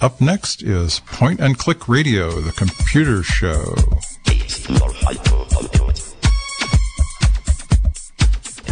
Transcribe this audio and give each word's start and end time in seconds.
Up 0.00 0.20
next 0.20 0.62
is 0.62 1.00
Point 1.00 1.40
and 1.40 1.58
Click 1.58 1.88
Radio, 1.88 2.30
the 2.40 2.52
computer 2.52 3.22
show. 3.24 3.74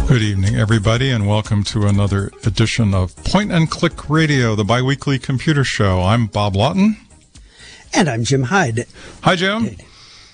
Good 0.07 0.21
evening, 0.21 0.55
everybody, 0.55 1.09
and 1.09 1.27
welcome 1.27 1.63
to 1.65 1.85
another 1.85 2.31
edition 2.45 2.93
of 2.93 3.13
Point 3.25 3.51
and 3.51 3.69
Click 3.69 4.09
Radio, 4.09 4.55
the 4.55 4.63
biweekly 4.63 5.19
computer 5.19 5.65
show. 5.65 6.01
I'm 6.01 6.27
Bob 6.27 6.55
Lawton. 6.55 6.95
And 7.93 8.07
I'm 8.07 8.23
Jim 8.23 8.43
Hyde. 8.43 8.85
Hi, 9.23 9.35
Jim. 9.35 9.75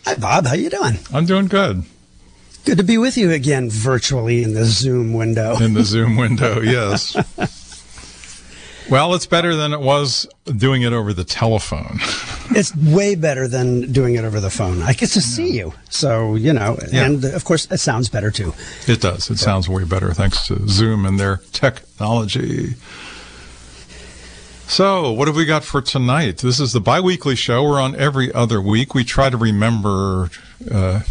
Hi, 0.05 0.13
Bob. 0.15 0.45
How 0.45 0.53
you 0.53 0.69
doing? 0.69 0.99
I'm 1.11 1.25
doing 1.25 1.47
good. 1.47 1.83
Good 2.65 2.77
to 2.77 2.83
be 2.83 2.99
with 2.99 3.17
you 3.17 3.31
again 3.31 3.69
virtually 3.71 4.43
in 4.43 4.53
the 4.53 4.65
Zoom 4.65 5.13
window. 5.13 5.57
In 5.57 5.73
the 5.73 5.83
Zoom 5.83 6.17
window, 6.17 6.61
yes. 6.61 7.15
Well, 8.89 9.13
it's 9.15 9.25
better 9.25 9.55
than 9.55 9.73
it 9.73 9.79
was 9.79 10.27
doing 10.45 10.81
it 10.81 10.93
over 10.93 11.13
the 11.13 11.23
telephone. 11.23 11.97
it's 12.51 12.75
way 12.75 13.15
better 13.15 13.47
than 13.47 13.91
doing 13.91 14.15
it 14.15 14.23
over 14.23 14.39
the 14.39 14.49
phone. 14.49 14.81
I 14.81 14.93
get 14.93 15.09
to 15.11 15.21
see 15.21 15.51
you. 15.51 15.73
So, 15.89 16.35
you 16.35 16.53
know, 16.53 16.77
Yeah. 16.91 17.05
and 17.05 17.23
of 17.25 17.43
course, 17.45 17.65
it 17.71 17.79
sounds 17.79 18.09
better 18.09 18.31
too. 18.31 18.53
It 18.87 19.01
does. 19.01 19.29
It 19.29 19.39
sounds 19.39 19.67
way 19.69 19.83
better 19.85 20.13
thanks 20.13 20.47
to 20.47 20.67
Zoom 20.67 21.05
and 21.05 21.19
their 21.19 21.37
technology. 21.53 22.75
So, 24.73 25.11
what 25.11 25.27
have 25.27 25.35
we 25.37 25.45
got 25.45 25.63
for 25.63 25.83
tonight? 25.83 26.39
This 26.39 26.59
is 26.59 26.73
the 26.73 26.81
biweekly 26.81 27.35
show. 27.35 27.61
We're 27.63 27.79
on 27.79 27.95
every 27.95 28.33
other 28.33 28.59
week. 28.59 28.95
We 28.95 29.03
try 29.03 29.29
to 29.29 29.37
remember 29.37 30.31
uh, 30.71 31.01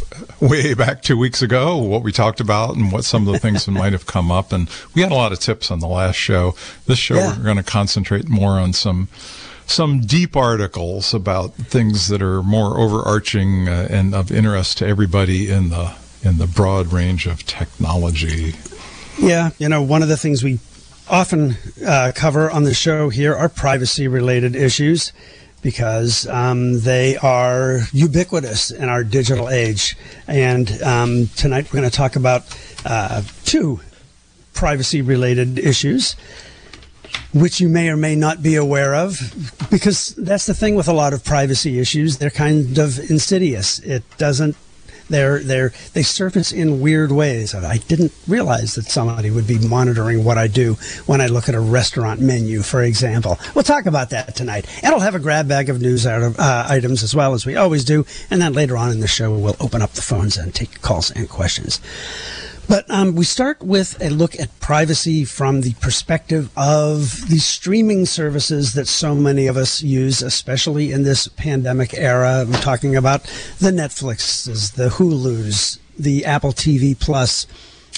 way 0.41 0.75
back 0.75 1.03
two 1.03 1.17
weeks 1.17 1.43
ago 1.43 1.77
what 1.77 2.03
we 2.03 2.11
talked 2.11 2.41
about 2.41 2.75
and 2.75 2.91
what 2.91 3.05
some 3.05 3.25
of 3.29 3.33
the 3.33 3.39
things 3.39 3.65
that 3.67 3.71
might 3.71 3.93
have 3.93 4.05
come 4.05 4.33
up. 4.33 4.51
And 4.53 4.69
we 4.97 5.03
had 5.03 5.13
a 5.13 5.15
lot 5.15 5.31
of 5.31 5.39
tips 5.39 5.71
on 5.71 5.79
the 5.79 5.87
last 5.87 6.17
show. 6.17 6.57
This 6.87 6.99
show, 6.99 7.15
Yeah. 7.15 7.39
we're 7.39 7.45
going 7.45 7.57
to 7.57 7.63
concentrate 7.63 8.29
more 8.29 8.59
on 8.59 8.73
some 8.73 9.07
some 9.65 10.01
deep 10.01 10.37
articles 10.37 11.15
about 11.15 11.55
things 11.55 12.09
that 12.09 12.21
are 12.21 12.43
more 12.43 12.81
overarching 12.81 13.69
uh, 13.69 13.87
and 13.89 14.13
of 14.13 14.33
interest 14.33 14.79
to 14.79 14.89
everybody 14.89 15.49
in 15.49 15.69
the 15.69 15.95
in 16.25 16.39
the 16.39 16.49
broad 16.49 16.93
range 16.93 17.27
of 17.27 17.47
technology. 17.47 18.57
Yeah, 19.21 19.51
you 19.59 19.69
know, 19.69 19.83
one 19.83 20.03
of 20.03 20.09
the 20.09 20.17
things 20.17 20.43
we 20.43 20.59
often 21.13 21.57
uh, 21.87 22.11
cover 22.15 22.51
on 22.51 22.65
the 22.65 22.73
show 22.73 23.11
here 23.11 23.37
are 23.37 23.49
privacy 23.49 24.09
related 24.09 24.57
issues 24.57 25.13
because 25.61 26.27
um, 26.27 26.81
they 26.81 27.17
are 27.19 27.81
ubiquitous 27.93 28.71
in 28.71 28.89
our 28.89 29.05
digital 29.05 29.51
age. 29.51 29.95
And 30.27 30.83
um, 30.83 31.29
tonight 31.37 31.67
we're 31.67 31.81
going 31.81 31.91
to 31.91 31.97
talk 31.97 32.17
about 32.17 32.43
uh, 32.87 33.23
two 33.45 33.81
privacy 34.55 35.03
related 35.03 35.59
issues. 35.59 36.17
Which 37.35 37.61
you 37.61 37.69
may 37.69 37.89
or 37.89 37.97
may 37.97 38.15
not 38.15 38.43
be 38.43 38.57
aware 38.57 38.95
of, 38.95 39.19
because 39.71 40.15
that's 40.17 40.45
the 40.47 40.55
thing 40.55 40.75
with 40.75 40.89
a 40.89 40.93
lot 40.93 41.15
of 41.15 41.25
privacy 41.25 41.79
issues. 41.79 42.19
They're 42.19 42.31
kind 42.31 42.79
of 42.79 42.99
insidious. 43.11 43.79
It 43.81 44.03
doesn't 44.19 44.57
they're 45.13 45.41
they're 45.41 45.73
they 45.93 46.03
surface 46.03 46.53
in 46.53 46.81
weird 46.81 47.13
ways. 47.13 47.55
I 47.55 47.79
didn't 47.79 48.13
realize 48.27 48.75
that 48.75 48.87
somebody 48.87 49.31
would 49.31 49.47
be 49.47 49.59
monitoring 49.59 50.25
what 50.25 50.39
I 50.39 50.47
do 50.49 50.75
when 51.07 51.21
I 51.21 51.27
look 51.27 51.49
at 51.49 51.55
a 51.55 51.61
restaurant 51.61 52.21
menu, 52.21 52.63
for 52.63 52.83
example. 52.83 53.39
We'll 53.55 53.65
talk 53.65 53.87
about 53.87 54.11
that 54.11 54.35
tonight, 54.35 54.67
and 54.83 54.95
I'll 54.95 55.01
have 55.01 55.15
a 55.15 55.21
grab 55.21 55.49
bag 55.49 55.69
of 55.69 55.81
news 55.81 56.07
uh, 56.07 56.67
items 56.69 57.03
as 57.03 57.15
well 57.15 57.35
as 57.35 57.47
we 57.47 57.57
always 57.57 57.85
do. 57.85 58.05
And 58.31 58.41
then 58.41 58.53
later 58.53 58.77
on 58.77 58.91
in 58.91 59.01
the 59.01 59.09
show, 59.09 59.37
we'll 59.37 59.57
open 59.61 59.83
up 59.83 59.93
the 59.93 60.03
phones 60.03 60.37
and 60.37 60.55
take 60.55 60.81
calls 60.83 61.11
and 61.11 61.29
questions. 61.29 61.81
But 62.69 62.91
um, 62.91 63.15
we 63.15 63.25
start 63.25 63.63
with 63.63 64.01
a 64.01 64.09
look 64.09 64.39
at 64.39 64.59
privacy 64.61 65.25
from 65.25 65.61
the 65.61 65.75
perspective 65.75 66.51
of 66.57 67.29
the 67.29 67.39
streaming 67.39 68.07
services 68.07 68.75
that 68.75 68.89
so 68.89 69.15
many 69.15 69.47
of 69.47 69.57
us 69.57 69.83
use, 69.83 70.23
especially 70.23 70.93
in 70.93 71.03
this 71.03 71.29
pandemic 71.29 71.93
era. 71.95 72.45
I'm 72.47 72.53
talking 72.53 72.97
about 72.97 73.25
the 73.59 73.71
Netflixes, 73.71 74.75
the 74.75 74.89
Hulus, 74.89 75.79
the 75.99 76.25
Apple 76.25 76.53
TV 76.53 76.99
Plus. 76.99 77.47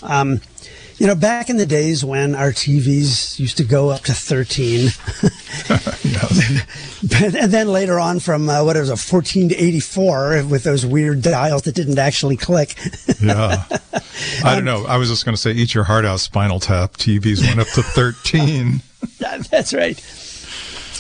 Um, 0.03 0.41
you 0.99 1.07
know, 1.07 1.15
back 1.15 1.51
in 1.51 1.57
the 1.57 1.67
days 1.67 2.05
when 2.05 2.35
our 2.35 2.51
TVs 2.51 3.39
used 3.39 3.57
to 3.57 3.65
go 3.65 3.91
up 3.91 4.03
to 4.03 4.13
13, 4.13 4.89
and 7.43 7.53
then 7.53 7.69
later 7.69 7.99
on 7.99 8.21
from 8.21 8.49
uh, 8.49 8.65
what 8.65 8.77
it 8.77 8.81
was 8.81 8.91
a 8.91 8.97
14 8.97 9.49
to 9.51 9.57
84 9.57 10.45
with 10.45 10.63
those 10.65 10.87
weird 10.87 11.23
dials 11.23 11.63
that 11.63 11.75
didn't 11.75 11.99
actually 11.99 12.37
click. 12.37 12.77
Yeah. 13.21 13.65
I 14.45 14.55
don't 14.55 14.65
know. 14.65 14.87
I 14.87 14.97
was 14.97 15.09
just 15.09 15.25
going 15.25 15.35
to 15.35 15.41
say, 15.41 15.53
eat 15.53 15.75
your 15.75 15.85
heart 15.85 16.05
out, 16.05 16.21
Spinal 16.21 16.61
Tap. 16.61 16.93
TVs 16.93 17.45
went 17.45 17.61
up 17.61 17.69
to 17.75 17.83
13. 17.83 18.81
That's 19.51 19.75
right. 19.75 20.01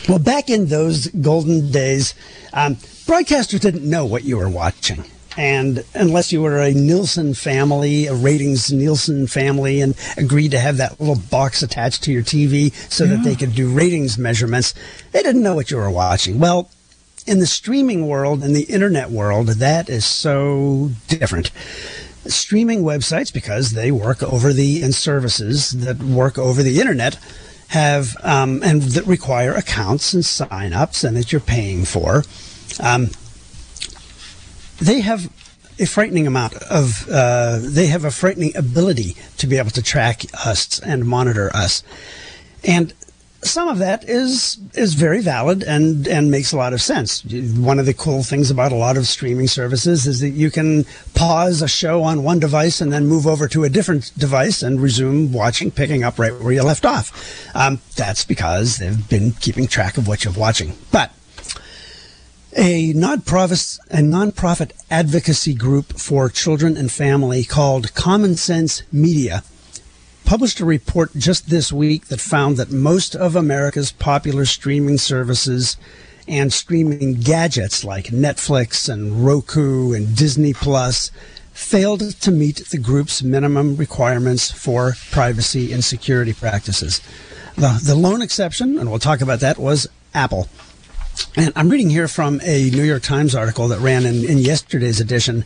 Well, 0.08 0.18
back 0.18 0.50
in 0.50 0.66
those 0.66 1.06
golden 1.08 1.70
days, 1.70 2.14
um, 2.52 2.76
broadcasters 3.06 3.60
didn't 3.60 3.88
know 3.88 4.04
what 4.04 4.24
you 4.24 4.36
were 4.36 4.50
watching. 4.50 5.04
And 5.36 5.84
unless 5.94 6.32
you 6.32 6.42
were 6.42 6.60
a 6.60 6.72
Nielsen 6.72 7.34
family, 7.34 8.06
a 8.06 8.14
ratings 8.14 8.72
Nielsen 8.72 9.26
family, 9.26 9.80
and 9.80 9.94
agreed 10.16 10.52
to 10.52 10.58
have 10.58 10.76
that 10.76 11.00
little 11.00 11.20
box 11.30 11.62
attached 11.62 12.04
to 12.04 12.12
your 12.12 12.22
TV 12.22 12.72
so 12.90 13.06
that 13.06 13.24
they 13.24 13.34
could 13.34 13.54
do 13.54 13.68
ratings 13.72 14.16
measurements, 14.16 14.74
they 15.12 15.22
didn't 15.22 15.42
know 15.42 15.54
what 15.54 15.70
you 15.70 15.76
were 15.76 15.90
watching. 15.90 16.38
Well, 16.38 16.70
in 17.26 17.40
the 17.40 17.46
streaming 17.46 18.06
world, 18.06 18.44
in 18.44 18.52
the 18.52 18.64
internet 18.64 19.10
world, 19.10 19.48
that 19.48 19.88
is 19.88 20.04
so 20.04 20.90
different. 21.08 21.50
Streaming 22.26 22.82
websites 22.82 23.32
because 23.32 23.70
they 23.70 23.90
work 23.90 24.22
over 24.22 24.52
the 24.52 24.82
and 24.82 24.94
services 24.94 25.72
that 25.72 25.98
work 25.98 26.38
over 26.38 26.62
the 26.62 26.80
internet 26.80 27.18
have 27.68 28.16
um, 28.22 28.62
and 28.62 28.82
that 28.82 29.06
require 29.06 29.52
accounts 29.52 30.14
and 30.14 30.24
sign-ups 30.24 31.02
and 31.02 31.16
that 31.16 31.32
you're 31.32 31.40
paying 31.40 31.84
for. 31.84 32.22
Um, 32.80 33.10
they 34.84 35.00
have 35.00 35.32
a 35.78 35.86
frightening 35.86 36.26
amount 36.26 36.54
of 36.64 37.08
uh, 37.10 37.58
they 37.60 37.86
have 37.86 38.04
a 38.04 38.10
frightening 38.10 38.56
ability 38.56 39.16
to 39.38 39.46
be 39.46 39.56
able 39.58 39.70
to 39.70 39.82
track 39.82 40.22
us 40.46 40.78
and 40.80 41.04
monitor 41.04 41.50
us 41.54 41.82
and 42.62 42.94
some 43.44 43.68
of 43.68 43.78
that 43.78 44.08
is 44.08 44.58
is 44.74 44.94
very 44.94 45.20
valid 45.20 45.62
and 45.62 46.08
and 46.08 46.30
makes 46.30 46.52
a 46.52 46.56
lot 46.56 46.72
of 46.72 46.80
sense. 46.80 47.22
One 47.24 47.78
of 47.78 47.86
the 47.86 47.94
cool 47.94 48.22
things 48.22 48.50
about 48.50 48.72
a 48.72 48.76
lot 48.76 48.96
of 48.96 49.06
streaming 49.06 49.48
services 49.48 50.06
is 50.06 50.20
that 50.20 50.30
you 50.30 50.50
can 50.50 50.84
pause 51.14 51.62
a 51.62 51.68
show 51.68 52.02
on 52.02 52.22
one 52.22 52.38
device 52.38 52.80
and 52.80 52.92
then 52.92 53.06
move 53.06 53.26
over 53.26 53.46
to 53.48 53.64
a 53.64 53.68
different 53.68 54.12
device 54.16 54.62
and 54.62 54.80
resume 54.80 55.32
watching, 55.32 55.70
picking 55.70 56.02
up 56.02 56.18
right 56.18 56.38
where 56.40 56.52
you 56.52 56.62
left 56.62 56.86
off. 56.86 57.12
Um, 57.54 57.80
that's 57.96 58.24
because 58.24 58.78
they've 58.78 59.08
been 59.08 59.32
keeping 59.32 59.66
track 59.66 59.98
of 59.98 60.08
what 60.08 60.24
you're 60.24 60.32
watching. 60.32 60.72
But 60.90 61.12
a 62.56 62.92
nonprofit, 62.94 63.78
a 63.90 63.98
nonprofit 63.98 64.70
advocacy 64.90 65.54
group 65.54 65.98
for 65.98 66.28
children 66.28 66.76
and 66.76 66.90
family 66.90 67.44
called 67.44 67.94
Common 67.94 68.36
Sense 68.36 68.82
Media 68.92 69.42
published 70.24 70.60
a 70.60 70.64
report 70.64 71.10
just 71.16 71.50
this 71.50 71.72
week 71.72 72.06
that 72.06 72.20
found 72.20 72.56
that 72.56 72.70
most 72.70 73.14
of 73.14 73.36
America's 73.36 73.92
popular 73.92 74.44
streaming 74.44 74.98
services 74.98 75.76
and 76.26 76.52
streaming 76.52 77.14
gadgets 77.14 77.84
like 77.84 78.06
Netflix 78.06 78.88
and 78.88 79.24
Roku 79.26 79.92
and 79.92 80.16
Disney 80.16 80.54
Plus 80.54 81.10
failed 81.52 82.00
to 82.20 82.30
meet 82.30 82.56
the 82.70 82.78
group's 82.78 83.22
minimum 83.22 83.76
requirements 83.76 84.50
for 84.50 84.94
privacy 85.10 85.72
and 85.72 85.84
security 85.84 86.32
practices. 86.32 87.00
The, 87.56 87.80
the 87.84 87.94
lone 87.94 88.22
exception, 88.22 88.78
and 88.78 88.90
we'll 88.90 88.98
talk 88.98 89.20
about 89.20 89.40
that, 89.40 89.58
was 89.58 89.86
Apple. 90.14 90.48
And 91.36 91.52
I'm 91.56 91.68
reading 91.68 91.90
here 91.90 92.08
from 92.08 92.40
a 92.42 92.70
New 92.70 92.82
York 92.82 93.02
Times 93.02 93.34
article 93.34 93.68
that 93.68 93.80
ran 93.80 94.06
in, 94.06 94.24
in 94.24 94.38
yesterday's 94.38 95.00
edition 95.00 95.44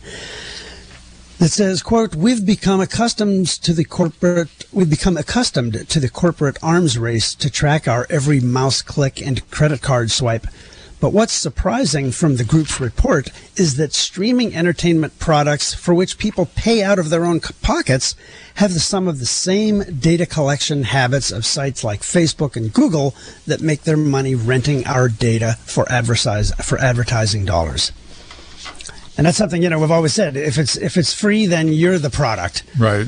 that 1.39 1.49
says, 1.49 1.81
quote, 1.81 2.15
we've 2.15 2.45
become 2.45 2.81
accustomed 2.81 3.47
to 3.47 3.73
the 3.73 3.85
corporate, 3.85 4.65
we've 4.73 4.89
become 4.89 5.15
accustomed 5.17 5.87
to 5.89 5.99
the 5.99 6.09
corporate 6.09 6.57
arms 6.61 6.97
race 6.97 7.33
to 7.35 7.49
track 7.49 7.87
our 7.87 8.05
every 8.09 8.39
mouse 8.39 8.81
click 8.81 9.21
and 9.21 9.49
credit 9.49 9.81
card 9.81 10.11
swipe. 10.11 10.47
But 10.99 11.13
what's 11.13 11.33
surprising 11.33 12.11
from 12.11 12.35
the 12.35 12.43
group's 12.43 12.79
report 12.79 13.29
is 13.55 13.77
that 13.77 13.93
streaming 13.93 14.53
entertainment 14.53 15.17
products 15.17 15.73
for 15.73 15.93
which 15.93 16.17
people 16.17 16.47
pay 16.55 16.83
out 16.83 16.99
of 16.99 17.09
their 17.09 17.23
own 17.23 17.39
pockets 17.39 18.15
have 18.55 18.73
the, 18.73 18.81
some 18.81 19.07
of 19.07 19.19
the 19.19 19.25
same 19.25 19.83
data 19.99 20.25
collection 20.25 20.83
habits 20.83 21.31
of 21.31 21.45
sites 21.45 21.83
like 21.85 22.01
Facebook 22.01 22.57
and 22.57 22.73
Google 22.73 23.15
that 23.47 23.61
make 23.61 23.83
their 23.83 23.95
money 23.95 24.35
renting 24.35 24.85
our 24.85 25.07
data 25.07 25.57
for 25.61 25.89
advertise, 25.89 26.51
for 26.55 26.77
advertising 26.77 27.45
dollars. 27.45 27.93
And 29.17 29.25
that's 29.25 29.37
something 29.37 29.61
you 29.61 29.69
know 29.69 29.79
we've 29.79 29.91
always 29.91 30.13
said. 30.13 30.37
If 30.37 30.57
it's 30.57 30.77
if 30.77 30.95
it's 30.95 31.13
free, 31.13 31.45
then 31.45 31.67
you're 31.67 31.99
the 31.99 32.09
product. 32.09 32.63
Right. 32.77 33.05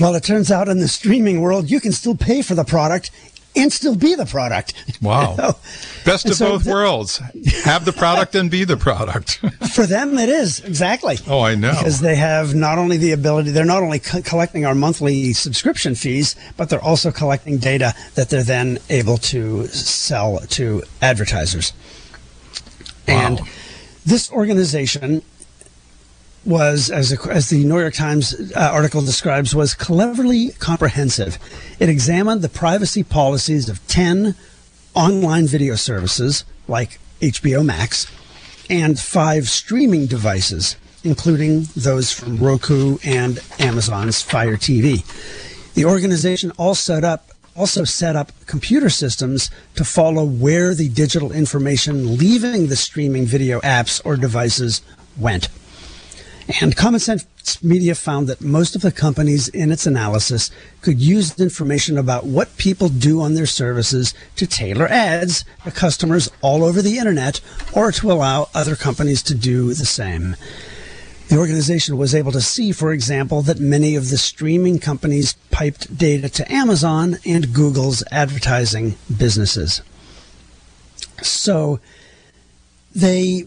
Well, 0.00 0.16
it 0.16 0.24
turns 0.24 0.50
out 0.50 0.68
in 0.68 0.80
the 0.80 0.88
streaming 0.88 1.40
world, 1.40 1.70
you 1.70 1.80
can 1.80 1.92
still 1.92 2.16
pay 2.16 2.42
for 2.42 2.56
the 2.56 2.64
product 2.64 3.12
and 3.56 3.72
still 3.72 3.96
be 3.96 4.14
the 4.14 4.26
product. 4.26 4.74
Wow. 5.02 5.32
You 5.36 5.42
know? 5.42 5.56
Best 6.04 6.24
And 6.26 6.32
of 6.32 6.38
so 6.38 6.48
both 6.50 6.64
th- 6.64 6.72
worlds. 6.72 7.18
Have 7.64 7.84
the 7.84 7.92
product 7.92 8.34
and 8.34 8.50
be 8.50 8.64
the 8.64 8.76
product. 8.76 9.38
For 9.74 9.86
them, 9.86 10.16
it 10.18 10.28
is 10.28 10.60
exactly. 10.60 11.18
oh, 11.26 11.40
I 11.40 11.54
know. 11.56 11.72
Because 11.76 12.00
they 12.00 12.14
have 12.16 12.54
not 12.54 12.78
only 12.78 12.96
the 12.96 13.12
ability, 13.12 13.50
they're 13.50 13.64
not 13.64 13.82
only 13.82 13.98
co- 13.98 14.22
collecting 14.22 14.64
our 14.64 14.74
monthly 14.74 15.32
subscription 15.32 15.94
fees, 15.96 16.36
but 16.56 16.68
they're 16.68 16.82
also 16.82 17.10
collecting 17.10 17.58
data 17.58 17.92
that 18.14 18.28
they're 18.28 18.42
then 18.44 18.78
able 18.88 19.16
to 19.18 19.66
sell 19.66 20.38
to 20.50 20.82
advertisers. 21.02 21.72
Wow. 23.08 23.14
And 23.14 23.40
this 24.04 24.30
organization 24.30 25.22
was, 26.46 26.90
as, 26.90 27.12
a, 27.12 27.30
as 27.30 27.50
the 27.50 27.64
New 27.64 27.78
York 27.78 27.94
Times 27.94 28.52
uh, 28.54 28.70
article 28.72 29.00
describes, 29.00 29.54
was 29.54 29.74
cleverly 29.74 30.50
comprehensive. 30.58 31.38
It 31.80 31.88
examined 31.88 32.42
the 32.42 32.48
privacy 32.48 33.02
policies 33.02 33.68
of 33.68 33.86
10 33.88 34.34
online 34.94 35.46
video 35.46 35.74
services 35.74 36.44
like 36.68 36.98
HBO 37.20 37.64
Max 37.64 38.10
and 38.70 38.98
five 38.98 39.48
streaming 39.48 40.06
devices, 40.06 40.76
including 41.04 41.66
those 41.76 42.12
from 42.12 42.36
Roku 42.38 42.98
and 43.04 43.40
Amazon's 43.58 44.22
Fire 44.22 44.56
TV. 44.56 45.04
The 45.74 45.84
organization 45.84 46.52
all 46.56 46.74
set 46.74 47.04
up 47.04 47.30
also 47.54 47.84
set 47.84 48.16
up 48.16 48.32
computer 48.46 48.90
systems 48.90 49.50
to 49.74 49.84
follow 49.84 50.24
where 50.24 50.74
the 50.74 50.90
digital 50.90 51.32
information 51.32 52.18
leaving 52.18 52.66
the 52.66 52.76
streaming 52.76 53.24
video 53.24 53.60
apps 53.60 54.00
or 54.04 54.16
devices 54.16 54.82
went. 55.18 55.48
And 56.60 56.76
Common 56.76 57.00
Sense 57.00 57.26
Media 57.62 57.94
found 57.94 58.28
that 58.28 58.40
most 58.40 58.76
of 58.76 58.82
the 58.82 58.92
companies 58.92 59.48
in 59.48 59.72
its 59.72 59.86
analysis 59.86 60.50
could 60.80 61.00
use 61.00 61.38
information 61.40 61.98
about 61.98 62.24
what 62.24 62.56
people 62.56 62.88
do 62.88 63.20
on 63.20 63.34
their 63.34 63.46
services 63.46 64.14
to 64.36 64.46
tailor 64.46 64.86
ads 64.86 65.44
to 65.64 65.72
customers 65.72 66.30
all 66.42 66.62
over 66.62 66.82
the 66.82 66.98
internet 66.98 67.40
or 67.72 67.90
to 67.92 68.12
allow 68.12 68.48
other 68.54 68.76
companies 68.76 69.22
to 69.24 69.34
do 69.34 69.74
the 69.74 69.86
same. 69.86 70.36
The 71.28 71.38
organization 71.38 71.96
was 71.96 72.14
able 72.14 72.30
to 72.30 72.40
see, 72.40 72.70
for 72.70 72.92
example, 72.92 73.42
that 73.42 73.58
many 73.58 73.96
of 73.96 74.10
the 74.10 74.18
streaming 74.18 74.78
companies 74.78 75.34
piped 75.50 75.98
data 75.98 76.28
to 76.28 76.52
Amazon 76.52 77.16
and 77.26 77.52
Google's 77.52 78.04
advertising 78.12 78.94
businesses. 79.16 79.82
So 81.22 81.80
they 82.94 83.46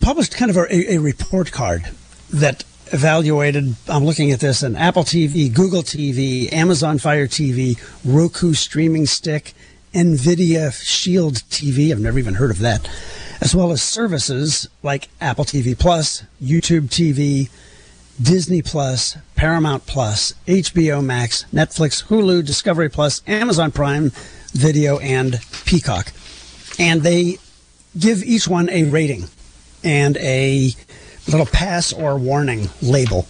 published 0.00 0.36
kind 0.36 0.50
of 0.50 0.58
a, 0.58 0.94
a 0.94 0.98
report 0.98 1.50
card 1.50 1.88
that 2.34 2.64
evaluated 2.92 3.74
i'm 3.88 4.04
looking 4.04 4.30
at 4.30 4.40
this 4.40 4.62
an 4.62 4.76
apple 4.76 5.02
tv 5.04 5.52
google 5.52 5.82
tv 5.82 6.52
amazon 6.52 6.98
fire 6.98 7.26
tv 7.26 7.78
roku 8.04 8.52
streaming 8.52 9.06
stick 9.06 9.54
nvidia 9.92 10.72
shield 10.82 11.34
tv 11.48 11.90
i've 11.90 12.00
never 12.00 12.18
even 12.18 12.34
heard 12.34 12.50
of 12.50 12.58
that 12.58 12.88
as 13.40 13.54
well 13.54 13.72
as 13.72 13.82
services 13.82 14.68
like 14.82 15.08
apple 15.20 15.44
tv 15.44 15.78
plus 15.78 16.22
youtube 16.42 16.88
tv 16.88 17.48
disney 18.22 18.60
plus 18.60 19.16
paramount 19.34 19.86
plus 19.86 20.34
hbo 20.46 21.02
max 21.02 21.46
netflix 21.52 22.04
hulu 22.04 22.44
discovery 22.44 22.88
plus 22.88 23.22
amazon 23.26 23.72
prime 23.72 24.12
video 24.54 24.98
and 25.00 25.40
peacock. 25.66 26.12
And 26.78 27.02
they 27.02 27.38
give 27.98 28.22
each 28.22 28.48
one 28.48 28.70
a 28.70 28.84
rating 28.84 29.24
and 29.82 30.16
a 30.18 30.70
little 31.28 31.46
pass 31.46 31.92
or 31.92 32.18
warning 32.18 32.68
label. 32.82 33.26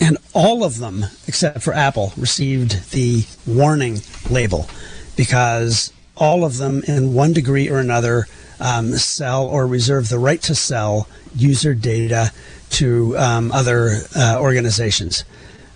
And 0.00 0.18
all 0.32 0.62
of 0.62 0.78
them, 0.78 1.04
except 1.26 1.62
for 1.62 1.72
Apple, 1.72 2.12
received 2.16 2.90
the 2.92 3.24
warning 3.46 4.00
label 4.30 4.68
because 5.16 5.92
all 6.16 6.44
of 6.44 6.58
them, 6.58 6.82
in 6.86 7.14
one 7.14 7.32
degree 7.32 7.68
or 7.68 7.78
another, 7.78 8.26
um, 8.60 8.92
sell 8.92 9.46
or 9.46 9.66
reserve 9.66 10.08
the 10.08 10.18
right 10.18 10.40
to 10.42 10.54
sell 10.54 11.08
user 11.34 11.74
data 11.74 12.32
to 12.70 13.16
um, 13.18 13.50
other 13.52 14.02
uh, 14.16 14.38
organizations. 14.40 15.24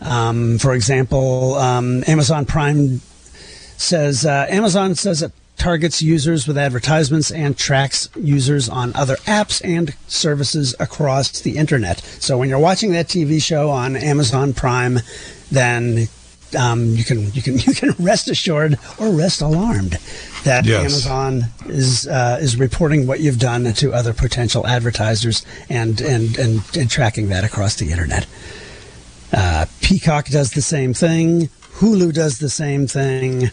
Um, 0.01 0.59
for 0.59 0.75
example, 0.75 1.55
um, 1.55 2.03
Amazon 2.07 2.45
Prime 2.45 3.01
says 3.77 4.25
uh, 4.25 4.47
Amazon 4.49 4.95
says 4.95 5.23
it 5.23 5.33
targets 5.63 6.03
users 6.03 6.49
with 6.49 6.59
advertisements 6.59 7.31
and 7.31 7.57
tracks 7.57 8.09
users 8.17 8.69
on 8.69 8.93
other 8.97 9.15
apps 9.27 9.63
and 9.65 9.95
services 10.09 10.75
across 10.81 11.41
the 11.43 11.57
internet. 11.57 12.01
So 12.19 12.37
when 12.37 12.49
you're 12.49 12.59
watching 12.59 12.91
that 12.93 13.07
TV 13.07 13.41
show 13.41 13.71
on 13.71 13.95
Amazon 13.95 14.55
Prime, 14.55 14.99
then 15.53 16.09
um, 16.59 16.87
you 16.97 17.05
can 17.05 17.33
you 17.33 17.43
can 17.43 17.59
you 17.67 17.75
can 17.75 17.91
rest 18.01 18.29
assured 18.29 18.77
or 18.99 19.11
rest 19.11 19.41
alarmed 19.41 19.99
that 20.43 20.65
Yes. 20.67 20.81
Amazon 21.07 21.45
is 21.67 22.09
uh, 22.09 22.39
is 22.41 22.57
reporting 22.57 23.07
what 23.07 23.21
you've 23.21 23.39
done 23.39 23.73
to 23.73 23.93
other 23.93 24.13
potential 24.13 24.67
advertisers 24.67 25.47
and 25.69 26.01
and 26.01 26.37
and, 26.39 26.61
and 26.77 26.91
tracking 26.91 27.29
that 27.29 27.45
across 27.45 27.77
the 27.77 27.93
internet. 27.93 28.27
Uh, 29.33 29.67
Peacock 29.81 30.27
does 30.27 30.51
the 30.51 30.61
same 30.61 30.93
thing. 30.93 31.49
Hulu 31.77 32.13
does 32.13 32.41
the 32.41 32.51
same 32.51 32.89
thing. 32.89 33.51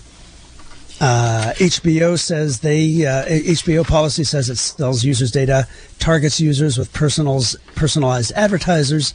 Uh, 1.02 1.54
HBO 1.56 2.20
says 2.20 2.60
they 2.60 3.06
uh, 3.06 3.26
HBO 3.26 3.88
policy 3.88 4.26
says 4.26 4.50
it 4.50 4.58
sells 4.58 5.06
users 5.06 5.32
data, 5.32 5.66
targets 5.98 6.42
users 6.42 6.78
with 6.78 6.92
personals 6.92 7.56
personalized 7.76 8.34
advertisers 8.36 9.14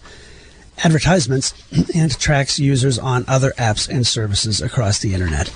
advertisements, 0.83 1.53
and 1.95 2.19
tracks 2.19 2.59
users 2.59 2.99
on 2.99 3.25
other 3.29 3.51
apps 3.59 3.89
and 3.89 4.07
services 4.07 4.63
across 4.63 4.99
the 4.99 5.13
internet. 5.13 5.53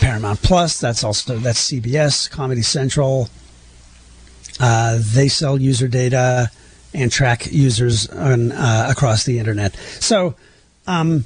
Paramount 0.00 0.40
Plus, 0.42 0.80
that's 0.80 1.02
also 1.02 1.38
that's 1.38 1.68
CBS, 1.70 2.30
Comedy 2.30 2.62
Central. 2.62 3.28
Uh, 4.60 4.98
they 5.00 5.28
sell 5.28 5.60
user 5.60 5.88
data 5.88 6.50
and 6.94 7.10
track 7.12 7.50
users 7.52 8.08
on, 8.08 8.52
uh, 8.52 8.86
across 8.88 9.24
the 9.24 9.38
internet. 9.38 9.74
So. 10.00 10.36
Um, 10.86 11.24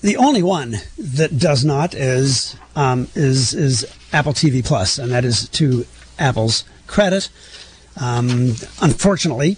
the 0.00 0.16
only 0.16 0.42
one 0.42 0.76
that 0.98 1.38
does 1.38 1.64
not 1.64 1.94
is 1.94 2.56
um, 2.76 3.08
is 3.14 3.54
is 3.54 3.86
Apple 4.12 4.32
TV 4.32 4.64
Plus, 4.64 4.98
and 4.98 5.12
that 5.12 5.24
is 5.24 5.48
to 5.50 5.86
Apple's 6.18 6.64
credit. 6.86 7.28
Um, 8.00 8.54
unfortunately, 8.80 9.56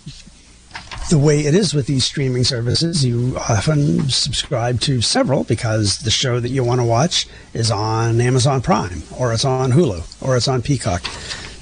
the 1.11 1.19
way 1.19 1.41
it 1.41 1.55
is 1.55 1.75
with 1.75 1.87
these 1.87 2.05
streaming 2.05 2.45
services, 2.45 3.05
you 3.05 3.37
often 3.37 4.09
subscribe 4.09 4.81
to 4.81 5.01
several 5.01 5.45
because 5.45 5.99
the 5.99 6.11
show 6.11 6.41
that 6.41 6.51
you 6.51 6.65
want 6.65 6.81
to 6.81 6.87
watch 6.87 7.27
is 7.53 7.71
on 7.71 8.21
Amazon 8.21 8.63
Prime, 8.63 9.03
or 9.19 9.33
it's 9.33 9.45
on 9.45 9.73
Hulu, 9.73 10.23
or 10.23 10.37
it's 10.37 10.49
on 10.49 10.63
Peacock. 10.63 11.03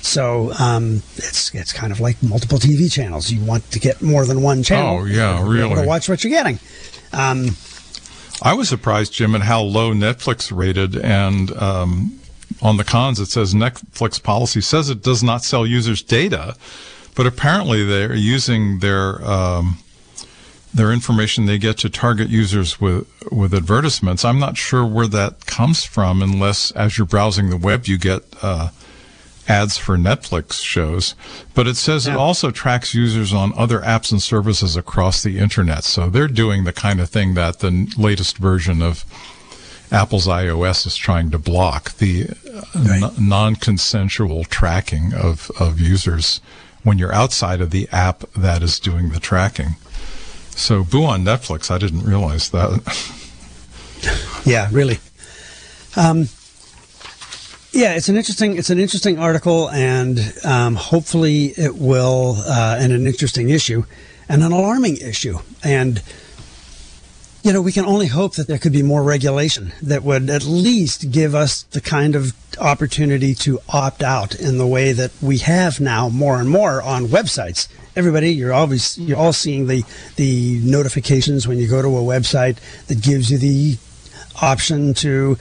So 0.00 0.52
um, 0.58 1.02
it's 1.16 1.52
it's 1.54 1.72
kind 1.72 1.92
of 1.92 2.00
like 2.00 2.22
multiple 2.22 2.58
TV 2.58 2.90
channels. 2.90 3.30
You 3.30 3.44
want 3.44 3.68
to 3.72 3.80
get 3.80 4.00
more 4.00 4.24
than 4.24 4.42
one 4.42 4.62
channel. 4.62 5.00
Oh, 5.00 5.04
yeah, 5.04 5.42
really. 5.46 5.74
To 5.74 5.82
watch 5.82 6.08
what 6.08 6.22
you're 6.22 6.30
getting. 6.30 6.60
Um, 7.12 7.48
I 8.42 8.54
was 8.54 8.68
surprised, 8.68 9.12
Jim, 9.12 9.34
at 9.34 9.42
how 9.42 9.62
low 9.62 9.92
Netflix 9.92 10.56
rated. 10.56 10.96
And 10.96 11.50
um, 11.56 12.20
on 12.62 12.76
the 12.76 12.84
cons, 12.84 13.18
it 13.18 13.26
says 13.26 13.54
Netflix 13.54 14.22
policy 14.22 14.60
says 14.60 14.90
it 14.90 15.02
does 15.02 15.22
not 15.22 15.42
sell 15.42 15.66
users 15.66 16.02
data, 16.02 16.56
but 17.14 17.26
apparently 17.26 17.84
they're 17.84 18.14
using 18.14 18.78
their 18.78 19.22
um, 19.24 19.78
their 20.72 20.92
information 20.92 21.46
they 21.46 21.58
get 21.58 21.78
to 21.78 21.90
target 21.90 22.28
users 22.28 22.80
with 22.80 23.06
with 23.32 23.54
advertisements. 23.54 24.24
I'm 24.24 24.38
not 24.38 24.56
sure 24.56 24.84
where 24.84 25.08
that 25.08 25.46
comes 25.46 25.84
from, 25.84 26.22
unless 26.22 26.70
as 26.72 26.96
you're 26.96 27.06
browsing 27.06 27.50
the 27.50 27.56
web, 27.56 27.86
you 27.86 27.98
get. 27.98 28.22
Uh, 28.42 28.68
ads 29.48 29.78
for 29.78 29.96
Netflix 29.96 30.62
shows, 30.62 31.14
but 31.54 31.66
it 31.66 31.76
says 31.76 32.06
it 32.06 32.14
also 32.14 32.50
tracks 32.50 32.94
users 32.94 33.32
on 33.32 33.52
other 33.56 33.80
apps 33.80 34.12
and 34.12 34.22
services 34.22 34.76
across 34.76 35.22
the 35.22 35.38
internet. 35.38 35.84
So 35.84 36.10
they're 36.10 36.28
doing 36.28 36.64
the 36.64 36.72
kind 36.72 37.00
of 37.00 37.08
thing 37.08 37.34
that 37.34 37.60
the 37.60 37.92
latest 37.96 38.36
version 38.38 38.82
of 38.82 39.04
Apple's 39.90 40.26
iOS 40.26 40.86
is 40.86 40.96
trying 40.96 41.30
to 41.30 41.38
block 41.38 41.92
the 41.94 42.28
uh, 42.28 42.62
Right. 42.74 43.02
n- 43.02 43.10
non-consensual 43.28 44.44
tracking 44.44 45.14
of, 45.14 45.50
of 45.58 45.80
users 45.80 46.42
when 46.82 46.98
you're 46.98 47.14
outside 47.14 47.60
of 47.62 47.70
the 47.70 47.88
app 47.90 48.24
that 48.36 48.62
is 48.62 48.78
doing 48.78 49.08
the 49.10 49.18
tracking. 49.20 49.76
So 50.50 50.84
boo 50.84 51.04
on 51.04 51.24
Netflix. 51.24 51.70
I 51.70 51.78
didn't 51.78 52.04
realize 52.04 52.50
that. 52.50 52.82
Yeah, 54.44 54.68
really. 54.70 54.98
Um, 55.96 56.28
yeah, 57.72 57.94
it's 57.94 58.08
an 58.08 58.16
interesting 58.16 58.56
it's 58.56 58.70
an 58.70 58.78
interesting 58.78 59.18
article, 59.18 59.70
and 59.70 60.18
um, 60.44 60.74
hopefully 60.74 61.46
it 61.56 61.76
will 61.76 62.36
uh, 62.46 62.76
and 62.78 62.92
an 62.92 63.06
interesting 63.06 63.50
issue, 63.50 63.84
and 64.28 64.42
an 64.42 64.52
alarming 64.52 64.96
issue, 64.96 65.38
and 65.62 66.02
you 67.42 67.52
know 67.52 67.60
we 67.60 67.72
can 67.72 67.84
only 67.84 68.06
hope 68.06 68.36
that 68.36 68.46
there 68.46 68.58
could 68.58 68.72
be 68.72 68.82
more 68.82 69.02
regulation 69.02 69.72
that 69.82 70.02
would 70.02 70.30
at 70.30 70.44
least 70.44 71.10
give 71.10 71.34
us 71.34 71.64
the 71.64 71.80
kind 71.80 72.16
of 72.16 72.34
opportunity 72.58 73.34
to 73.34 73.60
opt 73.68 74.02
out 74.02 74.34
in 74.34 74.58
the 74.58 74.66
way 74.66 74.92
that 74.92 75.12
we 75.20 75.38
have 75.38 75.78
now 75.78 76.08
more 76.08 76.40
and 76.40 76.48
more 76.48 76.82
on 76.82 77.06
websites. 77.06 77.68
Everybody, 77.94 78.32
you're 78.32 78.52
always 78.54 78.96
you're 78.96 79.18
all 79.18 79.34
seeing 79.34 79.66
the 79.66 79.84
the 80.16 80.58
notifications 80.64 81.46
when 81.46 81.58
you 81.58 81.68
go 81.68 81.82
to 81.82 81.88
a 81.88 82.00
website 82.00 82.56
that 82.86 83.02
gives 83.02 83.30
you 83.30 83.36
the 83.36 83.76
option 84.40 84.94
to 84.94 85.36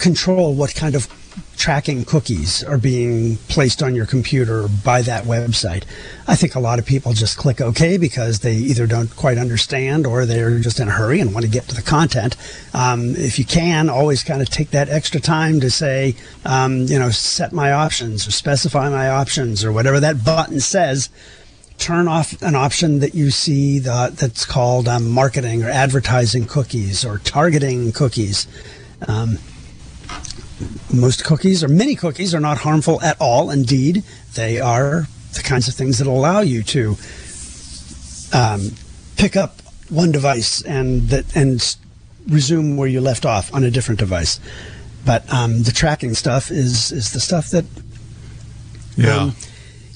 control 0.00 0.54
what 0.54 0.74
kind 0.74 0.94
of 0.94 1.08
tracking 1.56 2.04
cookies 2.04 2.64
are 2.64 2.78
being 2.78 3.36
placed 3.48 3.82
on 3.82 3.94
your 3.94 4.06
computer 4.06 4.66
by 4.82 5.02
that 5.02 5.24
website. 5.24 5.84
I 6.26 6.34
think 6.34 6.54
a 6.54 6.60
lot 6.60 6.78
of 6.78 6.86
people 6.86 7.12
just 7.12 7.36
click 7.36 7.60
OK 7.60 7.98
because 7.98 8.40
they 8.40 8.54
either 8.54 8.86
don't 8.86 9.14
quite 9.14 9.36
understand 9.36 10.06
or 10.06 10.24
they're 10.24 10.58
just 10.58 10.80
in 10.80 10.88
a 10.88 10.92
hurry 10.92 11.20
and 11.20 11.34
want 11.34 11.44
to 11.44 11.52
get 11.52 11.68
to 11.68 11.74
the 11.74 11.82
content. 11.82 12.36
Um, 12.72 13.14
if 13.14 13.38
you 13.38 13.44
can, 13.44 13.90
always 13.90 14.24
kind 14.24 14.40
of 14.40 14.48
take 14.48 14.70
that 14.70 14.88
extra 14.88 15.20
time 15.20 15.60
to 15.60 15.70
say, 15.70 16.16
um, 16.44 16.86
you 16.86 16.98
know, 16.98 17.10
set 17.10 17.52
my 17.52 17.72
options 17.72 18.26
or 18.26 18.30
specify 18.30 18.88
my 18.88 19.10
options 19.10 19.62
or 19.62 19.70
whatever 19.70 20.00
that 20.00 20.24
button 20.24 20.60
says. 20.60 21.10
Turn 21.76 22.08
off 22.08 22.40
an 22.42 22.54
option 22.54 23.00
that 23.00 23.14
you 23.14 23.30
see 23.30 23.78
that's 23.78 24.44
called 24.44 24.88
um, 24.88 25.10
marketing 25.10 25.62
or 25.62 25.70
advertising 25.70 26.46
cookies 26.46 27.04
or 27.04 27.18
targeting 27.18 27.92
cookies. 27.92 28.46
Um, 29.06 29.38
most 30.92 31.24
cookies 31.24 31.62
or 31.64 31.68
many 31.68 31.94
cookies 31.94 32.34
are 32.34 32.40
not 32.40 32.58
harmful 32.58 33.00
at 33.02 33.16
all. 33.20 33.50
Indeed, 33.50 34.04
they 34.34 34.60
are 34.60 35.06
the 35.34 35.42
kinds 35.42 35.68
of 35.68 35.74
things 35.74 35.98
that 35.98 36.06
allow 36.06 36.40
you 36.40 36.62
to 36.62 36.96
um, 38.32 38.70
pick 39.16 39.36
up 39.36 39.60
one 39.88 40.12
device 40.12 40.62
and 40.62 41.08
that 41.08 41.36
and 41.36 41.76
resume 42.28 42.76
where 42.76 42.88
you 42.88 43.00
left 43.00 43.24
off 43.26 43.52
on 43.54 43.64
a 43.64 43.70
different 43.70 43.98
device. 43.98 44.40
But 45.04 45.30
um, 45.32 45.62
the 45.62 45.72
tracking 45.72 46.14
stuff 46.14 46.50
is 46.50 46.92
is 46.92 47.12
the 47.12 47.20
stuff 47.20 47.50
that 47.50 47.64
yeah. 48.96 49.16
Um, 49.16 49.36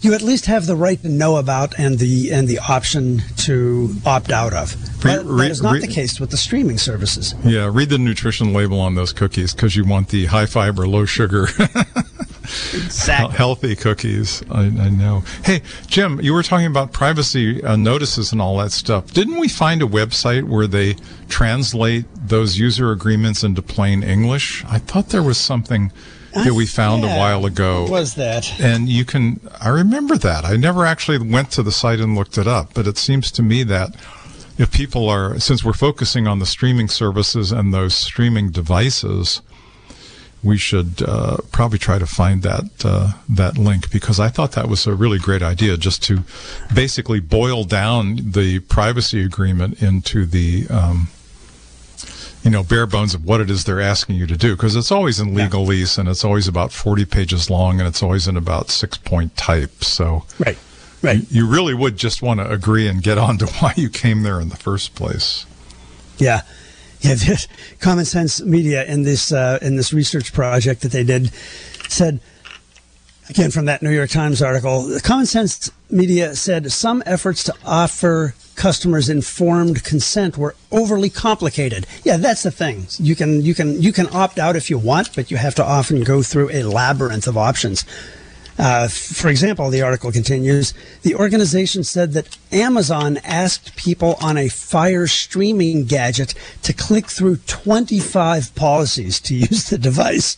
you 0.04 0.14
at 0.14 0.22
least 0.22 0.46
have 0.46 0.66
the 0.66 0.76
right 0.76 1.00
to 1.02 1.08
know 1.08 1.36
about 1.36 1.78
and 1.78 1.98
the 1.98 2.30
and 2.32 2.46
the 2.46 2.58
option 2.58 3.22
to 3.38 3.94
opt 4.04 4.30
out 4.30 4.52
of. 4.52 4.76
But 5.02 5.24
that 5.24 5.50
is 5.50 5.62
not 5.62 5.80
the 5.80 5.88
case 5.88 6.20
with 6.20 6.30
the 6.30 6.36
streaming 6.36 6.78
services. 6.78 7.34
Yeah, 7.44 7.70
read 7.72 7.88
the 7.88 7.98
nutrition 7.98 8.52
label 8.52 8.80
on 8.80 8.94
those 8.94 9.12
cookies 9.12 9.54
because 9.54 9.74
you 9.76 9.84
want 9.84 10.08
the 10.08 10.26
high 10.26 10.46
fiber, 10.46 10.86
low 10.86 11.04
sugar. 11.04 11.48
exactly. 12.44 13.36
Healthy 13.36 13.76
cookies. 13.76 14.42
I, 14.50 14.64
I, 14.64 14.90
know. 14.90 15.24
Hey, 15.44 15.62
Jim, 15.86 16.20
you 16.20 16.32
were 16.32 16.42
talking 16.42 16.66
about 16.66 16.92
privacy 16.92 17.62
uh, 17.62 17.76
notices 17.76 18.32
and 18.32 18.40
all 18.40 18.58
that 18.58 18.72
stuff. 18.72 19.12
Didn't 19.12 19.38
we 19.38 19.48
find 19.48 19.82
a 19.82 19.86
website 19.86 20.44
where 20.44 20.66
they 20.66 20.96
translate 21.28 22.06
those 22.14 22.58
user 22.58 22.90
agreements 22.90 23.42
into 23.42 23.62
plain 23.62 24.02
English? 24.02 24.64
I 24.66 24.78
thought 24.78 25.08
there 25.08 25.22
was 25.22 25.38
something 25.38 25.92
that 26.34 26.54
we 26.54 26.66
found 26.66 27.02
yeah, 27.02 27.14
a 27.14 27.18
while 27.18 27.46
ago. 27.46 27.86
was 27.88 28.14
that? 28.14 28.60
And 28.60 28.88
you 28.88 29.04
can, 29.04 29.40
I 29.60 29.68
remember 29.68 30.16
that. 30.18 30.44
I 30.44 30.56
never 30.56 30.84
actually 30.84 31.18
went 31.18 31.50
to 31.52 31.62
the 31.62 31.72
site 31.72 32.00
and 32.00 32.14
looked 32.14 32.38
it 32.38 32.46
up, 32.46 32.74
but 32.74 32.86
it 32.86 32.98
seems 32.98 33.30
to 33.32 33.42
me 33.42 33.62
that 33.64 33.94
if 34.58 34.70
people 34.70 35.08
are, 35.08 35.38
since 35.38 35.64
we're 35.64 35.72
focusing 35.72 36.26
on 36.26 36.38
the 36.38 36.46
streaming 36.46 36.88
services 36.88 37.52
and 37.52 37.72
those 37.72 37.94
streaming 37.94 38.50
devices, 38.50 39.42
we 40.44 40.58
should 40.58 41.02
uh, 41.06 41.38
probably 41.50 41.78
try 41.78 41.98
to 41.98 42.06
find 42.06 42.42
that 42.42 42.84
uh, 42.84 43.12
that 43.28 43.56
link 43.56 43.90
because 43.90 44.20
I 44.20 44.28
thought 44.28 44.52
that 44.52 44.68
was 44.68 44.86
a 44.86 44.94
really 44.94 45.18
great 45.18 45.42
idea, 45.42 45.78
just 45.78 46.02
to 46.04 46.22
basically 46.72 47.18
boil 47.18 47.64
down 47.64 48.32
the 48.32 48.60
privacy 48.60 49.24
agreement 49.24 49.82
into 49.82 50.26
the 50.26 50.66
um, 50.68 51.08
you 52.44 52.50
know, 52.50 52.62
bare 52.62 52.86
bones 52.86 53.14
of 53.14 53.24
what 53.24 53.40
it 53.40 53.50
is 53.50 53.64
they're 53.64 53.80
asking 53.80 54.16
you 54.16 54.26
to 54.26 54.36
do. 54.36 54.54
Because 54.54 54.76
it's 54.76 54.92
always 54.92 55.18
in 55.18 55.30
legalese 55.30 55.98
and 55.98 56.08
it's 56.08 56.24
always 56.24 56.46
about 56.46 56.72
40 56.72 57.06
pages 57.06 57.48
long 57.48 57.80
and 57.80 57.88
it's 57.88 58.02
always 58.02 58.28
in 58.28 58.36
about 58.36 58.70
six 58.70 58.98
point 58.98 59.34
type. 59.36 59.82
So, 59.82 60.24
right, 60.38 60.58
right. 61.02 61.22
You 61.30 61.48
really 61.48 61.74
would 61.74 61.96
just 61.96 62.22
want 62.22 62.40
to 62.40 62.50
agree 62.50 62.86
and 62.86 63.02
get 63.02 63.16
on 63.16 63.38
to 63.38 63.46
why 63.60 63.72
you 63.76 63.88
came 63.88 64.22
there 64.22 64.40
in 64.40 64.50
the 64.50 64.56
first 64.56 64.94
place. 64.94 65.46
Yeah. 66.18 66.42
Yeah, 67.00 67.16
Common 67.80 68.06
Sense 68.06 68.40
Media 68.40 68.82
in 68.84 69.02
this 69.02 69.30
uh, 69.30 69.58
in 69.60 69.76
this 69.76 69.92
research 69.92 70.32
project 70.32 70.80
that 70.80 70.92
they 70.92 71.04
did 71.04 71.30
said 71.86 72.18
again 73.28 73.50
from 73.50 73.64
that 73.66 73.82
New 73.82 73.90
York 73.90 74.10
Times 74.10 74.42
article, 74.42 74.82
The 74.82 75.00
Common 75.00 75.26
Sense 75.26 75.70
Media 75.90 76.34
said 76.34 76.70
some 76.72 77.02
efforts 77.06 77.44
to 77.44 77.54
offer 77.64 78.34
customers 78.54 79.08
informed 79.08 79.84
consent 79.84 80.38
were 80.38 80.54
overly 80.70 81.10
complicated. 81.10 81.86
Yeah, 82.04 82.16
that's 82.16 82.42
the 82.42 82.50
thing. 82.50 82.86
You 82.98 83.16
can 83.16 83.42
you 83.42 83.54
can 83.54 83.80
you 83.80 83.92
can 83.92 84.08
opt 84.14 84.38
out 84.38 84.56
if 84.56 84.70
you 84.70 84.78
want, 84.78 85.14
but 85.14 85.30
you 85.30 85.36
have 85.36 85.54
to 85.56 85.64
often 85.64 86.02
go 86.02 86.22
through 86.22 86.50
a 86.50 86.62
labyrinth 86.62 87.26
of 87.26 87.36
options. 87.36 87.84
Uh, 88.56 88.86
for 88.86 89.28
example, 89.28 89.68
the 89.68 89.82
article 89.82 90.12
continues 90.12 90.74
the 91.02 91.16
organization 91.16 91.82
said 91.82 92.12
that 92.12 92.38
Amazon 92.52 93.18
asked 93.24 93.74
people 93.74 94.16
on 94.20 94.38
a 94.38 94.48
Fire 94.48 95.08
streaming 95.08 95.84
gadget 95.84 96.34
to 96.62 96.72
click 96.72 97.08
through 97.08 97.36
25 97.36 98.54
policies 98.54 99.20
to 99.20 99.34
use 99.34 99.68
the 99.70 99.78
device. 99.78 100.36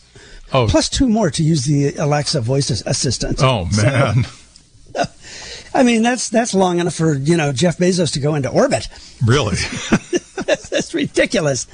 Oh. 0.53 0.67
Plus 0.67 0.89
two 0.89 1.09
more 1.09 1.29
to 1.29 1.43
use 1.43 1.65
the 1.65 1.95
Alexa 1.95 2.41
voice 2.41 2.69
assistant. 2.69 3.43
Oh, 3.43 3.65
man. 3.83 4.23
So, 4.23 5.03
I 5.73 5.83
mean, 5.83 6.01
that's 6.01 6.29
that's 6.29 6.53
long 6.53 6.79
enough 6.79 6.95
for 6.95 7.13
you 7.13 7.37
know 7.37 7.51
Jeff 7.51 7.77
Bezos 7.77 8.13
to 8.13 8.19
go 8.19 8.35
into 8.35 8.49
orbit. 8.49 8.87
Really? 9.25 9.55
that's 10.45 10.93
ridiculous. 10.93 11.67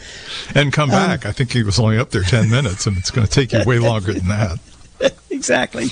And 0.56 0.74
come 0.74 0.90
um, 0.90 0.96
back. 0.96 1.26
Um, 1.26 1.30
I 1.30 1.32
think 1.34 1.52
he 1.52 1.64
was 1.64 1.80
only 1.80 1.98
up 1.98 2.10
there 2.10 2.24
ten 2.24 2.50
minutes, 2.50 2.86
and 2.88 2.98
it's 2.98 3.12
going 3.12 3.26
to 3.26 3.32
take 3.32 3.54
you 3.54 3.64
way 3.66 3.80
longer 3.80 4.14
than 4.14 4.28
that. 4.28 4.60
exactly. 5.30 5.86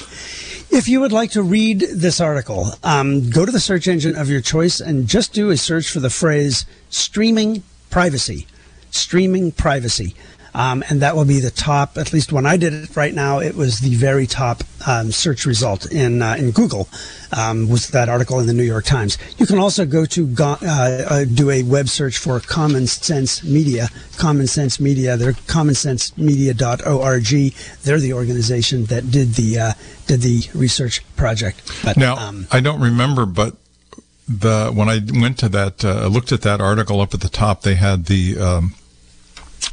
If 0.74 0.88
you 0.88 1.02
would 1.02 1.12
like 1.12 1.32
to 1.32 1.44
read 1.44 1.82
this 1.82 2.22
article, 2.22 2.72
um, 2.84 3.30
go 3.30 3.46
to 3.46 3.52
the 3.52 3.60
search 3.60 3.88
engine 3.88 4.16
of 4.16 4.30
your 4.30 4.42
choice 4.42 4.80
and 4.80 5.08
just 5.08 5.34
do 5.34 5.50
a 5.50 5.58
search 5.58 5.90
for 5.90 6.00
the 6.00 6.10
phrase 6.10 6.66
"streaming 6.90 7.64
privacy." 7.90 8.48
Streaming 8.90 9.54
privacy. 9.54 10.16
Um, 10.54 10.84
and 10.90 11.02
that 11.02 11.16
will 11.16 11.26
be 11.26 11.40
the 11.40 11.52
top. 11.52 11.98
At 11.98 12.12
least 12.12 12.34
when 12.34 12.46
I 12.46 12.58
did 12.58 12.74
it 12.74 12.94
right 12.96 13.14
now, 13.14 13.40
it 13.40 13.56
was 13.56 13.80
the 13.80 13.96
very 13.96 14.28
top 14.28 14.64
um, 14.86 15.12
search 15.12 15.46
result 15.46 15.90
in 15.92 16.22
uh, 16.22 16.36
in 16.38 16.52
Google. 16.52 16.90
Um, 17.36 17.70
was 17.70 17.88
that 17.90 18.10
article 18.10 18.40
in 18.40 18.48
the 18.48 18.54
New 18.54 18.64
York 18.64 18.86
Times? 18.86 19.18
You 19.38 19.46
can 19.46 19.60
also 19.60 19.86
go 19.86 20.06
to 20.06 20.28
go, 20.28 20.58
uh, 20.62 21.06
uh, 21.10 21.26
do 21.26 21.50
a 21.50 21.64
web 21.64 21.88
search 21.88 22.18
for 22.18 22.42
Common 22.42 22.88
Sense 22.88 23.44
Media. 23.44 23.88
Common 24.18 24.48
Sense 24.48 24.80
Media. 24.80 25.16
They're 25.16 25.34
commonsensemedia.org. 25.34 27.54
They're 27.84 28.00
the 28.00 28.14
organization 28.14 28.86
that 28.86 29.12
did 29.12 29.36
the 29.36 29.60
uh, 29.60 29.74
did 30.08 30.22
the 30.22 30.44
research 30.54 31.04
project. 31.16 31.62
But, 31.84 31.98
now 31.98 32.18
um, 32.18 32.48
I 32.52 32.60
don't 32.60 32.82
remember, 32.82 33.26
but 33.26 33.56
the 34.28 34.72
when 34.74 34.90
I 34.90 35.00
went 35.20 35.38
to 35.40 35.50
that, 35.50 35.86
uh, 35.86 36.08
looked 36.08 36.32
at 36.32 36.42
that 36.42 36.62
article 36.62 37.02
up 37.02 37.14
at 37.14 37.22
the 37.22 37.30
top, 37.30 37.62
they 37.62 37.76
had 37.76 38.06
the 38.06 38.38
um, 38.38 38.74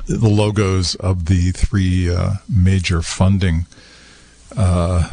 the 0.07 0.29
logos 0.29 0.95
of 0.97 1.27
the 1.27 1.51
three 1.53 2.11
uh, 2.11 2.35
major 2.49 3.03
funding 3.03 3.67
uh, 4.57 5.11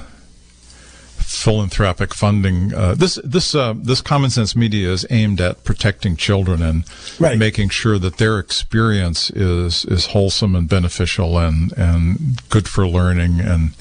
philanthropic 1.18 2.14
funding. 2.14 2.74
Uh, 2.74 2.96
this 2.96 3.20
this 3.24 3.56
uh, 3.56 3.74
this 3.78 4.02
common 4.02 4.30
sense 4.30 4.56
media 4.56 4.90
is 4.90 5.06
aimed 5.10 5.42
at 5.42 5.64
protecting 5.64 6.16
children 6.16 6.62
and 6.62 6.84
right. 7.20 7.38
making 7.38 7.70
sure 7.70 7.98
that 8.00 8.18
their 8.18 8.40
experience 8.40 9.30
is 9.32 9.86
is 9.86 10.08
wholesome 10.08 10.56
and 10.56 10.70
beneficial 10.70 11.38
and 11.38 11.74
and 11.78 12.48
good 12.50 12.68
for 12.68 12.88
learning 12.88 13.40
and 13.42 13.72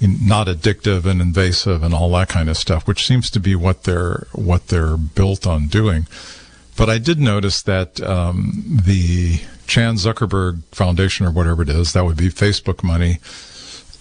not 0.00 0.46
addictive 0.46 1.06
and 1.06 1.22
invasive 1.22 1.82
and 1.82 1.94
all 1.94 2.10
that 2.10 2.28
kind 2.28 2.50
of 2.50 2.58
stuff, 2.58 2.86
which 2.86 3.06
seems 3.06 3.30
to 3.30 3.40
be 3.40 3.54
what 3.54 3.84
they're 3.84 4.26
what 4.32 4.68
they're 4.68 4.96
built 4.96 5.46
on 5.46 5.66
doing. 5.66 6.06
But 6.76 6.90
I 6.90 6.98
did 6.98 7.20
notice 7.20 7.62
that 7.62 8.00
um, 8.02 8.80
the 8.84 9.40
Chan 9.66 9.96
Zuckerberg 9.96 10.62
Foundation 10.72 11.26
or 11.26 11.30
whatever 11.30 11.62
it 11.62 11.68
is, 11.68 11.92
that 11.92 12.04
would 12.04 12.16
be 12.16 12.28
Facebook 12.28 12.82
money, 12.82 13.18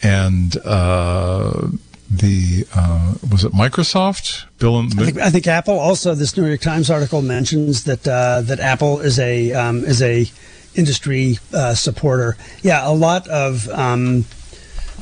and 0.02 0.58
uh, 0.66 1.68
the 2.10 2.68
uh, 2.76 3.16
was 3.32 3.44
it 3.44 3.52
Microsoft? 3.54 4.46
Bill 4.60 4.80
and 4.80 4.94
I 5.00 5.06
think, 5.06 5.18
I 5.20 5.30
think, 5.30 5.48
Apple. 5.48 5.80
Also, 5.80 6.14
this 6.16 6.36
New 6.38 6.46
York 6.46 6.62
Times 6.62 6.90
article 6.90 7.22
mentions 7.22 7.86
that 7.86 8.08
uh, 8.08 8.42
that 8.42 8.60
Apple 8.60 9.00
is 9.00 9.20
a 9.20 9.54
um, 9.54 9.84
is 9.84 10.02
a 10.02 10.30
industry 10.76 11.40
uh, 11.54 11.74
supporter. 11.74 12.38
Yeah, 12.62 12.88
a 12.88 12.94
lot 12.94 13.28
of. 13.28 13.68
Um, 13.70 14.26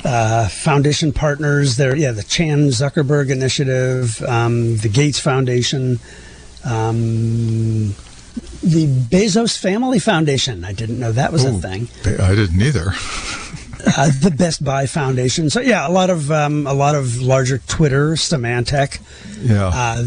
uh, 0.04 0.48
foundation 0.48 1.12
partners 1.12 1.76
there, 1.76 1.94
yeah, 1.94 2.10
the 2.10 2.24
Chan 2.24 2.58
Zuckerberg 2.68 3.30
Initiative, 3.30 4.20
um, 4.22 4.76
the 4.78 4.88
Gates 4.88 5.20
Foundation, 5.20 6.00
um, 6.64 7.94
the 8.62 8.86
Bezos 8.86 9.58
Family 9.58 9.98
Foundation. 9.98 10.64
I 10.64 10.72
didn't 10.72 10.98
know 10.98 11.12
that 11.12 11.32
was 11.32 11.44
Ooh, 11.44 11.48
a 11.48 11.52
thing. 11.52 11.88
I 12.04 12.34
didn't 12.34 12.60
either. 12.60 12.86
uh, 13.86 14.10
the 14.20 14.34
Best 14.36 14.64
Buy 14.64 14.86
Foundation. 14.86 15.50
So 15.50 15.60
yeah, 15.60 15.86
a 15.86 15.90
lot 15.90 16.10
of 16.10 16.30
um, 16.30 16.66
a 16.66 16.74
lot 16.74 16.94
of 16.94 17.20
larger 17.20 17.58
Twitter, 17.58 18.12
Symantec. 18.12 19.00
Yeah. 19.42 19.70
Uh, 19.72 20.04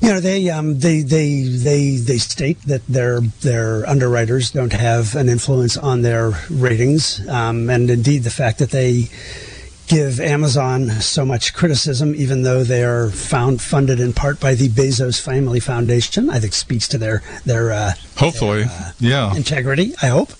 you 0.00 0.08
know 0.08 0.20
they 0.20 0.48
um, 0.48 0.78
they 0.78 1.02
they 1.02 1.42
they 1.42 1.96
they 1.96 2.18
state 2.18 2.60
that 2.62 2.86
their 2.86 3.20
their 3.20 3.86
underwriters 3.86 4.50
don't 4.50 4.72
have 4.72 5.14
an 5.14 5.28
influence 5.28 5.76
on 5.76 6.02
their 6.02 6.32
ratings, 6.48 7.26
um, 7.28 7.68
and 7.68 7.90
indeed 7.90 8.22
the 8.24 8.30
fact 8.30 8.58
that 8.58 8.70
they 8.70 9.10
give 9.90 10.20
Amazon 10.20 10.88
so 10.88 11.24
much 11.24 11.52
criticism, 11.52 12.14
even 12.14 12.42
though 12.42 12.62
they 12.62 12.84
are 12.84 13.10
found 13.10 13.60
funded 13.60 13.98
in 13.98 14.12
part 14.12 14.38
by 14.38 14.54
the 14.54 14.68
Bezos 14.68 15.20
Family 15.20 15.58
Foundation. 15.58 16.30
I 16.30 16.38
think 16.38 16.52
speaks 16.52 16.86
to 16.88 16.98
their 16.98 17.22
their 17.44 17.72
uh, 17.72 17.92
hopefully, 18.16 18.64
their, 18.64 18.72
uh, 18.72 18.92
yeah, 19.00 19.34
integrity. 19.34 19.92
I 20.00 20.06
hope. 20.06 20.30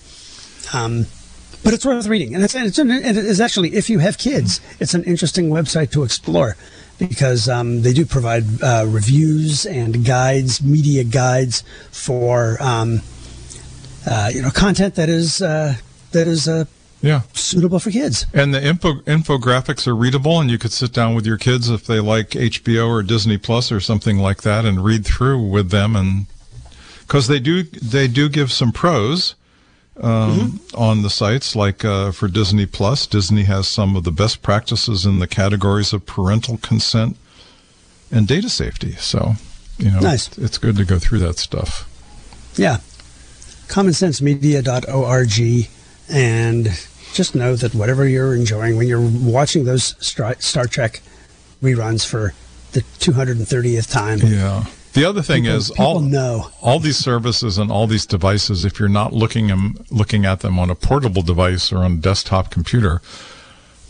Um, 0.73 1.05
but 1.63 1.73
it's 1.73 1.85
worth 1.85 2.07
reading, 2.07 2.33
and 2.33 2.43
it's, 2.43 2.55
it's, 2.55 2.79
it's 2.79 3.39
actually 3.39 3.75
if 3.75 3.89
you 3.89 3.99
have 3.99 4.17
kids, 4.17 4.61
it's 4.79 4.93
an 4.93 5.03
interesting 5.03 5.49
website 5.49 5.91
to 5.91 6.03
explore 6.03 6.55
because 6.97 7.49
um, 7.49 7.81
they 7.81 7.93
do 7.93 8.05
provide 8.05 8.45
uh, 8.63 8.85
reviews 8.87 9.65
and 9.65 10.05
guides, 10.05 10.63
media 10.63 11.03
guides 11.03 11.63
for 11.91 12.57
um, 12.61 13.01
uh, 14.07 14.31
you 14.33 14.41
know 14.41 14.49
content 14.49 14.95
that 14.95 15.09
is 15.09 15.41
uh, 15.41 15.75
that 16.13 16.27
is 16.27 16.47
uh, 16.47 16.63
yeah 17.01 17.21
suitable 17.33 17.79
for 17.79 17.91
kids. 17.91 18.25
And 18.33 18.53
the 18.53 18.63
info, 18.63 18.95
infographics 19.01 19.87
are 19.87 19.95
readable, 19.95 20.39
and 20.39 20.49
you 20.49 20.57
could 20.57 20.71
sit 20.71 20.93
down 20.93 21.15
with 21.15 21.25
your 21.25 21.37
kids 21.37 21.69
if 21.69 21.85
they 21.85 21.99
like 21.99 22.31
HBO 22.31 22.89
or 22.89 23.03
Disney 23.03 23.37
Plus 23.37 23.71
or 23.71 23.79
something 23.79 24.17
like 24.17 24.41
that, 24.43 24.65
and 24.65 24.83
read 24.83 25.05
through 25.05 25.49
with 25.49 25.69
them, 25.69 25.95
and 25.95 26.25
because 26.99 27.27
they 27.27 27.39
do 27.39 27.63
they 27.63 28.07
do 28.07 28.29
give 28.29 28.51
some 28.51 28.71
pros. 28.71 29.35
Um, 29.97 30.39
mm-hmm. 30.39 30.81
On 30.81 31.01
the 31.03 31.09
sites, 31.09 31.55
like 31.55 31.85
uh, 31.85 32.11
for 32.11 32.27
Disney 32.27 32.65
Plus, 32.65 33.05
Disney 33.05 33.43
has 33.43 33.67
some 33.67 33.95
of 33.95 34.03
the 34.03 34.11
best 34.11 34.41
practices 34.41 35.05
in 35.05 35.19
the 35.19 35.27
categories 35.27 35.93
of 35.93 36.05
parental 36.05 36.57
consent 36.57 37.17
and 38.09 38.27
data 38.27 38.49
safety. 38.49 38.93
So, 38.93 39.33
you 39.77 39.91
know, 39.91 39.99
nice. 39.99 40.29
it's, 40.29 40.37
it's 40.37 40.57
good 40.57 40.77
to 40.77 40.85
go 40.85 40.97
through 40.97 41.19
that 41.19 41.37
stuff. 41.37 41.87
Yeah, 42.57 42.77
commonsensemedia.org 43.67 45.69
and 46.09 46.67
just 47.13 47.35
know 47.35 47.55
that 47.55 47.75
whatever 47.75 48.07
you're 48.07 48.35
enjoying 48.35 48.77
when 48.77 48.87
you're 48.87 49.01
watching 49.01 49.65
those 49.65 49.95
Star 49.99 50.65
Trek 50.65 51.01
reruns 51.61 52.05
for 52.05 52.33
the 52.71 52.81
230th 52.99 53.91
time. 53.91 54.19
Yeah. 54.19 54.65
The 54.93 55.05
other 55.05 55.21
thing 55.21 55.43
people, 55.43 55.57
is 55.57 55.69
people 55.69 55.85
all 55.85 55.99
know. 56.01 56.49
all 56.61 56.79
these 56.79 56.97
services 56.97 57.57
and 57.57 57.71
all 57.71 57.87
these 57.87 58.05
devices. 58.05 58.65
If 58.65 58.79
you're 58.79 58.89
not 58.89 59.13
looking 59.13 59.47
them 59.47 59.77
looking 59.89 60.25
at 60.25 60.41
them 60.41 60.59
on 60.59 60.69
a 60.69 60.75
portable 60.75 61.21
device 61.21 61.71
or 61.71 61.77
on 61.77 61.93
a 61.93 61.97
desktop 61.97 62.51
computer, 62.51 63.01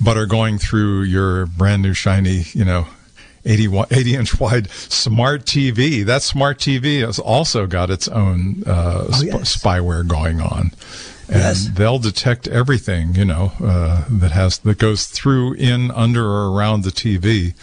but 0.04 0.16
are 0.18 0.28
going 0.28 0.60
through 0.60 1.04
your 1.04 1.48
brand 1.48 1.82
new 1.82 1.94
shiny, 1.94 2.44
you 2.54 2.66
know, 2.66 2.88
80, 3.46 3.82
80 3.92 4.16
inch 4.16 4.40
wide 4.40 4.70
smart 4.70 5.46
TV. 5.46 6.06
That 6.06 6.22
smart 6.22 6.60
TV 6.60 7.06
has 7.06 7.18
also 7.18 7.66
got 7.66 7.90
its 7.90 8.08
own 8.08 8.64
uh, 8.68 9.08
oh, 9.12 9.22
yes. 9.24 9.56
spyware 9.56 10.08
going 10.08 10.40
on. 10.40 10.72
And 11.32 11.40
yes. 11.40 11.70
they'll 11.70 11.98
detect 11.98 12.50
everything, 12.50 13.16
you 13.16 13.24
know, 13.24 13.54
uh, 13.64 14.04
that 14.10 14.32
has 14.32 14.58
that 14.60 14.78
goes 14.78 15.06
through, 15.06 15.54
in, 15.54 15.90
under, 15.92 16.26
or 16.26 16.52
around 16.52 16.84
the 16.84 16.90
TV. 16.90 17.54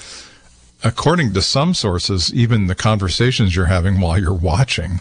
According 0.82 1.34
to 1.34 1.42
some 1.42 1.74
sources, 1.74 2.32
even 2.32 2.66
the 2.66 2.74
conversations 2.74 3.54
you're 3.54 3.66
having 3.66 4.00
while 4.00 4.18
you're 4.18 4.32
watching. 4.32 5.00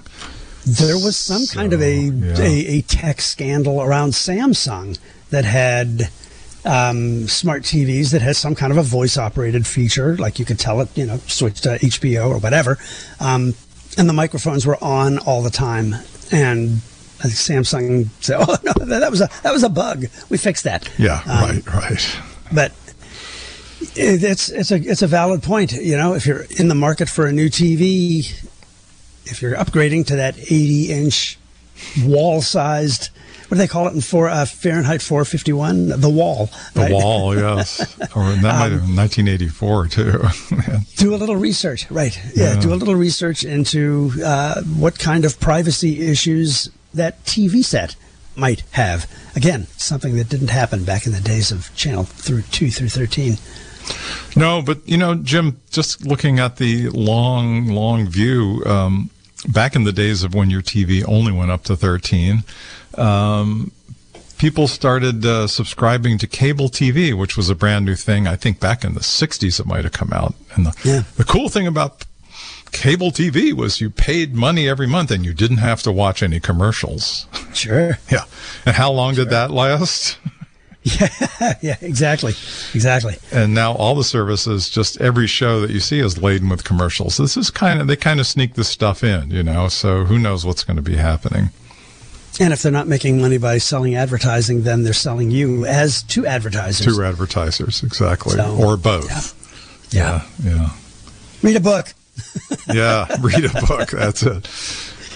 There 0.65 0.95
was 0.95 1.15
some 1.15 1.43
so, 1.43 1.59
kind 1.59 1.71
of 1.71 1.81
a, 1.81 1.95
yeah. 1.95 2.39
a, 2.39 2.67
a 2.67 2.81
tech 2.81 3.21
scandal 3.21 3.81
around 3.81 4.09
Samsung 4.09 4.99
that 5.29 5.45
had 5.45 6.09
um, 6.65 7.27
smart 7.29 7.63
TVs 7.63 8.11
that 8.11 8.21
has 8.21 8.37
some 8.37 8.53
kind 8.53 8.73
of 8.73 8.77
a 8.77 8.83
voice 8.83 9.17
operated 9.17 9.65
feature, 9.65 10.17
like 10.17 10.39
you 10.39 10.45
could 10.45 10.59
tell 10.59 10.81
it, 10.81 10.89
you 10.97 11.05
know, 11.05 11.17
switch 11.27 11.61
to 11.61 11.77
HBO 11.77 12.31
or 12.31 12.37
whatever. 12.39 12.77
Um, 13.21 13.53
and 13.97 14.09
the 14.09 14.13
microphones 14.13 14.65
were 14.65 14.77
on 14.83 15.19
all 15.19 15.41
the 15.41 15.49
time. 15.49 15.95
And 16.33 16.81
Samsung 17.19 18.09
said, 18.21 18.37
"Oh 18.39 18.55
no, 18.63 18.73
that 18.85 19.11
was 19.11 19.21
a 19.21 19.29
that 19.43 19.53
was 19.53 19.63
a 19.63 19.69
bug. 19.69 20.05
We 20.29 20.37
fixed 20.37 20.63
that." 20.63 20.89
Yeah, 20.97 21.21
um, 21.25 21.49
right, 21.49 21.73
right. 21.73 22.19
But 22.53 22.71
it's 23.95 24.49
it's 24.49 24.71
a 24.71 24.75
it's 24.75 25.01
a 25.01 25.07
valid 25.07 25.43
point. 25.43 25.73
You 25.73 25.97
know, 25.97 26.13
if 26.13 26.25
you're 26.25 26.45
in 26.59 26.67
the 26.67 26.75
market 26.75 27.09
for 27.09 27.25
a 27.25 27.31
new 27.31 27.49
TV, 27.49 28.31
if 29.25 29.41
you're 29.41 29.55
upgrading 29.55 30.07
to 30.07 30.15
that 30.17 30.37
80 30.37 30.91
inch 30.91 31.37
wall 32.03 32.41
sized 32.41 33.09
what 33.47 33.55
do 33.55 33.59
they 33.59 33.67
call 33.67 33.87
it 33.87 33.93
in 33.93 34.01
for 34.01 34.27
uh, 34.27 34.45
Fahrenheit 34.45 35.01
451? 35.01 36.01
The 36.01 36.09
wall. 36.09 36.49
The 36.73 36.81
right? 36.81 36.91
wall, 36.91 37.33
yes. 37.33 37.79
or 38.13 38.31
that 38.31 38.41
might 38.41 38.71
have 38.71 38.81
been 38.85 38.95
1984 38.97 39.87
too. 39.87 40.21
do 40.97 41.15
a 41.15 41.17
little 41.17 41.37
research, 41.37 41.89
right? 41.89 42.19
Yeah, 42.35 42.55
yeah. 42.55 42.59
do 42.59 42.73
a 42.73 42.75
little 42.75 42.95
research 42.95 43.45
into 43.45 44.11
uh, 44.23 44.61
what 44.63 44.99
kind 44.99 45.23
of 45.23 45.39
privacy 45.39 46.09
issues 46.09 46.69
that 46.97 47.23
TV 47.23 47.63
set 47.63 47.95
might 48.35 48.61
have. 48.71 49.11
Again, 49.35 49.67
something 49.77 50.15
that 50.17 50.29
didn't 50.29 50.49
happen 50.49 50.83
back 50.83 51.05
in 51.05 51.13
the 51.13 51.21
days 51.21 51.51
of 51.51 51.73
channel 51.75 52.03
through 52.03 52.43
two 52.43 52.69
through 52.69 52.89
13. 52.89 53.37
No, 54.35 54.61
but 54.61 54.87
you 54.87 54.97
know, 54.97 55.15
Jim, 55.15 55.59
just 55.71 56.05
looking 56.05 56.39
at 56.39 56.57
the 56.57 56.89
long, 56.89 57.67
long 57.67 58.07
view, 58.07 58.63
um, 58.65 59.09
back 59.47 59.75
in 59.75 59.83
the 59.83 59.91
days 59.91 60.23
of 60.23 60.35
when 60.35 60.49
your 60.49 60.61
TV 60.61 61.03
only 61.07 61.31
went 61.31 61.51
up 61.51 61.63
to 61.63 61.75
13, 61.75 62.43
um, 62.97 63.71
people 64.37 64.67
started 64.67 65.25
uh, 65.25 65.47
subscribing 65.47 66.17
to 66.19 66.27
cable 66.27 66.69
TV, 66.69 67.17
which 67.17 67.37
was 67.37 67.49
a 67.49 67.55
brand 67.55 67.85
new 67.85 67.95
thing. 67.95 68.27
I 68.27 68.35
think 68.35 68.59
back 68.59 68.83
in 68.83 68.93
the 68.93 68.99
60s 68.99 69.59
it 69.59 69.65
might 69.65 69.83
have 69.83 69.93
come 69.93 70.11
out. 70.13 70.35
And 70.55 70.67
the, 70.67 70.75
yeah. 70.83 71.03
the 71.15 71.23
cool 71.23 71.49
thing 71.49 71.67
about 71.67 72.05
cable 72.71 73.11
TV 73.11 73.53
was 73.53 73.81
you 73.81 73.89
paid 73.89 74.35
money 74.35 74.67
every 74.67 74.87
month 74.87 75.11
and 75.11 75.25
you 75.25 75.33
didn't 75.33 75.57
have 75.57 75.81
to 75.83 75.91
watch 75.91 76.21
any 76.23 76.39
commercials. 76.39 77.27
Sure. 77.53 77.97
yeah. 78.11 78.25
And 78.65 78.75
how 78.75 78.91
long 78.91 79.15
sure. 79.15 79.25
did 79.25 79.31
that 79.31 79.51
last? 79.51 80.17
Yeah, 80.83 81.53
yeah, 81.61 81.75
exactly, 81.81 82.31
exactly. 82.73 83.15
And 83.33 83.53
now 83.53 83.73
all 83.73 83.93
the 83.93 84.05
services, 84.05 84.69
just 84.69 85.01
every 85.01 85.27
show 85.27 85.59
that 85.59 85.69
you 85.69 85.81
see 85.81 85.99
is 85.99 86.17
laden 86.21 86.47
with 86.47 86.63
commercials. 86.63 87.17
This 87.17 87.35
is 87.35 87.49
kind 87.49 87.81
of 87.81 87.87
they 87.87 87.97
kind 87.97 88.21
of 88.21 88.27
sneak 88.27 88.53
this 88.53 88.69
stuff 88.69 89.03
in, 89.03 89.29
you 89.29 89.43
know. 89.43 89.67
So 89.67 90.05
who 90.05 90.17
knows 90.17 90.45
what's 90.45 90.63
going 90.63 90.77
to 90.77 90.81
be 90.81 90.95
happening? 90.95 91.49
And 92.39 92.53
if 92.53 92.61
they're 92.61 92.71
not 92.71 92.87
making 92.87 93.19
money 93.19 93.37
by 93.37 93.57
selling 93.57 93.95
advertising, 93.95 94.63
then 94.63 94.83
they're 94.83 94.93
selling 94.93 95.29
you 95.29 95.65
as 95.65 96.03
to 96.03 96.25
advertisers. 96.25 96.95
To 96.95 97.03
advertisers, 97.03 97.83
exactly, 97.83 98.35
so, 98.35 98.55
or 98.55 98.77
both. 98.77 99.89
Yeah. 99.93 100.21
yeah, 100.41 100.51
yeah. 100.51 100.69
Read 101.41 101.57
a 101.57 101.61
book. 101.61 101.93
yeah, 102.73 103.07
read 103.21 103.45
a 103.45 103.65
book. 103.67 103.91
That's 103.91 104.23
it. 104.23 104.49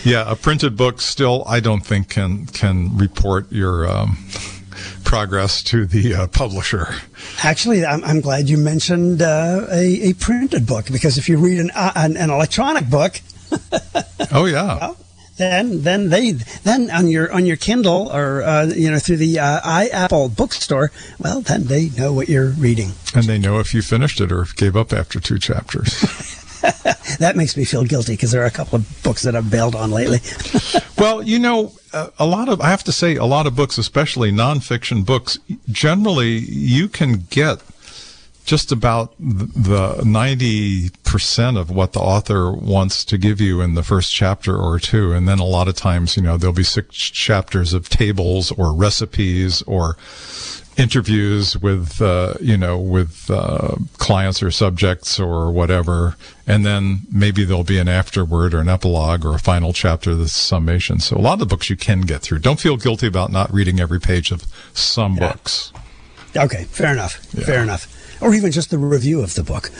Yeah, 0.04 0.30
a 0.30 0.36
printed 0.36 0.76
book 0.76 1.00
still, 1.00 1.44
I 1.48 1.60
don't 1.60 1.86
think 1.86 2.10
can 2.10 2.46
can 2.48 2.98
report 2.98 3.52
your. 3.52 3.90
Um, 3.90 4.18
progress 5.04 5.62
to 5.62 5.86
the 5.86 6.16
uh, 6.16 6.28
publisher. 6.28 6.96
Actually, 7.44 7.86
I'm, 7.86 8.04
I'm 8.04 8.22
glad 8.22 8.50
you 8.50 8.58
mentioned 8.58 9.22
uh, 9.22 9.68
a, 9.70 10.10
a, 10.10 10.14
printed 10.14 10.66
book 10.66 10.86
because 10.90 11.18
if 11.18 11.28
you 11.28 11.38
read 11.38 11.60
an, 11.60 11.70
uh, 11.76 11.92
an, 11.96 12.16
an, 12.16 12.30
electronic 12.30 12.90
book, 12.90 13.20
oh 14.32 14.46
yeah, 14.46 14.78
well, 14.80 14.98
then 15.38 15.82
then 15.82 16.10
they 16.10 16.32
then 16.64 16.90
on 16.92 17.08
your 17.08 17.32
on 17.34 17.46
your 17.46 17.58
Kindle 17.58 18.10
or 18.14 18.42
uh, 18.44 18.66
you 18.66 18.90
know 18.90 19.00
through 19.00 19.18
the 19.18 19.40
uh, 19.40 19.60
iApple 19.62 20.36
bookstore, 20.36 20.92
well 21.20 21.42
then 21.42 21.66
they 21.66 21.90
know 21.90 22.14
what 22.14 22.30
you're 22.30 22.52
reading, 22.52 22.92
and 23.14 23.26
they 23.26 23.38
know 23.38 23.60
if 23.60 23.74
you 23.74 23.82
finished 23.82 24.22
it 24.22 24.32
or 24.32 24.46
gave 24.56 24.76
up 24.76 24.94
after 24.94 25.20
two 25.20 25.40
chapters. 25.40 26.38
that 27.20 27.34
makes 27.36 27.58
me 27.58 27.66
feel 27.66 27.84
guilty 27.84 28.14
because 28.14 28.32
there 28.32 28.42
are 28.44 28.48
a 28.48 28.52
couple 28.52 28.78
of 28.78 29.04
books 29.04 29.24
that 29.24 29.36
I've 29.36 29.50
bailed 29.50 29.76
on 29.76 29.92
lately. 29.92 30.20
well, 30.98 31.24
you 31.24 31.40
know, 31.40 31.74
uh, 31.94 32.10
a 32.20 32.26
lot 32.26 32.50
of 32.50 32.62
I 32.62 32.70
have 32.70 32.84
to 32.86 32.92
say, 32.92 33.16
a 33.16 33.26
lot 33.26 33.48
of 33.48 33.56
books, 33.56 33.78
especially 33.78 34.32
nonfiction 34.32 35.06
books, 35.06 35.40
generally 35.70 36.38
you 36.38 36.88
can 36.88 37.26
get 37.30 37.62
just 38.46 38.72
about 38.72 39.14
the 39.20 40.02
ninety 40.06 40.90
percent 41.04 41.58
of 41.58 41.70
what 41.70 41.94
the 41.94 42.00
author 42.00 42.52
wants 42.52 43.06
to 43.06 43.18
give 43.18 43.42
you 43.42 43.62
in 43.62 43.76
the 43.76 43.84
first 43.84 44.14
chapter 44.14 44.58
or 44.58 44.80
two, 44.80 45.14
and 45.14 45.28
then 45.28 45.40
a 45.40 45.46
lot 45.46 45.68
of 45.68 45.76
times, 45.76 46.16
you 46.16 46.24
know, 46.24 46.38
there'll 46.38 46.54
be 46.54 46.64
six 46.64 46.96
chapters 46.96 47.74
of 47.74 47.90
tables 47.90 48.52
or 48.52 48.74
recipes 48.74 49.62
or 49.64 49.98
interviews 50.82 51.56
with 51.58 52.02
uh, 52.02 52.34
you 52.42 52.58
know 52.58 52.80
with 52.80 53.30
uh, 53.30 53.76
clients 53.98 54.42
or 54.42 54.50
subjects 54.50 55.20
or 55.20 55.52
whatever, 55.52 56.16
and 56.48 56.66
then 56.66 57.02
maybe 57.12 57.46
there'll 57.46 57.64
be 57.64 57.78
an 57.78 57.88
afterword 57.88 58.54
or 58.54 58.60
an 58.60 58.70
epilogue 58.70 59.24
or 59.24 59.36
a 59.36 59.40
final 59.40 59.74
chapter, 59.74 60.16
the 60.16 60.28
summation. 60.28 61.00
So 61.00 61.18
a 61.18 61.20
lot 61.20 61.34
of 61.34 61.40
the 61.40 61.46
books 61.46 61.70
you 61.70 61.78
can 61.78 62.02
get 62.02 62.22
through. 62.22 62.40
Don't 62.40 62.60
feel 62.60 62.78
guilty 62.78 63.08
about 63.08 63.32
not 63.32 63.54
reading 63.54 63.80
every 63.80 64.00
page 64.00 64.32
of 64.32 64.46
some 64.74 65.16
yeah. 65.16 65.32
books. 65.32 65.72
Okay, 66.36 66.64
fair 66.66 66.94
enough. 66.94 67.26
Yeah. 67.34 67.46
Fair 67.46 67.64
enough. 67.64 67.98
Or 68.22 68.34
even 68.34 68.52
just 68.52 68.70
the 68.70 68.78
review 68.78 69.22
of 69.22 69.34
the 69.34 69.44
book. 69.44 69.72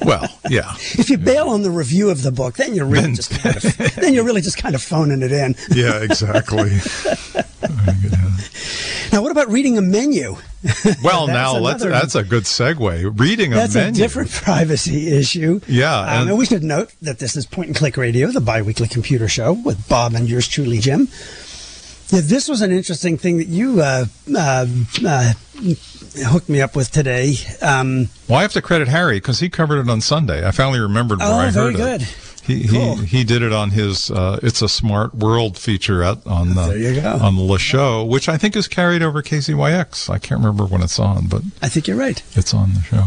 well, 0.06 0.28
yeah. 0.50 0.72
If 0.98 1.08
you 1.08 1.18
bail 1.18 1.48
on 1.48 1.62
the 1.62 1.70
review 1.70 2.10
of 2.10 2.22
the 2.22 2.30
book, 2.30 2.56
then 2.56 2.74
you're 2.74 2.86
really 2.86 3.06
then, 3.06 3.14
just 3.14 3.30
kind 3.30 3.56
of 3.56 3.76
then 3.96 4.14
you're 4.14 4.24
really 4.24 4.42
just 4.42 4.58
kind 4.58 4.74
of 4.74 4.82
phoning 4.82 5.22
it 5.22 5.32
in. 5.32 5.54
yeah, 5.70 6.02
exactly. 6.02 6.70
Now, 9.14 9.22
what 9.22 9.30
about 9.30 9.48
reading 9.48 9.78
a 9.78 9.80
menu? 9.80 10.36
Well, 11.04 11.28
now 11.28 11.56
let's, 11.58 11.84
that's 11.84 12.16
a 12.16 12.24
good 12.24 12.44
segue. 12.44 13.20
Reading 13.20 13.52
a 13.52 13.56
that's 13.56 13.74
menu. 13.74 13.86
That's 13.86 13.98
a 13.98 14.02
different 14.02 14.30
privacy 14.42 15.16
issue. 15.16 15.60
Yeah. 15.68 16.00
Um, 16.00 16.08
and, 16.08 16.30
and 16.30 16.38
we 16.38 16.46
should 16.46 16.64
note 16.64 16.92
that 17.02 17.20
this 17.20 17.36
is 17.36 17.46
Point 17.46 17.68
and 17.68 17.76
Click 17.76 17.96
Radio, 17.96 18.32
the 18.32 18.40
biweekly 18.40 18.88
computer 18.88 19.28
show 19.28 19.52
with 19.52 19.88
Bob 19.88 20.14
and 20.14 20.28
yours 20.28 20.48
truly, 20.48 20.78
Jim. 20.78 21.06
Yeah, 22.08 22.22
this 22.24 22.48
was 22.48 22.60
an 22.60 22.72
interesting 22.72 23.16
thing 23.16 23.38
that 23.38 23.46
you 23.46 23.82
uh, 23.82 24.06
uh, 24.36 24.66
uh, 25.06 25.32
hooked 26.26 26.48
me 26.48 26.60
up 26.60 26.74
with 26.74 26.90
today. 26.90 27.34
Um, 27.62 28.08
well, 28.28 28.40
I 28.40 28.42
have 28.42 28.52
to 28.54 28.62
credit 28.62 28.88
Harry 28.88 29.18
because 29.18 29.38
he 29.38 29.48
covered 29.48 29.78
it 29.78 29.88
on 29.88 30.00
Sunday. 30.00 30.44
I 30.44 30.50
finally 30.50 30.80
remembered 30.80 31.20
where 31.20 31.28
oh, 31.28 31.34
I 31.34 31.50
very 31.50 31.72
heard 31.72 31.76
good. 31.76 32.02
it. 32.02 32.23
He, 32.46 32.68
Cool. 32.68 32.96
he 32.96 33.06
he 33.18 33.24
did 33.24 33.42
it 33.42 33.52
on 33.52 33.70
his 33.70 34.10
uh, 34.10 34.38
"It's 34.42 34.60
a 34.62 34.68
Smart 34.68 35.14
World" 35.14 35.56
feature 35.58 36.02
at, 36.02 36.26
on 36.26 36.54
the 36.54 36.66
There 36.66 36.76
you 36.94 37.00
go. 37.00 37.12
on 37.20 37.36
the 37.36 37.58
Show, 37.58 38.04
which 38.04 38.28
I 38.28 38.36
think 38.36 38.54
is 38.54 38.68
carried 38.68 39.02
over 39.02 39.22
KZYX. 39.22 40.10
I 40.10 40.18
can't 40.18 40.40
remember 40.40 40.64
when 40.64 40.82
it's 40.82 40.98
on, 40.98 41.26
but 41.28 41.42
I 41.62 41.68
think 41.68 41.86
you're 41.86 41.96
right. 41.96 42.22
it's 42.36 42.52
on 42.52 42.74
the 42.74 42.80
show. 42.82 43.04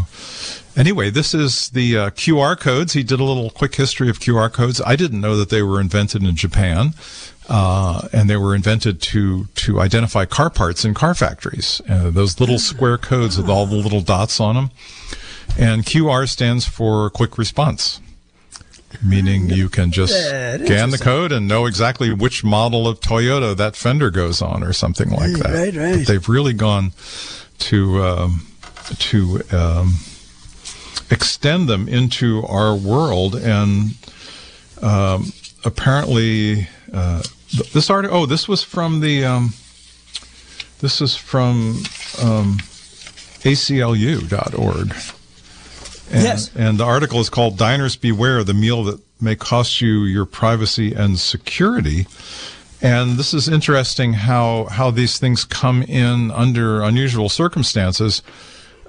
Anyway, 0.76 1.10
this 1.10 1.34
is 1.34 1.70
the 1.70 1.96
uh, 1.98 2.10
QR 2.10 2.58
codes. 2.58 2.92
He 2.92 3.02
did 3.02 3.18
a 3.20 3.24
little 3.24 3.50
quick 3.50 3.74
history 3.74 4.08
of 4.08 4.20
QR 4.20 4.52
codes. 4.52 4.80
I 4.86 4.94
didn't 4.96 5.20
know 5.20 5.36
that 5.36 5.50
they 5.50 5.62
were 5.62 5.80
invented 5.80 6.22
in 6.22 6.36
Japan, 6.36 6.94
uh, 7.48 8.06
and 8.12 8.28
they 8.30 8.36
were 8.36 8.54
invented 8.54 9.00
to 9.02 9.46
to 9.56 9.80
identify 9.80 10.24
car 10.24 10.50
parts 10.50 10.84
in 10.84 10.94
car 10.94 11.14
factories. 11.14 11.80
Uh, 11.88 12.10
those 12.10 12.38
little 12.40 12.58
square 12.58 12.98
codes 12.98 13.36
with 13.38 13.48
all 13.48 13.66
the 13.66 13.76
little 13.76 14.00
dots 14.02 14.40
on 14.40 14.54
them. 14.56 14.70
And 15.58 15.84
QR 15.84 16.28
stands 16.28 16.64
for 16.66 17.08
quick 17.10 17.38
response, 17.38 18.00
meaning 19.02 19.48
you 19.50 19.68
can 19.68 19.92
just 19.92 20.12
scan 20.12 20.90
the 20.90 20.98
code 20.98 21.32
and 21.32 21.46
know 21.46 21.66
exactly 21.66 22.12
which 22.12 22.44
model 22.44 22.88
of 22.88 23.00
Toyota 23.00 23.56
that 23.56 23.76
fender 23.76 24.10
goes 24.10 24.42
on, 24.42 24.62
or 24.62 24.72
something 24.72 25.10
like 25.10 25.32
that. 25.32 25.52
Right, 25.52 25.74
right. 25.74 25.98
But 25.98 26.06
they've 26.06 26.28
really 26.28 26.52
gone 26.52 26.92
to 27.58 28.02
um, 28.02 28.46
to 28.98 29.42
um, 29.52 29.94
extend 31.10 31.68
them 31.68 31.88
into 31.88 32.44
our 32.46 32.74
world 32.74 33.34
and 33.34 33.92
um, 34.82 35.32
apparently 35.64 36.68
uh, 36.92 37.22
this 37.72 37.90
article 37.90 38.18
oh 38.18 38.26
this 38.26 38.46
was 38.48 38.62
from 38.62 39.00
the 39.00 39.24
um, 39.24 39.52
this 40.80 41.00
is 41.00 41.16
from 41.16 41.82
um, 42.22 42.58
aclu.org 43.44 44.94
and, 46.10 46.22
Yes. 46.22 46.50
and 46.54 46.78
the 46.78 46.84
article 46.84 47.20
is 47.20 47.30
called 47.30 47.56
diners 47.56 47.96
beware 47.96 48.44
the 48.44 48.54
meal 48.54 48.84
that 48.84 49.00
may 49.20 49.34
cost 49.34 49.80
you 49.80 50.04
your 50.04 50.24
privacy 50.24 50.92
and 50.94 51.18
security 51.18 52.06
and 52.80 53.16
this 53.18 53.34
is 53.34 53.48
interesting 53.48 54.12
how 54.12 54.66
how 54.70 54.90
these 54.90 55.18
things 55.18 55.44
come 55.44 55.82
in 55.82 56.30
under 56.30 56.82
unusual 56.82 57.28
circumstances 57.28 58.22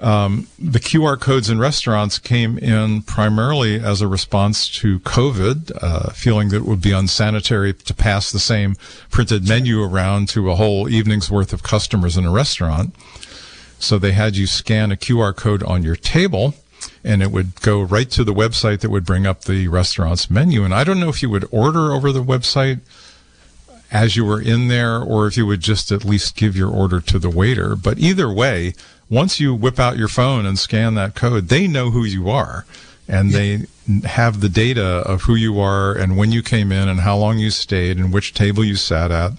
um, 0.01 0.47
the 0.58 0.79
QR 0.79 1.19
codes 1.19 1.49
in 1.49 1.60
restaurants 1.60 2.19
came 2.19 2.58
in 2.58 3.01
primarily 3.01 3.82
as 3.82 3.99
a 3.99 4.08
response 4.08 4.69
to 4.79 4.99
COVID, 4.99 5.71
uh, 5.82 6.12
feeling 6.12 6.49
that 6.49 6.58
it 6.58 6.65
would 6.65 6.82
be 6.82 6.93
unsanitary 6.93 7.73
to 7.73 7.93
pass 7.93 8.32
the 8.32 8.39
same 8.39 8.75
printed 9.12 9.45
menu 9.47 9.84
around 9.84 10.29
to 10.29 10.49
a 10.49 10.55
whole 10.55 10.88
evening's 10.88 11.29
worth 11.29 11.51
of 11.51 11.63
customers 11.63 12.15
in 12.15 12.23
a 12.25 12.32
restaurant. 12.32 12.95
So 13.77 13.99
they 13.99 14.13
had 14.13 14.38
you 14.38 14.47
scan 14.47 14.91
a 14.93 14.95
QR 14.95 15.36
code 15.36 15.63
on 15.63 15.84
your 15.84 15.97
table 15.97 16.53
and 17.03 17.21
it 17.23 17.31
would 17.31 17.62
go 17.62 17.81
right 17.81 18.09
to 18.12 18.23
the 18.23 18.33
website 18.33 18.79
that 18.81 18.89
would 18.89 19.05
bring 19.05 19.25
up 19.25 19.45
the 19.45 19.67
restaurant's 19.67 20.29
menu. 20.29 20.63
And 20.63 20.73
I 20.73 20.83
don't 20.83 20.99
know 20.99 21.09
if 21.09 21.21
you 21.21 21.29
would 21.29 21.47
order 21.51 21.91
over 21.93 22.12
the 22.12 22.23
website 22.23 22.79
as 23.91 24.15
you 24.15 24.23
were 24.25 24.41
in 24.41 24.67
there 24.67 24.99
or 25.01 25.25
if 25.27 25.35
you 25.38 25.45
would 25.45 25.62
just 25.62 25.91
at 25.91 26.05
least 26.05 26.35
give 26.35 26.55
your 26.55 26.69
order 26.69 26.99
to 27.01 27.17
the 27.19 27.29
waiter. 27.29 27.75
But 27.75 27.97
either 27.99 28.31
way, 28.31 28.73
once 29.09 29.39
you 29.39 29.55
whip 29.55 29.79
out 29.79 29.97
your 29.97 30.07
phone 30.07 30.45
and 30.45 30.59
scan 30.59 30.93
that 30.95 31.15
code, 31.15 31.47
they 31.49 31.67
know 31.67 31.89
who 31.89 32.03
you 32.03 32.29
are 32.29 32.65
and 33.07 33.31
they 33.31 33.65
have 34.03 34.39
the 34.41 34.49
data 34.49 34.83
of 34.83 35.23
who 35.23 35.33
you 35.33 35.59
are 35.59 35.93
and 35.93 36.15
when 36.15 36.31
you 36.31 36.43
came 36.43 36.71
in 36.71 36.88
and 36.88 36.99
how 36.99 37.17
long 37.17 37.39
you 37.39 37.49
stayed 37.49 37.97
and 37.97 38.13
which 38.13 38.35
table 38.35 38.63
you 38.63 38.75
sat 38.75 39.09
at. 39.12 39.31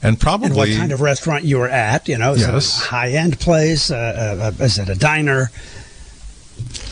And 0.00 0.20
probably 0.20 0.46
And 0.46 0.56
what 0.56 0.68
kind 0.76 0.92
of 0.92 1.00
restaurant 1.00 1.42
you 1.42 1.58
were 1.58 1.68
at? 1.68 2.06
You 2.06 2.18
know, 2.18 2.34
is 2.34 2.42
Yes. 2.42 2.78
it 2.78 2.84
a 2.84 2.90
high 2.90 3.10
end 3.10 3.40
place? 3.40 3.90
Uh, 3.90 4.52
uh, 4.60 4.64
is 4.64 4.78
it 4.78 4.88
a 4.88 4.94
diner? 4.94 5.50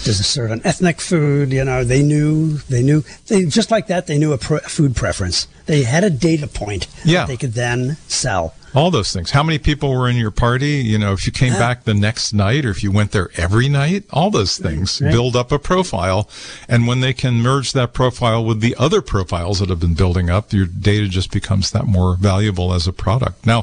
Does 0.05 0.21
it 0.21 0.25
serve 0.25 0.51
an 0.53 0.61
ethnic 0.65 1.01
food? 1.01 1.53
You 1.53 1.65
know, 1.65 1.83
they 1.85 2.03
knew, 2.03 2.59
they 2.69 2.83
knew, 2.83 3.03
they 3.27 3.45
just 3.47 3.71
like 3.71 3.89
that. 3.89 4.07
They 4.07 4.19
knew 4.19 4.33
a 4.33 4.39
pre- 4.39 4.61
food 4.61 4.95
preference. 4.95 5.49
They 5.67 5.83
had 5.83 6.05
a 6.05 6.11
data 6.11 6.47
point 6.47 6.87
Yeah. 7.05 7.21
that 7.21 7.29
they 7.29 7.37
could 7.37 7.55
then 7.55 7.97
sell. 8.07 8.55
all 8.75 8.91
those 8.91 9.11
things. 9.11 9.31
How 9.31 9.43
many 9.43 9.59
people 9.59 9.91
were 9.91 10.07
in 10.09 10.17
your 10.17 10.31
party? 10.31 10.75
You 10.85 10.99
know, 10.99 11.13
if 11.15 11.25
you 11.27 11.33
came 11.33 11.55
uh, 11.55 11.59
back 11.59 11.85
the 11.85 11.95
next 11.95 12.35
night 12.35 12.67
or 12.67 12.71
if 12.71 12.83
you 12.85 12.93
went 12.93 13.11
there 13.13 13.31
every 13.37 13.69
night, 13.71 14.05
all 14.13 14.31
those 14.31 14.59
things 14.59 15.01
right. 15.01 15.11
build 15.11 15.35
up 15.35 15.51
a 15.51 15.59
profile. 15.59 16.29
And 16.69 16.87
when 16.87 17.01
they 17.01 17.15
can 17.15 17.37
merge 17.37 17.73
that 17.73 17.95
profile 17.95 18.45
with 18.45 18.61
the 18.61 18.77
other 18.79 19.01
profiles 19.01 19.61
that 19.61 19.71
have 19.71 19.81
been 19.81 19.95
building 19.95 20.29
up, 20.29 20.53
your 20.53 20.67
data 20.67 21.09
just 21.09 21.33
becomes 21.33 21.71
that 21.71 21.87
more 21.87 22.17
valuable 22.17 22.75
as 22.75 22.87
a 22.87 22.93
product. 22.93 23.47
Now, 23.47 23.63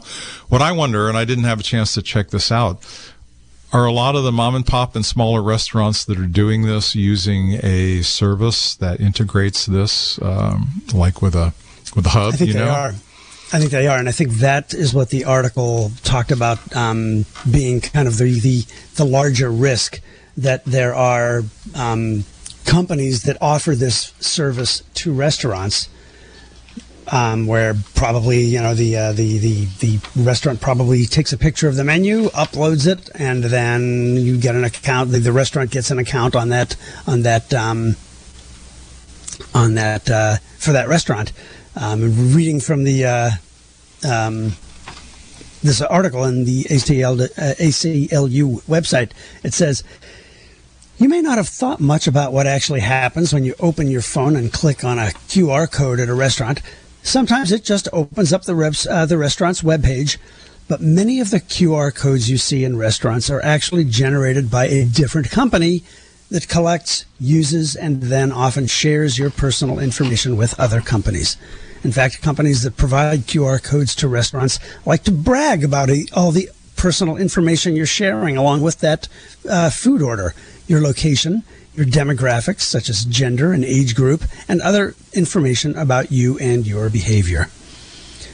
what 0.50 0.62
I 0.64 0.72
wonder, 0.72 1.08
and 1.08 1.18
I 1.18 1.26
didn't 1.26 1.44
have 1.46 1.60
a 1.60 1.64
chance 1.64 1.94
to 1.94 2.02
check 2.02 2.32
this 2.32 2.52
out, 2.52 2.84
are 3.74 3.86
a 3.86 3.92
lot 3.92 4.16
of 4.16 4.24
the 4.24 4.32
mom 4.32 4.54
and 4.56 4.66
pop 4.66 4.96
and 4.96 5.04
smaller 5.06 5.42
restaurants 5.42 6.06
that 6.06 6.20
are 6.20 6.28
doing 6.28 6.62
this 6.62 6.96
using 6.96 7.60
a 7.64 8.04
service 8.04 8.76
that 8.76 9.02
integrates 9.02 9.66
this, 9.66 10.22
um, 10.22 10.84
like 10.94 11.22
with 11.22 11.36
a 11.36 11.54
with 11.96 12.06
a 12.06 12.10
hub? 12.10 12.36
I 12.36 12.38
think 12.38 12.54
they 12.54 12.60
know? 12.60 12.70
are. 12.70 12.94
I 13.52 13.60
think 13.60 13.72
they 13.72 13.88
are, 13.88 13.98
and 13.98 14.08
I 14.08 14.12
think 14.12 14.32
that 14.36 14.74
is 14.74 14.94
what 14.94 15.10
the 15.10 15.26
article 15.26 15.92
talked 16.04 16.32
about 16.32 16.76
um, 16.76 17.26
being 17.50 17.82
kind 17.82 18.08
of 18.08 18.18
the, 18.18 18.40
the 18.40 18.64
the 18.96 19.06
larger 19.06 19.52
risk 19.52 20.00
that 20.38 20.66
there 20.66 20.96
are 20.96 21.42
um, 21.76 22.24
companies 22.66 23.24
that 23.24 23.38
offer 23.42 23.76
this 23.76 24.14
service 24.20 24.82
to 24.96 25.14
restaurants, 25.14 25.90
um, 27.12 27.48
where 27.48 27.76
probably 27.96 28.42
you 28.42 28.60
know 28.60 28.74
the 28.74 28.96
uh, 28.96 29.12
the 29.14 29.38
the 29.38 29.66
the 29.80 30.00
restaurant 30.16 30.62
probably 30.62 31.06
takes 31.06 31.34
a 31.34 31.38
picture 31.38 31.68
of 31.68 31.76
the 31.76 31.84
menu, 31.84 32.30
uploads 32.30 32.88
it, 32.88 33.10
and 33.16 33.44
then 33.44 34.16
you 34.16 34.38
get 34.38 34.56
an 34.56 34.64
account. 34.64 35.12
The, 35.12 35.20
the 35.20 35.34
restaurant 35.34 35.72
gets 35.72 35.92
an 35.92 36.00
account 36.00 36.36
on 36.36 36.50
that 36.50 36.76
on 37.08 37.22
that. 37.24 37.54
Um, 37.54 37.96
on 39.54 39.76
that 39.76 40.10
uh, 40.10 40.38
for 40.58 40.72
that 40.72 40.88
restaurant. 40.88 41.32
Um, 41.76 42.34
reading 42.34 42.60
from 42.60 42.84
the 42.84 43.06
uh, 43.06 43.30
um, 44.08 44.54
this 45.62 45.82
article 45.82 46.24
in 46.26 46.46
the 46.46 46.64
ACL, 46.66 47.22
uh, 47.22 47.56
ACLU 47.56 48.62
website, 48.64 49.12
it 49.44 49.54
says. 49.54 49.84
You 51.00 51.10
may 51.10 51.22
not 51.22 51.38
have 51.38 51.50
thought 51.50 51.80
much 51.80 52.06
about 52.06 52.32
what 52.32 52.46
actually 52.46 52.80
happens 52.82 53.34
when 53.34 53.44
you 53.44 53.56
open 53.60 53.90
your 53.90 54.04
phone 54.04 54.36
and 54.36 54.54
click 54.54 54.84
on 54.84 55.00
a 55.00 55.08
QR 55.28 55.70
code 55.70 56.00
at 56.00 56.08
a 56.08 56.14
restaurant. 56.14 56.62
Sometimes 57.04 57.52
it 57.52 57.66
just 57.66 57.90
opens 57.92 58.32
up 58.32 58.44
the, 58.44 58.88
uh, 58.90 59.06
the 59.06 59.18
restaurant's 59.18 59.62
webpage, 59.62 60.18
but 60.70 60.82
many 60.82 61.20
of 61.20 61.32
the 61.32 61.42
QR 61.42 61.94
codes 61.94 62.30
you 62.30 62.38
see 62.38 62.64
in 62.64 62.78
restaurants 62.78 63.30
are 63.30 63.44
actually 63.44 63.84
generated 63.84 64.50
by 64.50 64.68
a 64.68 64.86
different 64.86 65.30
company 65.30 65.84
that 66.32 66.48
collects, 66.48 67.06
uses, 67.20 67.76
and 67.76 68.04
then 68.04 68.32
often 68.32 68.68
shares 68.68 69.20
your 69.20 69.30
personal 69.30 69.80
information 69.80 70.38
with 70.38 70.58
other 70.58 70.80
companies. 70.80 71.36
In 71.84 71.92
fact, 71.92 72.22
companies 72.22 72.64
that 72.64 72.78
provide 72.78 73.28
QR 73.28 73.62
codes 73.62 73.94
to 73.96 74.08
restaurants 74.08 74.58
like 74.86 75.04
to 75.04 75.12
brag 75.12 75.66
about 75.66 75.90
all 76.14 76.32
the 76.32 76.50
personal 76.78 77.18
information 77.18 77.76
you're 77.76 77.86
sharing 77.86 78.38
along 78.38 78.62
with 78.62 78.80
that 78.80 79.10
uh, 79.50 79.70
food 79.70 80.02
order, 80.02 80.34
your 80.68 80.82
location, 80.82 81.44
your 81.76 81.86
demographics, 81.86 82.62
such 82.62 82.90
as 82.90 83.06
gender 83.06 83.52
and 83.54 83.66
age 83.66 83.96
group, 83.96 84.24
and 84.48 84.62
other 84.62 84.96
information 85.14 85.76
about 85.78 86.12
you 86.12 86.38
and 86.40 86.68
your 86.68 86.90
behavior 86.90 87.48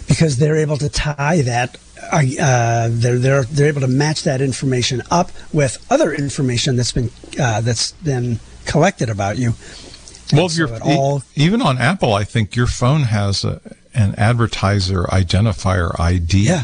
because 0.07 0.37
they're 0.37 0.57
able 0.57 0.77
to 0.77 0.89
tie 0.89 1.41
that 1.41 1.77
uh, 2.11 2.87
they're, 2.91 3.19
they're 3.19 3.43
they're 3.43 3.67
able 3.67 3.81
to 3.81 3.87
match 3.87 4.23
that 4.23 4.41
information 4.41 5.01
up 5.11 5.31
with 5.53 5.85
other 5.91 6.13
information 6.13 6.75
that's 6.75 6.91
been 6.91 7.11
uh, 7.39 7.61
that's 7.61 7.91
been 7.93 8.39
collected 8.65 9.09
about 9.09 9.37
you. 9.37 9.53
Well, 10.33 10.43
And 10.43 10.51
if 10.51 10.57
you're 10.57 10.67
so 10.67 10.79
all 10.83 11.23
even 11.35 11.61
on 11.61 11.77
Apple, 11.77 12.13
I 12.13 12.23
think 12.23 12.55
your 12.55 12.67
phone 12.67 13.03
has 13.03 13.43
a, 13.43 13.61
an 13.93 14.15
advertiser 14.15 15.03
identifier 15.03 15.97
ID 15.99 16.45
Yeah. 16.45 16.63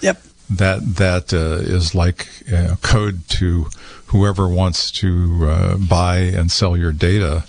yep 0.00 0.22
that 0.50 0.96
that 0.96 1.32
uh, 1.32 1.62
is 1.62 1.94
like 1.94 2.28
uh, 2.52 2.76
code 2.82 3.28
to 3.28 3.66
whoever 4.08 4.48
wants 4.48 4.90
to 4.92 5.48
uh, 5.48 5.76
buy 5.76 6.18
and 6.18 6.50
sell 6.50 6.76
your 6.76 6.92
data 6.92 7.44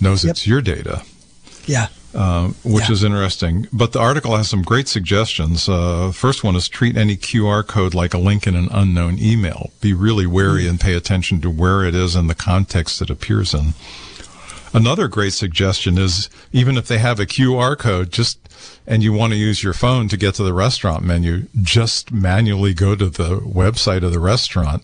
knows 0.00 0.24
Yep. 0.24 0.30
it's 0.30 0.46
your 0.46 0.60
data. 0.60 1.02
yeah 1.66 1.88
uh, 2.14 2.48
which 2.64 2.86
Yeah. 2.88 2.92
is 2.92 3.04
interesting. 3.04 3.68
But 3.70 3.92
the 3.92 4.00
article 4.00 4.34
has 4.36 4.48
some 4.48 4.62
great 4.62 4.88
suggestions. 4.88 5.68
Uh, 5.68 6.10
first 6.12 6.42
one 6.42 6.56
is 6.56 6.66
treat 6.66 6.96
any 6.96 7.16
QR 7.16 7.62
code 7.62 7.94
like 7.94 8.14
a 8.14 8.18
link 8.18 8.46
in 8.46 8.54
an 8.56 8.68
unknown 8.72 9.18
email. 9.20 9.70
Be 9.82 9.92
really 9.92 10.26
wary 10.26 10.66
and 10.66 10.80
pay 10.80 10.94
attention 10.94 11.40
to 11.42 11.50
where 11.50 11.84
it 11.84 11.94
is 11.94 12.16
and 12.16 12.30
the 12.30 12.34
context 12.34 13.02
it 13.02 13.10
appears 13.10 13.52
in. 13.52 13.74
Another 14.72 15.06
great 15.08 15.34
suggestion 15.34 15.98
is 15.98 16.28
even 16.52 16.76
if 16.78 16.86
they 16.88 16.98
have 16.98 17.20
a 17.20 17.26
QR 17.26 17.76
code, 17.76 18.10
just 18.10 18.38
and 18.86 19.02
you 19.02 19.12
want 19.12 19.32
to 19.34 19.38
use 19.38 19.62
your 19.62 19.72
phone 19.74 20.08
to 20.08 20.16
get 20.16 20.34
to 20.36 20.42
the 20.42 20.52
restaurant 20.54 21.04
menu, 21.04 21.46
just 21.62 22.10
manually 22.10 22.72
go 22.74 22.94
to 22.96 23.08
the 23.10 23.36
website 23.40 24.02
of 24.02 24.12
the 24.12 24.18
restaurant. 24.18 24.82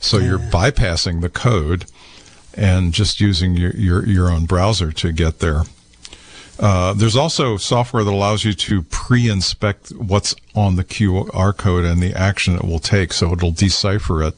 So 0.00 0.18
you're 0.18 0.38
bypassing 0.38 1.20
the 1.20 1.28
code 1.28 1.84
and 2.54 2.92
just 2.92 3.20
using 3.20 3.54
your, 3.56 3.70
your, 3.76 4.06
your 4.06 4.30
own 4.30 4.46
browser 4.46 4.90
to 4.92 5.12
get 5.12 5.38
there. 5.38 5.62
Uh, 6.58 6.92
there's 6.92 7.16
also 7.16 7.56
software 7.56 8.02
that 8.04 8.10
allows 8.10 8.44
you 8.44 8.52
to 8.52 8.82
pre-inspect 8.82 9.90
what's 9.90 10.34
on 10.54 10.76
the 10.76 10.84
QR 10.84 11.56
code 11.56 11.84
and 11.84 12.02
the 12.02 12.12
action 12.14 12.54
it 12.54 12.64
will 12.64 12.80
take, 12.80 13.12
so 13.12 13.32
it'll 13.32 13.52
decipher 13.52 14.22
it 14.22 14.34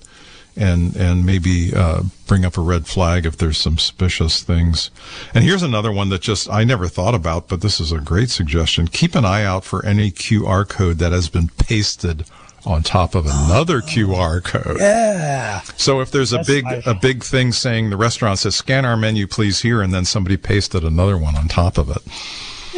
and 0.55 0.94
and 0.96 1.25
maybe 1.25 1.72
uh, 1.75 2.03
bring 2.27 2.44
up 2.44 2.59
a 2.59 2.61
red 2.61 2.87
flag 2.87 3.25
if 3.25 3.37
there's 3.38 3.59
some 3.59 3.79
suspicious 3.79 4.42
things. 4.42 4.90
And 5.35 5.44
here's 5.44 5.62
another 5.62 5.90
one 5.90 6.11
that 6.11 6.20
just 6.20 6.51
I 6.51 6.64
never 6.64 6.88
thought 6.88 7.14
about, 7.14 7.48
but 7.48 7.61
this 7.61 7.81
is 7.81 7.90
a 7.90 7.98
great 7.98 8.31
suggestion. 8.31 8.87
Keep 8.87 9.14
an 9.14 9.25
eye 9.25 9.44
out 9.44 9.64
for 9.64 9.85
any 9.85 10.11
QR 10.11 10.68
code 10.68 10.98
that 10.98 11.12
has 11.12 11.29
been 11.29 11.48
pasted 11.59 12.25
on 12.64 12.83
top 12.83 13.14
of 13.14 13.27
another 13.27 13.79
oh, 13.79 13.87
QR 13.87 14.42
code. 14.42 14.79
Yeah. 14.79 15.61
So 15.77 16.01
if 16.01 16.11
there's 16.11 16.33
a 16.33 16.42
big 16.44 16.64
a 16.87 16.94
big 16.94 17.25
thing 17.25 17.53
saying 17.53 17.90
the 17.90 17.96
restaurant 17.96 18.38
says 18.38 18.55
scan 18.55 18.85
our 18.85 18.96
menu 18.96 19.27
please 19.27 19.61
here 19.61 19.83
and 19.83 19.92
then 19.92 20.05
somebody 20.05 20.37
pasted 20.37 20.85
another 20.85 21.18
one 21.18 21.37
on 21.37 21.48
top 21.48 21.79
of 21.79 21.90
it. 21.90 22.03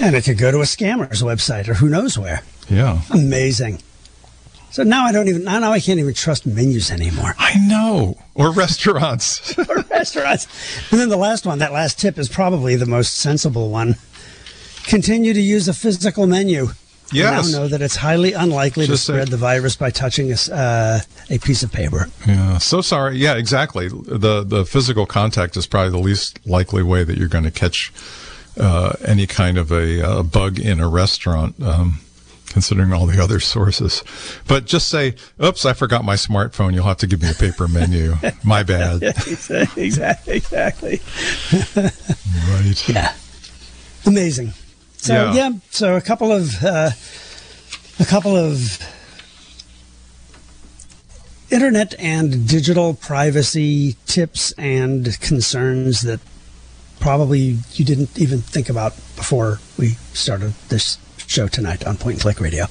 And 0.02 0.16
it 0.16 0.24
could 0.24 0.38
go 0.38 0.50
to 0.50 0.58
a 0.58 0.64
scammer's 0.64 1.22
website 1.22 1.68
or 1.68 1.74
who 1.74 1.88
knows 1.88 2.18
where. 2.18 2.42
Yeah. 2.68 3.02
Amazing. 3.12 3.80
So 4.70 4.82
now 4.82 5.04
I 5.04 5.12
don't 5.12 5.28
even 5.28 5.44
now 5.44 5.70
I 5.70 5.78
can't 5.78 6.00
even 6.00 6.14
trust 6.14 6.46
menus 6.46 6.90
anymore. 6.90 7.34
I 7.38 7.54
know. 7.68 8.18
Or 8.34 8.50
restaurants. 8.50 9.56
or 9.68 9.84
restaurants. 9.90 10.48
And 10.90 10.98
then 10.98 11.10
the 11.10 11.16
last 11.16 11.46
one, 11.46 11.58
that 11.60 11.72
last 11.72 11.98
tip 12.00 12.18
is 12.18 12.28
probably 12.28 12.74
the 12.74 12.86
most 12.86 13.14
sensible 13.14 13.70
one. 13.70 13.96
Continue 14.84 15.32
to 15.32 15.40
use 15.40 15.68
a 15.68 15.74
physical 15.74 16.26
menu. 16.26 16.70
Yes. 17.14 17.52
now 17.52 17.60
know 17.60 17.68
that 17.68 17.82
it's 17.82 17.96
highly 17.96 18.32
unlikely 18.32 18.86
Just 18.86 19.06
to 19.06 19.12
spread 19.12 19.28
the 19.28 19.36
virus 19.36 19.76
by 19.76 19.90
touching 19.90 20.32
a, 20.32 20.36
uh, 20.52 21.00
a 21.30 21.38
piece 21.38 21.62
of 21.62 21.72
paper. 21.72 22.08
Yeah. 22.26 22.58
So 22.58 22.80
sorry. 22.80 23.16
Yeah, 23.16 23.36
exactly. 23.36 23.88
The 23.88 24.44
the 24.44 24.64
physical 24.64 25.06
contact 25.06 25.56
is 25.56 25.66
probably 25.66 25.90
the 25.90 25.98
least 25.98 26.44
likely 26.46 26.82
way 26.82 27.04
that 27.04 27.16
you're 27.16 27.28
going 27.28 27.44
to 27.44 27.50
catch 27.50 27.92
uh, 28.58 28.94
any 29.04 29.26
kind 29.26 29.58
of 29.58 29.72
a, 29.72 30.00
a, 30.00 30.22
bug 30.22 30.58
in 30.58 30.80
a 30.80 30.88
restaurant. 30.88 31.60
Um, 31.62 32.00
considering 32.54 32.92
all 32.92 33.04
the 33.04 33.20
other 33.20 33.40
sources. 33.40 34.04
But 34.46 34.64
just 34.64 34.88
say, 34.88 35.16
oops, 35.42 35.66
I 35.66 35.72
forgot 35.72 36.04
my 36.04 36.14
smartphone. 36.14 36.72
You'll 36.72 36.84
have 36.84 36.98
to 36.98 37.08
give 37.08 37.20
me 37.20 37.28
a 37.28 37.34
paper 37.34 37.66
menu. 37.66 38.14
my 38.44 38.62
bad. 38.62 39.02
exactly. 39.76 40.36
Exactly. 40.36 41.00
right. 41.76 42.88
Yeah. 42.88 43.12
Amazing. 44.06 44.52
So 45.04 45.12
yeah, 45.12 45.34
yeah 45.34 45.50
so 45.68 45.96
a 45.96 46.00
couple 46.00 46.32
of 46.32 46.64
uh, 46.64 46.90
a 48.00 48.04
couple 48.06 48.34
of 48.34 48.78
internet 51.50 51.94
and 51.98 52.48
digital 52.48 52.94
privacy 52.94 53.96
tips 54.06 54.52
and 54.52 55.20
concerns 55.20 56.00
that 56.02 56.20
probably 57.00 57.58
you 57.74 57.84
didn't 57.84 58.18
even 58.18 58.40
think 58.40 58.70
about 58.70 58.96
before 59.14 59.60
we 59.76 59.90
started 60.14 60.54
this 60.70 60.96
show 61.26 61.48
tonight 61.48 61.86
on 61.86 61.98
Point 61.98 62.14
and 62.14 62.22
Click 62.22 62.40
Radio. 62.40 62.64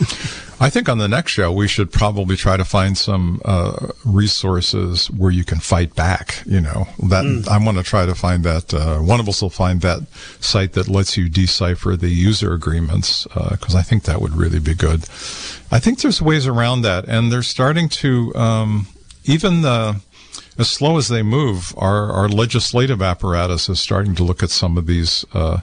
I 0.60 0.70
think 0.70 0.88
on 0.88 0.98
the 0.98 1.08
next 1.08 1.32
show 1.32 1.52
we 1.52 1.68
should 1.68 1.92
probably 1.92 2.36
try 2.36 2.56
to 2.56 2.64
find 2.64 2.96
some 2.96 3.40
uh, 3.44 3.88
resources 4.04 5.10
where 5.10 5.30
you 5.30 5.44
can 5.44 5.58
fight 5.58 5.94
back. 5.94 6.42
You 6.46 6.60
know 6.60 6.86
that 7.04 7.24
mm. 7.24 7.48
I 7.48 7.58
want 7.64 7.78
to 7.78 7.84
try 7.84 8.06
to 8.06 8.14
find 8.14 8.44
that. 8.44 8.72
Uh, 8.72 8.98
one 8.98 9.20
of 9.20 9.28
us 9.28 9.42
will 9.42 9.50
find 9.50 9.80
that 9.80 10.06
site 10.40 10.72
that 10.72 10.88
lets 10.88 11.16
you 11.16 11.28
decipher 11.28 11.96
the 11.96 12.08
user 12.08 12.54
agreements 12.54 13.24
because 13.50 13.74
uh, 13.74 13.78
I 13.78 13.82
think 13.82 14.04
that 14.04 14.20
would 14.20 14.36
really 14.36 14.60
be 14.60 14.74
good. 14.74 15.02
I 15.70 15.80
think 15.80 16.00
there's 16.00 16.22
ways 16.22 16.46
around 16.46 16.82
that, 16.82 17.04
and 17.06 17.32
they're 17.32 17.42
starting 17.42 17.88
to 18.00 18.34
um, 18.34 18.86
even 19.24 19.62
the 19.62 20.00
as 20.58 20.70
slow 20.70 20.96
as 20.98 21.08
they 21.08 21.22
move, 21.22 21.74
our, 21.76 22.12
our 22.12 22.28
legislative 22.28 23.02
apparatus 23.02 23.68
is 23.68 23.80
starting 23.80 24.14
to 24.14 24.22
look 24.24 24.42
at 24.42 24.50
some 24.50 24.78
of 24.78 24.86
these 24.86 25.24
uh, 25.32 25.58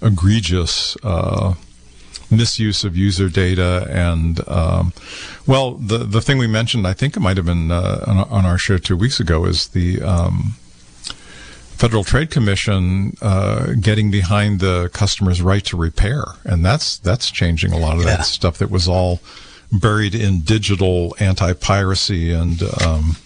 egregious 0.00 0.96
uh, 1.02 1.54
misuse 2.30 2.84
of 2.84 2.96
user 2.96 3.28
data 3.28 3.86
and 3.90 4.46
um, 4.48 4.92
well 5.46 5.72
the 5.72 5.98
the 5.98 6.20
thing 6.20 6.38
we 6.38 6.46
mentioned 6.46 6.86
I 6.86 6.92
think 6.92 7.16
it 7.16 7.20
might 7.20 7.36
have 7.36 7.46
been 7.46 7.70
uh, 7.70 8.04
on, 8.06 8.18
on, 8.18 8.46
our 8.46 8.58
show 8.58 8.78
two 8.78 8.96
weeks 8.96 9.20
ago 9.20 9.44
is 9.44 9.68
the 9.68 10.00
um, 10.02 10.54
Federal 11.76 12.04
Trade 12.04 12.30
Commission 12.30 13.16
uh, 13.20 13.72
getting 13.80 14.10
behind 14.10 14.60
the 14.60 14.90
customer's 14.92 15.42
right 15.42 15.64
to 15.64 15.76
repair 15.76 16.24
and 16.44 16.64
that's 16.64 16.98
that's 16.98 17.30
changing 17.30 17.72
a 17.72 17.78
lot 17.78 17.96
of 17.96 18.04
yeah. 18.04 18.16
that 18.16 18.24
stuff 18.24 18.58
that 18.58 18.70
was 18.70 18.86
all 18.86 19.20
buried 19.72 20.14
in 20.14 20.40
digital 20.40 21.14
anti-piracy 21.20 22.32
and 22.32 22.62
um, 22.84 23.16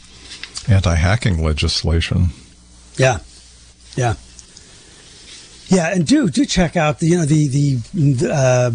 anti-hacking 0.69 1.43
legislation. 1.43 2.29
Yeah, 2.97 3.19
yeah. 3.97 4.15
Yeah, 5.69 5.93
and 5.95 6.07
do 6.07 6.29
do 6.29 6.45
check 6.45 6.77
out 6.77 6.99
the 7.01 7.07
you 7.07 7.17
know 7.17 7.25
the 7.25 7.49
the 7.95 8.31
uh, 8.31 8.71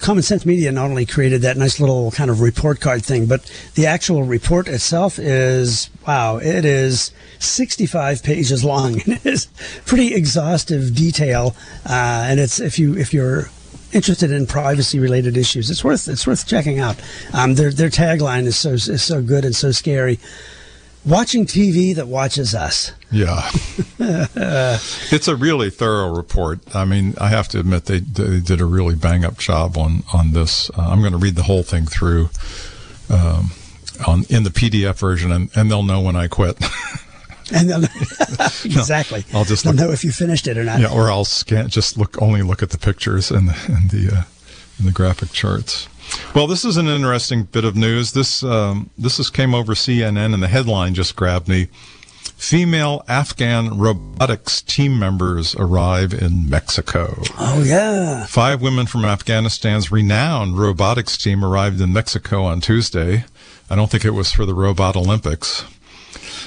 Common 0.00 0.22
Sense 0.22 0.46
Media 0.46 0.72
not 0.72 0.88
only 0.88 1.04
created 1.04 1.42
that 1.42 1.58
nice 1.58 1.78
little 1.78 2.10
kind 2.10 2.30
of 2.30 2.40
report 2.40 2.80
card 2.80 3.04
thing, 3.04 3.26
but 3.26 3.50
the 3.74 3.86
actual 3.86 4.22
report 4.22 4.66
itself 4.66 5.18
is 5.18 5.90
wow, 6.06 6.38
it 6.38 6.64
is 6.64 7.12
65 7.38 8.22
pages 8.22 8.64
long. 8.64 9.00
It 9.06 9.26
is 9.26 9.46
pretty 9.84 10.14
exhaustive 10.14 10.94
detail, 10.94 11.54
uh, 11.84 12.24
and 12.28 12.40
it's 12.40 12.60
if 12.60 12.78
you 12.78 12.96
if 12.96 13.12
you're 13.12 13.50
interested 13.92 14.30
in 14.30 14.46
privacy 14.46 14.98
related 14.98 15.36
issues, 15.36 15.70
it's 15.70 15.84
worth 15.84 16.08
it's 16.08 16.26
worth 16.26 16.46
checking 16.46 16.78
out. 16.78 16.96
Um, 17.34 17.56
their 17.56 17.70
their 17.70 17.90
tagline 17.90 18.44
is 18.44 18.56
so 18.56 18.72
is 18.72 19.02
so 19.02 19.20
good 19.20 19.44
and 19.44 19.54
so 19.54 19.70
scary 19.70 20.18
watching 21.04 21.46
TV 21.46 21.94
that 21.94 22.06
watches 22.06 22.54
us. 22.54 22.92
Yeah. 23.10 23.50
it's 23.98 25.28
a 25.28 25.36
really 25.36 25.70
thorough 25.70 26.14
report. 26.14 26.60
I 26.74 26.84
mean, 26.84 27.14
I 27.20 27.28
have 27.28 27.48
to 27.48 27.60
admit 27.60 27.86
they, 27.86 28.00
they 28.00 28.40
did 28.40 28.60
a 28.60 28.64
really 28.64 28.94
bang 28.94 29.24
up 29.24 29.38
job 29.38 29.76
on, 29.76 30.04
on 30.12 30.32
this. 30.32 30.70
Uh, 30.70 30.88
I'm 30.88 31.00
going 31.00 31.12
to 31.12 31.18
read 31.18 31.36
the 31.36 31.44
whole 31.44 31.62
thing 31.62 31.86
through 31.86 32.30
um, 33.08 33.50
on 34.06 34.24
in 34.28 34.44
the 34.44 34.50
PDF 34.50 34.98
version, 34.98 35.32
and, 35.32 35.50
and 35.54 35.70
they'll 35.70 35.82
know 35.82 36.00
when 36.00 36.16
I 36.16 36.28
quit. 36.28 36.58
and 37.52 37.68
they'll, 37.68 37.84
exactly. 38.64 39.24
No, 39.32 39.40
I'll 39.40 39.44
just 39.44 39.64
they'll 39.64 39.72
know 39.72 39.90
if 39.90 40.04
you 40.04 40.12
finished 40.12 40.46
it 40.46 40.56
or 40.56 40.64
not. 40.64 40.80
Yeah, 40.80 40.92
or 40.92 41.10
I'll 41.10 41.24
scan 41.24 41.68
just 41.68 41.98
look 41.98 42.20
only 42.22 42.42
look 42.42 42.62
at 42.62 42.70
the 42.70 42.78
pictures 42.78 43.30
and 43.30 43.48
the 43.48 43.56
and 43.66 43.90
the, 43.90 44.16
uh, 44.16 44.22
and 44.78 44.86
the 44.86 44.92
graphic 44.92 45.32
charts. 45.32 45.88
Well, 46.34 46.46
this 46.46 46.64
is 46.64 46.76
an 46.76 46.86
interesting 46.86 47.44
bit 47.44 47.64
of 47.64 47.76
news. 47.76 48.12
This 48.12 48.42
um, 48.42 48.90
this 48.96 49.18
is 49.18 49.30
came 49.30 49.54
over 49.54 49.74
CNN, 49.74 50.32
and 50.32 50.42
the 50.42 50.48
headline 50.48 50.94
just 50.94 51.16
grabbed 51.16 51.48
me. 51.48 51.68
Female 52.40 53.04
Afghan 53.06 53.78
robotics 53.78 54.62
team 54.62 54.98
members 54.98 55.54
arrive 55.56 56.14
in 56.14 56.48
Mexico. 56.48 57.22
Oh, 57.38 57.62
yeah. 57.62 58.24
Five 58.24 58.62
women 58.62 58.86
from 58.86 59.04
Afghanistan's 59.04 59.92
renowned 59.92 60.58
robotics 60.58 61.18
team 61.18 61.44
arrived 61.44 61.82
in 61.82 61.92
Mexico 61.92 62.44
on 62.44 62.62
Tuesday. 62.62 63.24
I 63.68 63.76
don't 63.76 63.90
think 63.90 64.06
it 64.06 64.14
was 64.14 64.32
for 64.32 64.46
the 64.46 64.54
Robot 64.54 64.96
Olympics. 64.96 65.64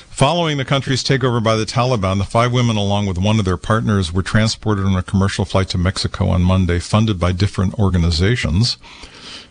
Following 0.10 0.58
the 0.58 0.66
country's 0.66 1.04
takeover 1.04 1.44
by 1.44 1.56
the 1.56 1.66
Taliban, 1.66 2.18
the 2.18 2.24
five 2.24 2.52
women, 2.52 2.76
along 2.76 3.06
with 3.06 3.20
one 3.20 3.38
of 3.38 3.46
their 3.46 3.58
partners, 3.58 4.12
were 4.12 4.24
transported 4.24 4.86
on 4.86 4.96
a 4.96 5.04
commercial 5.04 5.46
flight 5.46 5.70
to 5.70 5.78
Mexico 5.78 6.28
on 6.28 6.42
Monday, 6.42 6.80
funded 6.80 7.20
by 7.20 7.32
different 7.32 7.78
organizations. 7.78 8.78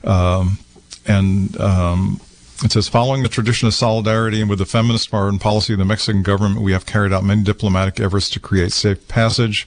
Um, 0.04 0.58
and 1.06 1.58
um, 1.60 2.20
it 2.64 2.72
says, 2.72 2.88
following 2.88 3.22
the 3.22 3.28
tradition 3.28 3.66
of 3.66 3.74
solidarity 3.74 4.40
and 4.40 4.48
with 4.48 4.58
the 4.58 4.66
feminist 4.66 5.08
foreign 5.08 5.38
policy 5.38 5.72
of 5.72 5.78
the 5.78 5.84
Mexican 5.84 6.22
government, 6.22 6.60
we 6.60 6.72
have 6.72 6.86
carried 6.86 7.12
out 7.12 7.24
many 7.24 7.42
diplomatic 7.42 7.98
efforts 7.98 8.30
to 8.30 8.40
create 8.40 8.72
safe 8.72 9.06
passage. 9.08 9.66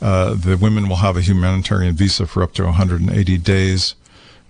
Uh, 0.00 0.34
the 0.34 0.56
women 0.56 0.88
will 0.88 0.96
have 0.96 1.16
a 1.16 1.20
humanitarian 1.20 1.94
visa 1.94 2.26
for 2.26 2.42
up 2.42 2.52
to 2.54 2.64
180 2.64 3.38
days, 3.38 3.94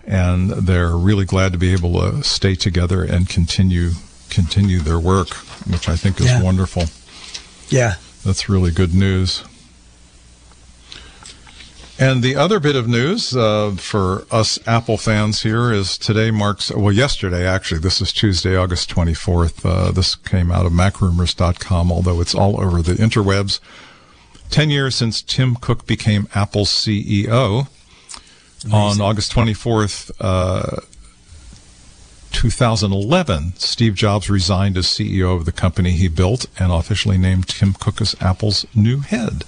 and 0.05 0.49
they're 0.51 0.95
really 0.95 1.25
glad 1.25 1.53
to 1.53 1.57
be 1.57 1.73
able 1.73 1.93
to 1.93 2.23
stay 2.23 2.55
together 2.55 3.03
and 3.03 3.29
continue 3.29 3.91
continue 4.29 4.77
their 4.79 4.99
work, 4.99 5.29
which 5.65 5.89
I 5.89 5.95
think 5.95 6.19
is 6.19 6.27
yeah. 6.27 6.43
wonderful. 6.43 6.83
Yeah, 7.69 7.95
that's 8.23 8.47
really 8.47 8.69
good 8.69 8.93
news. 8.93 9.43
And 12.01 12.23
the 12.23 12.37
other 12.37 12.61
bit 12.61 12.77
of 12.77 12.87
news 12.87 13.35
uh, 13.35 13.75
for 13.77 14.25
us 14.31 14.57
Apple 14.65 14.97
fans 14.97 15.41
here 15.41 15.73
is 15.73 15.97
today 15.97 16.31
marks, 16.31 16.71
well, 16.71 16.93
yesterday 16.93 17.45
actually, 17.45 17.81
this 17.81 17.99
is 17.99 18.13
Tuesday, 18.13 18.55
August 18.55 18.89
24th. 18.89 19.65
Uh, 19.65 19.91
this 19.91 20.15
came 20.15 20.49
out 20.49 20.65
of 20.65 20.71
macrumors.com, 20.71 21.91
although 21.91 22.21
it's 22.21 22.33
all 22.33 22.61
over 22.61 22.81
the 22.81 22.93
interwebs. 22.93 23.59
10 24.49 24.69
years 24.69 24.95
since 24.95 25.21
Tim 25.21 25.57
Cook 25.57 25.85
became 25.85 26.29
Apple's 26.33 26.69
CEO. 26.69 27.67
Amazing. 28.63 28.71
On 28.73 29.01
August 29.01 29.33
24th, 29.33 30.11
uh, 30.21 30.79
2011, 32.31 33.53
Steve 33.57 33.95
Jobs 33.95 34.29
resigned 34.29 34.77
as 34.77 34.85
CEO 34.85 35.35
of 35.35 35.43
the 35.43 35.51
company 35.51 35.91
he 35.91 36.07
built 36.07 36.45
and 36.57 36.71
officially 36.71 37.17
named 37.17 37.49
Tim 37.49 37.73
Cook 37.73 37.99
as 37.99 38.15
Apple's 38.21 38.65
new 38.73 39.01
head. 39.01 39.43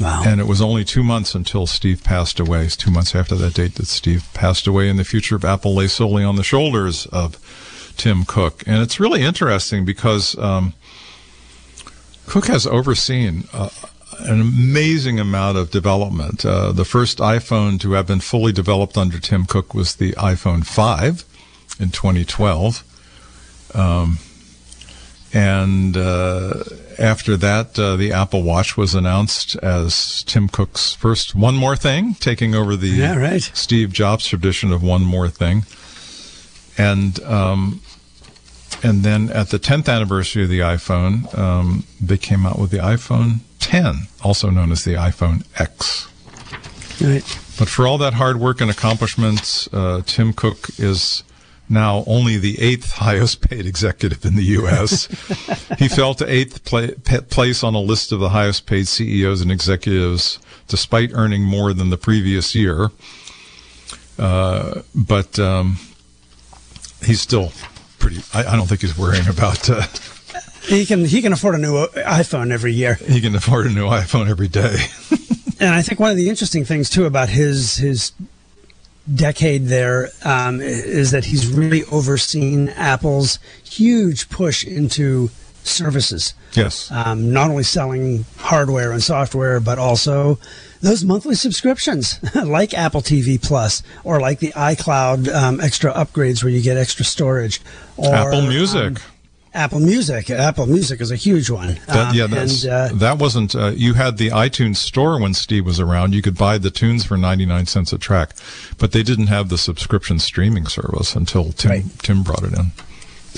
Wow. 0.00 0.22
And 0.24 0.40
it 0.40 0.46
was 0.46 0.60
only 0.60 0.84
two 0.84 1.02
months 1.02 1.34
until 1.34 1.66
Steve 1.66 2.04
passed 2.04 2.38
away. 2.38 2.64
It's 2.64 2.76
two 2.76 2.90
months 2.90 3.14
after 3.14 3.34
that 3.34 3.54
date 3.54 3.74
that 3.74 3.86
Steve 3.86 4.24
passed 4.32 4.66
away, 4.66 4.88
and 4.88 4.98
the 4.98 5.04
future 5.04 5.34
of 5.34 5.44
Apple 5.44 5.74
lay 5.74 5.88
solely 5.88 6.22
on 6.22 6.36
the 6.36 6.44
shoulders 6.44 7.06
of 7.06 7.36
Tim 7.96 8.24
Cook. 8.24 8.62
And 8.66 8.80
it's 8.80 9.00
really 9.00 9.22
interesting 9.22 9.84
because 9.84 10.38
um, 10.38 10.72
Cook 12.26 12.46
has 12.46 12.66
overseen 12.66 13.48
uh, 13.52 13.70
an 14.20 14.40
amazing 14.40 15.18
amount 15.18 15.58
of 15.58 15.70
development. 15.70 16.44
Uh, 16.44 16.72
the 16.72 16.84
first 16.84 17.18
iPhone 17.18 17.80
to 17.80 17.92
have 17.92 18.06
been 18.06 18.20
fully 18.20 18.52
developed 18.52 18.96
under 18.96 19.18
Tim 19.18 19.44
Cook 19.44 19.74
was 19.74 19.96
the 19.96 20.12
iPhone 20.12 20.64
5 20.64 21.24
in 21.80 21.90
2012. 21.90 22.84
Um, 23.74 24.18
and 25.32 25.96
uh, 25.96 26.54
after 26.98 27.36
that, 27.36 27.78
uh, 27.78 27.96
the 27.96 28.12
Apple 28.12 28.42
Watch 28.42 28.76
was 28.76 28.94
announced 28.94 29.56
as 29.56 30.22
Tim 30.24 30.48
Cook's 30.48 30.94
first 30.94 31.34
one 31.34 31.54
more 31.54 31.76
thing, 31.76 32.14
taking 32.14 32.54
over 32.54 32.76
the 32.76 32.88
yeah, 32.88 33.16
right. 33.16 33.42
Steve 33.54 33.92
Jobs 33.92 34.26
tradition 34.26 34.72
of 34.72 34.82
one 34.82 35.02
more 35.02 35.28
thing. 35.28 35.64
And 36.76 37.20
um, 37.24 37.80
and 38.82 39.02
then 39.02 39.30
at 39.30 39.48
the 39.48 39.58
10th 39.58 39.88
anniversary 39.88 40.44
of 40.44 40.48
the 40.48 40.60
iPhone, 40.60 41.36
um, 41.36 41.84
they 42.00 42.16
came 42.16 42.46
out 42.46 42.58
with 42.58 42.70
the 42.70 42.78
iPhone 42.78 43.40
10, 43.58 44.06
also 44.22 44.50
known 44.50 44.70
as 44.70 44.84
the 44.84 44.94
iPhone 44.94 45.44
X. 45.58 46.08
Right. 47.00 47.24
But 47.58 47.68
for 47.68 47.86
all 47.86 47.98
that 47.98 48.14
hard 48.14 48.38
work 48.38 48.60
and 48.60 48.70
accomplishments, 48.70 49.68
uh, 49.72 50.02
Tim 50.06 50.32
Cook 50.32 50.68
is 50.78 51.24
now 51.68 52.04
only 52.06 52.38
the 52.38 52.60
eighth 52.60 52.92
highest 52.92 53.40
paid 53.40 53.66
executive 53.66 54.24
in 54.24 54.36
the 54.36 54.44
U.S. 54.44 55.06
he 55.78 55.88
fell 55.88 56.14
to 56.14 56.30
eighth 56.30 56.64
pla- 56.64 56.88
place 57.30 57.62
on 57.62 57.74
a 57.74 57.80
list 57.80 58.12
of 58.12 58.20
the 58.20 58.30
highest 58.30 58.66
paid 58.66 58.88
CEOs 58.88 59.40
and 59.40 59.52
executives, 59.52 60.38
despite 60.66 61.10
earning 61.12 61.42
more 61.42 61.72
than 61.72 61.90
the 61.90 61.98
previous 61.98 62.54
year. 62.54 62.88
Uh, 64.18 64.82
but 64.94 65.38
um, 65.38 65.78
he's 67.04 67.20
still 67.20 67.52
pretty. 67.98 68.20
I, 68.34 68.52
I, 68.52 68.56
don't 68.56 68.66
think 68.66 68.80
he's 68.80 68.98
worrying 68.98 69.28
about. 69.28 69.68
Uh, 69.70 69.82
he 70.62 70.84
can 70.86 71.04
he 71.04 71.22
can 71.22 71.32
afford 71.32 71.54
a 71.54 71.58
new 71.58 71.86
iPhone 71.86 72.50
every 72.50 72.72
year. 72.72 72.94
He 72.94 73.20
can 73.20 73.34
afford 73.34 73.66
a 73.66 73.70
new 73.70 73.86
iPhone 73.86 74.28
every 74.28 74.48
day. 74.48 74.76
and 75.60 75.74
I 75.74 75.82
think 75.82 76.00
one 76.00 76.10
of 76.10 76.16
the 76.16 76.28
interesting 76.28 76.64
things 76.64 76.90
too 76.90 77.06
about 77.06 77.28
his 77.28 77.76
his 77.76 78.12
decade 79.14 79.66
there 79.66 80.10
um, 80.24 80.60
is 80.60 81.10
that 81.10 81.24
he's 81.24 81.46
really 81.46 81.84
overseen 81.84 82.68
Apple's 82.70 83.38
huge 83.64 84.28
push 84.28 84.64
into 84.64 85.30
services. 85.62 86.34
Yes. 86.54 86.90
Um, 86.90 87.32
not 87.32 87.50
only 87.50 87.62
selling 87.62 88.24
hardware 88.38 88.92
and 88.92 89.02
software, 89.02 89.60
but 89.60 89.78
also 89.78 90.38
those 90.80 91.04
monthly 91.04 91.34
subscriptions 91.34 92.20
like 92.34 92.74
Apple 92.74 93.02
TV 93.02 93.40
Plus 93.40 93.82
or 94.04 94.20
like 94.20 94.38
the 94.38 94.52
iCloud 94.52 95.32
um, 95.32 95.60
extra 95.60 95.92
upgrades 95.92 96.42
where 96.42 96.52
you 96.52 96.62
get 96.62 96.76
extra 96.76 97.04
storage. 97.04 97.60
Or, 97.96 98.14
Apple 98.14 98.42
Music. 98.42 98.98
Apple 99.54 99.80
Music. 99.80 100.30
Apple 100.30 100.66
Music 100.66 101.00
is 101.00 101.10
a 101.10 101.16
huge 101.16 101.50
one. 101.50 101.80
That, 101.86 102.14
yeah, 102.14 102.24
um, 102.24 102.34
and, 102.34 102.66
uh, 102.68 102.88
that 102.94 103.18
wasn't. 103.18 103.54
Uh, 103.54 103.72
you 103.74 103.94
had 103.94 104.18
the 104.18 104.28
iTunes 104.28 104.76
Store 104.76 105.20
when 105.20 105.34
Steve 105.34 105.64
was 105.64 105.80
around. 105.80 106.14
You 106.14 106.22
could 106.22 106.36
buy 106.36 106.58
the 106.58 106.70
tunes 106.70 107.04
for 107.04 107.16
ninety 107.16 107.46
nine 107.46 107.66
cents 107.66 107.92
a 107.92 107.98
track, 107.98 108.34
but 108.78 108.92
they 108.92 109.02
didn't 109.02 109.28
have 109.28 109.48
the 109.48 109.58
subscription 109.58 110.18
streaming 110.18 110.66
service 110.66 111.16
until 111.16 111.52
Tim 111.52 111.70
right. 111.70 111.84
Tim 112.00 112.22
brought 112.22 112.42
it 112.42 112.52
in. 112.52 112.72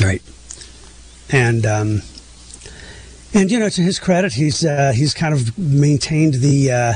Right. 0.01 0.23
And 1.31 1.65
um, 1.65 2.03
and 3.33 3.51
you 3.51 3.59
know, 3.59 3.69
to 3.69 3.81
his 3.81 3.99
credit, 3.99 4.33
he's 4.33 4.65
uh, 4.65 4.93
he's 4.95 5.15
kind 5.15 5.33
of 5.33 5.57
maintained 5.57 6.35
the 6.35 6.73
uh, 6.73 6.95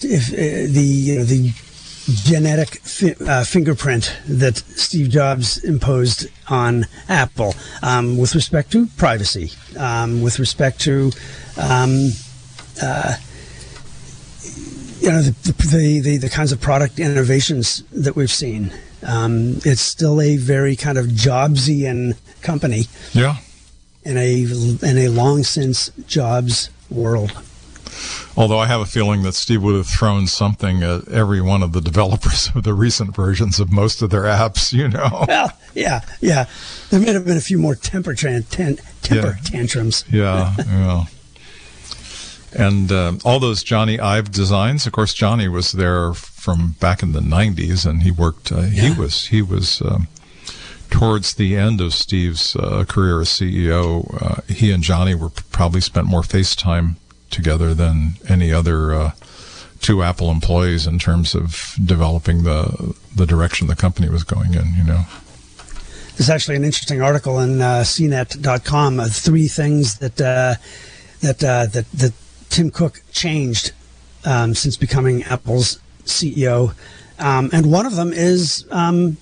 if, 0.00 0.32
uh, 0.32 0.72
the 0.72 0.82
you 0.82 1.18
know, 1.18 1.24
the 1.24 1.52
genetic 2.08 2.80
fi- 2.80 3.14
uh, 3.26 3.44
fingerprint 3.44 4.16
that 4.26 4.56
Steve 4.56 5.10
Jobs 5.10 5.62
imposed 5.62 6.26
on 6.48 6.86
Apple 7.08 7.54
um, 7.82 8.16
with 8.16 8.34
respect 8.34 8.72
to 8.72 8.86
privacy, 8.96 9.52
um, 9.78 10.22
with 10.22 10.38
respect 10.38 10.80
to 10.80 11.12
um, 11.58 12.10
uh, 12.82 13.16
you 15.00 15.10
know 15.10 15.22
the, 15.22 15.52
the, 15.70 16.00
the, 16.00 16.16
the, 16.16 16.28
kinds 16.28 16.50
of 16.50 16.60
product 16.60 16.98
innovations 16.98 17.82
that 17.92 18.16
we've 18.16 18.30
seen. 18.30 18.72
Um, 19.06 19.58
it's 19.64 19.80
still 19.80 20.20
a 20.20 20.36
very 20.36 20.76
kind 20.76 20.98
of 20.98 21.06
Jobsian 21.06 22.16
company. 22.42 22.84
Yeah. 23.12 23.36
In 24.04 24.16
a 24.16 24.42
in 24.42 24.98
a 24.98 25.08
long 25.08 25.44
since 25.44 25.90
Jobs 26.06 26.70
world. 26.90 27.32
Although 28.36 28.58
I 28.58 28.66
have 28.66 28.80
a 28.80 28.86
feeling 28.86 29.22
that 29.22 29.34
Steve 29.34 29.62
would 29.62 29.74
have 29.74 29.86
thrown 29.86 30.26
something 30.26 30.82
at 30.82 31.08
every 31.08 31.40
one 31.40 31.62
of 31.62 31.72
the 31.72 31.80
developers 31.80 32.50
of 32.54 32.62
the 32.62 32.74
recent 32.74 33.14
versions 33.14 33.58
of 33.58 33.72
most 33.72 34.02
of 34.02 34.10
their 34.10 34.22
apps, 34.22 34.72
you 34.72 34.88
know. 34.88 35.24
Well, 35.28 35.52
yeah, 35.74 36.00
yeah. 36.20 36.46
There 36.90 37.00
may 37.00 37.12
have 37.12 37.24
been 37.24 37.36
a 37.36 37.40
few 37.40 37.58
more 37.58 37.74
temper, 37.74 38.14
tan- 38.14 38.44
temper 38.44 38.78
yeah. 39.12 39.34
tantrums. 39.44 40.04
Yeah, 40.10 40.54
yeah. 40.56 41.04
And 42.56 42.90
uh, 42.90 43.12
all 43.24 43.40
those 43.40 43.62
Jony 43.62 44.00
Ive 44.00 44.30
designs, 44.30 44.86
of 44.86 44.92
course, 44.92 45.14
Jony 45.14 45.52
was 45.52 45.72
there 45.72 46.14
from 46.14 46.76
back 46.80 47.02
in 47.02 47.12
the 47.12 47.20
'90s, 47.20 47.84
and 47.84 48.02
he 48.02 48.10
worked. 48.10 48.50
Uh, 48.50 48.60
yeah. 48.60 48.88
He 48.88 49.00
was 49.00 49.26
he 49.26 49.42
was 49.42 49.82
um, 49.82 50.08
towards 50.90 51.34
the 51.34 51.56
end 51.56 51.80
of 51.80 51.92
Steve's 51.92 52.56
uh, 52.56 52.84
career 52.88 53.20
as 53.20 53.28
CEO. 53.28 54.22
Uh, 54.22 54.40
he 54.52 54.72
and 54.72 54.82
Jony 54.82 55.18
were 55.18 55.30
probably 55.50 55.80
spent 55.80 56.06
more 56.06 56.22
FaceTime 56.22 56.96
together 57.30 57.74
than 57.74 58.14
any 58.28 58.52
other 58.52 58.92
uh, 58.92 59.10
two 59.80 60.02
Apple 60.02 60.30
employees 60.30 60.86
in 60.86 60.98
terms 60.98 61.34
of 61.34 61.74
developing 61.84 62.44
the 62.44 62.94
the 63.14 63.26
direction 63.26 63.66
the 63.66 63.76
company 63.76 64.08
was 64.08 64.24
going 64.24 64.54
in. 64.54 64.74
You 64.76 64.84
know. 64.84 65.04
There's 66.16 66.30
actually 66.30 66.56
an 66.56 66.64
interesting 66.64 67.00
article 67.00 67.38
in 67.38 67.60
uh, 67.62 67.82
CNET.com 67.82 68.98
of 68.98 69.12
three 69.12 69.46
things 69.46 69.98
that 69.98 70.20
uh, 70.20 70.54
that, 71.20 71.44
uh, 71.44 71.66
that 71.66 71.90
that 71.92 72.12
Tim 72.48 72.70
Cook 72.70 73.02
changed 73.12 73.72
um, 74.24 74.54
since 74.54 74.76
becoming 74.76 75.22
Apple's 75.24 75.78
CEO, 76.04 76.74
um, 77.18 77.50
and 77.52 77.70
one 77.70 77.86
of 77.86 77.94
them 77.94 78.12
is 78.12 78.66
um, 78.70 79.16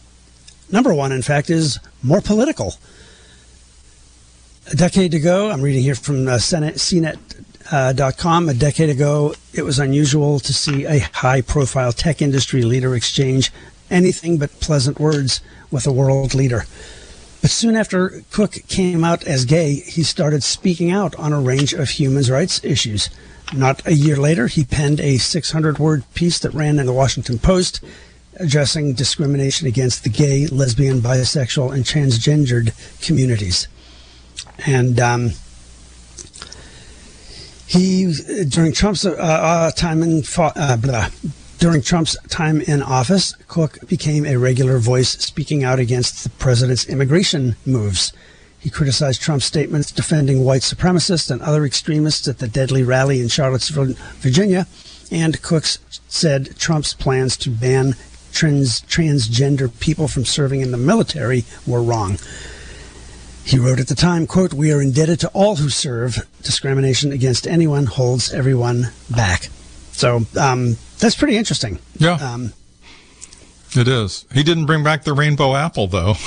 number 0.71 0.95
one. 0.95 1.13
In 1.13 1.23
fact, 1.23 1.51
is 1.51 1.79
more 2.03 2.21
political. 2.21 2.75
A 4.73 4.75
decade 4.75 5.15
ago, 5.15 5.51
I'm 5.51 5.63
reading 5.63 5.83
here 5.83 5.95
from 5.95 6.27
uh, 6.27 6.39
CNET 6.39 7.26
uh, 7.71 8.13
.com. 8.17 8.49
A 8.49 8.55
decade 8.55 8.91
ago, 8.91 9.35
it 9.53 9.63
was 9.63 9.79
unusual 9.79 10.39
to 10.41 10.53
see 10.53 10.85
a 10.85 10.99
high-profile 10.99 11.93
tech 11.93 12.23
industry 12.23 12.63
leader 12.63 12.95
exchange 12.95 13.53
anything 13.91 14.39
but 14.39 14.61
pleasant 14.61 14.99
words 14.99 15.41
with 15.71 15.87
a 15.87 15.93
world 15.93 16.35
leader. 16.35 16.67
But 17.43 17.51
soon 17.51 17.77
after 17.77 18.23
Cook 18.33 18.55
came 18.67 19.05
out 19.05 19.25
as 19.25 19.45
gay, 19.45 19.75
he 19.75 20.03
started 20.03 20.43
speaking 20.43 20.91
out 20.91 21.15
on 21.17 21.33
a 21.33 21.41
range 21.41 21.73
of 21.73 21.91
human 21.91 22.25
rights 22.25 22.65
issues. 22.65 23.09
Not 23.55 23.87
a 23.87 23.95
year 23.95 24.17
later, 24.17 24.49
he 24.49 24.65
penned 24.65 25.01
a 25.01 25.19
600 25.19 25.79
word 25.79 26.03
piece 26.15 26.39
that 26.41 26.55
ran 26.55 26.79
in 26.79 26.87
the 26.87 26.93
Washington 26.93 27.39
Post 27.39 27.81
addressing 28.39 28.93
discrimination 28.93 29.67
against 29.67 30.05
the 30.05 30.11
gay, 30.11 30.47
lesbian, 30.47 31.01
bisexual, 31.01 31.73
and 31.73 31.85
transgendered 31.85 32.73
communities. 33.05 33.69
And 34.67 34.99
um, 35.01 35.31
he 37.67 38.13
during 38.49 38.73
Trump's 38.73 39.05
uh, 39.05 39.13
uh, 39.13 39.71
time 39.73 40.03
in 40.03 40.23
uh, 40.39 40.77
blah, 40.77 41.09
during 41.59 41.83
Trump's 41.83 42.17
time 42.29 42.61
in 42.61 42.83
office, 42.83 43.35
Cook 43.49 43.79
became 43.89 44.27
a 44.27 44.37
regular 44.37 44.79
voice 44.79 45.11
speaking 45.11 45.65
out 45.65 45.79
against 45.79 46.23
the 46.23 46.31
president's 46.31 46.87
immigration 46.87 47.57
moves. 47.65 48.13
He 48.59 48.71
criticized 48.71 49.23
Trump's 49.23 49.45
statements 49.45 49.91
defending 49.91 50.45
white 50.45 50.63
supremacists 50.63 51.31
and 51.31 51.41
other 51.41 51.65
extremists 51.65 52.29
at 52.29 52.39
the 52.39 52.49
deadly 52.49 52.83
rally 52.83 53.21
in 53.21 53.29
Charlottesville, 53.29 53.95
Virginia, 54.19 54.67
and 55.11 55.41
Cooks 55.41 55.79
said 56.09 56.57
Trump's 56.59 56.93
plans 56.93 57.37
to 57.39 57.51
ban 57.51 57.95
trans- 58.33 58.83
transgender 58.83 59.71
people 59.81 60.09
from 60.09 60.25
serving 60.25 60.61
in 60.61 60.73
the 60.73 60.77
military 60.77 61.45
were 61.67 61.83
wrong. 61.83 62.19
He 63.47 63.59
wrote 63.59 63.79
at 63.79 63.87
the 63.87 63.95
time, 63.95 64.27
quote, 64.27 64.53
We 64.53 64.73
are 64.73 64.83
indebted 64.83 65.21
to 65.21 65.29
all 65.29 65.57
who 65.57 65.71
serve. 65.71 66.27
Discrimination 66.43 67.13
against 67.13 67.47
anyone 67.47 67.87
holds 67.87 68.33
everyone 68.33 68.89
back. 69.09 69.49
So 69.93 70.27
um, 70.39 70.77
that's 70.99 71.15
pretty 71.15 71.37
interesting. 71.37 71.79
Yeah. 71.97 72.15
Um, 72.15 72.53
it 73.77 73.89
is. 73.89 74.27
He 74.33 74.43
didn't 74.43 74.67
bring 74.67 74.83
back 74.83 75.05
the 75.05 75.13
rainbow 75.13 75.55
apple, 75.55 75.87
though. 75.87 76.15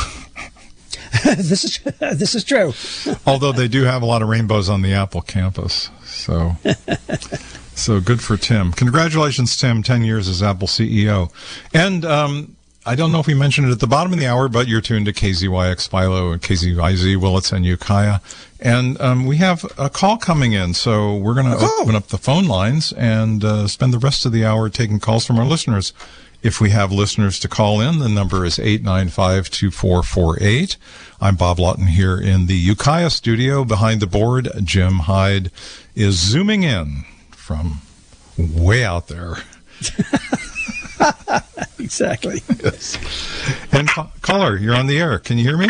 this 1.23 1.63
is 1.63 1.79
this 1.99 2.36
is 2.36 2.43
true. 2.43 2.73
Although 3.25 3.51
they 3.51 3.67
do 3.67 3.84
have 3.84 4.01
a 4.01 4.05
lot 4.05 4.21
of 4.21 4.29
rainbows 4.29 4.69
on 4.69 4.82
the 4.82 4.93
Apple 4.93 5.21
campus, 5.21 5.89
so 6.05 6.55
so 7.75 7.99
good 7.99 8.21
for 8.21 8.38
Tim. 8.38 8.71
Congratulations, 8.71 9.58
Tim! 9.58 9.82
Ten 9.82 10.03
years 10.03 10.27
as 10.27 10.43
Apple 10.43 10.67
CEO, 10.67 11.32
and 11.73 12.05
um, 12.05 12.55
I 12.89 12.95
don't 12.95 13.12
know 13.12 13.19
if 13.19 13.28
we 13.28 13.36
mentioned 13.36 13.67
it 13.67 13.71
at 13.71 13.80
the 13.80 13.86
bottom 13.86 14.12
of 14.13 14.17
the 14.17 14.25
hour, 14.25 14.49
but 14.49 14.67
you're 14.67 14.82
tuned 14.82 15.06
to 15.06 15.13
KZYX 15.13 15.91
Philo 15.91 16.32
and 16.32 16.41
KZYZ 16.41 17.17
Willits 17.17 17.52
and 17.52 17.63
Ukiah. 17.63 18.19
And 18.60 18.99
um, 18.99 19.28
we 19.28 19.38
have 19.38 19.63
a 19.78 19.91
call 19.91 20.17
coming 20.17 20.54
in, 20.54 20.74
so 20.74 21.16
we're 21.16 21.36
going 21.36 21.45
to 21.45 21.55
oh. 21.59 21.82
open 21.84 21.93
up 21.93 22.07
the 22.07 22.18
phone 22.18 22.47
lines 22.47 22.91
and 22.93 23.45
uh, 23.45 23.68
spend 23.68 23.93
the 23.93 23.99
rest 23.99 24.26
of 24.26 24.32
the 24.32 24.43
hour 24.43 24.70
taking 24.70 24.99
calls 24.99 25.24
from 25.24 25.38
our 25.38 25.45
listeners. 25.45 25.93
If 26.41 26.59
we 26.59 26.72
have 26.72 26.91
listeners 26.91 27.38
to 27.41 27.47
call 27.47 27.80
in, 27.80 27.99
the 27.99 28.09
number 28.09 28.43
is 28.43 28.57
895-2448. 28.57 30.78
I'm 31.22 31.36
Bob 31.36 31.59
Lawton 31.59 31.86
here 31.86 32.20
in 32.20 32.47
the 32.47 32.55
Ukiah 32.55 33.11
studio. 33.11 33.64
Behind 33.64 34.01
the 34.01 34.07
board, 34.07 34.49
Jim 34.64 34.93
Hyde 34.93 35.51
is 35.93 36.16
zooming 36.16 36.64
in 36.64 37.03
from 37.30 37.82
way 38.36 38.84
out 38.84 39.09
there. 39.09 39.36
exactly. 41.80 42.41
Yes. 42.64 42.97
And 43.72 43.88
caller, 44.22 44.58
you're 44.58 44.76
on 44.76 44.88
the 44.88 45.00
air. 45.00 45.20
Can 45.20 45.38
you 45.38 45.43
hear 45.43 45.58
me? 45.58 45.68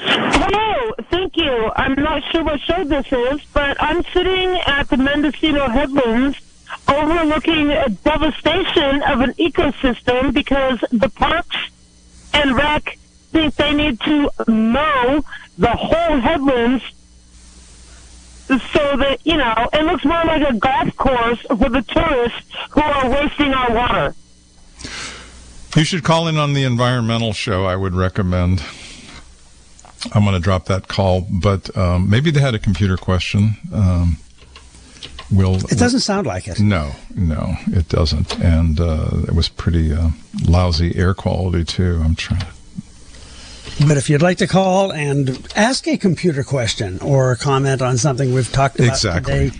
Hello, 0.00 0.92
thank 1.10 1.36
you. 1.36 1.70
I'm 1.76 1.94
not 1.94 2.22
sure 2.30 2.44
what 2.44 2.60
show 2.60 2.84
this 2.84 3.06
is, 3.12 3.40
but 3.52 3.76
I'm 3.80 4.02
sitting 4.12 4.60
at 4.66 4.88
the 4.88 4.96
Mendocino 4.96 5.68
Headlands 5.68 6.38
overlooking 6.88 7.70
a 7.70 7.88
devastation 7.88 9.02
of 9.02 9.20
an 9.20 9.32
ecosystem 9.34 10.32
because 10.32 10.80
the 10.90 11.08
parks 11.08 11.56
and 12.32 12.54
rec 12.54 12.98
think 13.30 13.54
they 13.56 13.74
need 13.74 14.00
to 14.00 14.30
mow 14.46 15.22
the 15.58 15.70
whole 15.70 16.20
headlands 16.20 16.82
so 18.48 18.96
that, 18.96 19.18
you 19.24 19.36
know, 19.36 19.68
it 19.72 19.84
looks 19.84 20.04
more 20.04 20.24
like 20.24 20.42
a 20.48 20.54
golf 20.54 20.96
course 20.96 21.40
for 21.42 21.68
the 21.68 21.82
tourists 21.82 22.42
who 22.70 22.80
are 22.80 23.10
wasting 23.10 23.52
our 23.52 23.74
water. 23.74 24.14
You 25.76 25.84
should 25.84 26.02
call 26.02 26.28
in 26.28 26.38
on 26.38 26.54
the 26.54 26.64
environmental 26.64 27.32
show, 27.32 27.66
I 27.66 27.76
would 27.76 27.94
recommend. 27.94 28.62
I'm 30.14 30.22
going 30.22 30.34
to 30.34 30.40
drop 30.40 30.66
that 30.66 30.88
call, 30.88 31.26
but 31.30 31.76
um, 31.76 32.08
maybe 32.08 32.30
they 32.30 32.40
had 32.40 32.54
a 32.54 32.58
computer 32.58 32.96
question. 32.96 33.56
Um, 33.72 34.16
we'll. 35.30 35.56
It 35.56 35.78
doesn't 35.78 36.00
sound 36.00 36.26
like 36.26 36.48
it. 36.48 36.60
No, 36.60 36.92
no, 37.14 37.54
it 37.66 37.88
doesn't, 37.88 38.38
and 38.40 38.80
uh, 38.80 39.10
it 39.26 39.34
was 39.34 39.48
pretty 39.48 39.92
uh, 39.92 40.10
lousy 40.46 40.96
air 40.96 41.14
quality 41.14 41.64
too. 41.64 42.00
I'm 42.02 42.14
trying. 42.14 42.46
But 43.86 43.96
if 43.96 44.10
you'd 44.10 44.22
like 44.22 44.38
to 44.38 44.46
call 44.46 44.92
and 44.92 45.48
ask 45.54 45.86
a 45.86 45.96
computer 45.96 46.42
question 46.42 46.98
or 47.00 47.36
comment 47.36 47.80
on 47.80 47.96
something 47.96 48.34
we've 48.34 48.50
talked 48.50 48.78
about 48.80 48.88
exactly. 48.88 49.50
today, 49.50 49.58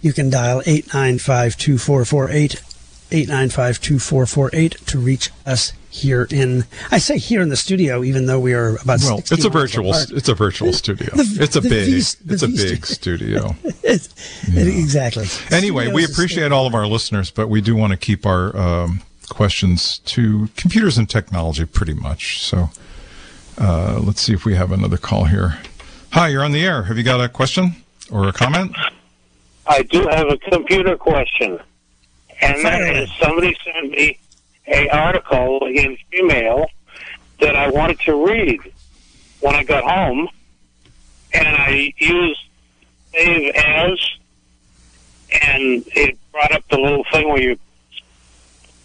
you 0.00 0.12
can 0.12 0.30
dial 0.30 0.62
895 0.66 1.56
2448, 1.56 2.62
895 3.12 3.80
2448 3.80 4.72
to 4.86 4.98
reach 4.98 5.30
us 5.46 5.72
here 5.90 6.26
in 6.30 6.64
I 6.90 6.98
say 6.98 7.18
here 7.18 7.40
in 7.40 7.50
the 7.50 7.56
studio, 7.56 8.02
even 8.02 8.26
though 8.26 8.40
we 8.40 8.54
are 8.54 8.76
about 8.76 9.00
well, 9.02 9.18
it's 9.18 9.44
a 9.44 9.50
virtual 9.50 9.90
apart. 9.90 10.10
it's 10.10 10.28
a 10.28 10.34
virtual 10.34 10.72
studio. 10.72 11.10
The, 11.14 11.38
it's 11.40 11.54
a 11.54 11.60
big 11.60 11.86
v, 11.86 11.96
it's 11.98 12.42
a 12.42 12.48
big 12.48 12.84
studio. 12.86 13.54
yeah. 13.84 14.62
exactly. 14.62 15.26
Anyway, 15.50 15.84
Studios 15.84 15.94
we 15.94 16.04
appreciate 16.04 16.50
all 16.50 16.66
of 16.66 16.74
our 16.74 16.86
listeners, 16.86 17.30
but 17.30 17.48
we 17.48 17.60
do 17.60 17.76
want 17.76 17.92
to 17.92 17.98
keep 17.98 18.26
our 18.26 18.56
um, 18.56 19.02
questions 19.28 19.98
to 20.00 20.48
computers 20.56 20.98
and 20.98 21.08
technology 21.08 21.66
pretty 21.66 21.94
much. 21.94 22.42
So 22.42 22.70
uh, 23.58 24.00
let's 24.02 24.20
see 24.20 24.32
if 24.32 24.44
we 24.44 24.54
have 24.54 24.72
another 24.72 24.96
call 24.96 25.24
here. 25.24 25.58
Hi, 26.10 26.28
you're 26.28 26.44
on 26.44 26.52
the 26.52 26.64
air. 26.64 26.84
Have 26.84 26.98
you 26.98 27.04
got 27.04 27.20
a 27.20 27.28
question 27.28 27.76
or 28.10 28.28
a 28.28 28.32
comment? 28.32 28.76
I 29.66 29.82
do 29.82 30.06
have 30.10 30.28
a 30.28 30.36
computer 30.38 30.96
question, 30.96 31.58
and 32.40 32.64
that 32.64 32.96
is 32.96 33.10
somebody 33.20 33.56
sent 33.64 33.90
me 33.90 34.18
a 34.66 34.88
article 34.88 35.66
in 35.66 35.96
email 36.14 36.66
that 37.40 37.56
I 37.56 37.68
wanted 37.70 38.00
to 38.00 38.26
read 38.26 38.60
when 39.40 39.54
I 39.54 39.64
got 39.64 39.84
home, 39.84 40.28
and 41.32 41.48
I 41.48 41.92
used 41.98 42.40
save 43.12 43.54
as, 43.54 44.10
and 45.42 45.84
it 45.94 46.18
brought 46.32 46.52
up 46.52 46.64
the 46.68 46.78
little 46.78 47.04
thing 47.12 47.28
where 47.28 47.40
you 47.40 47.58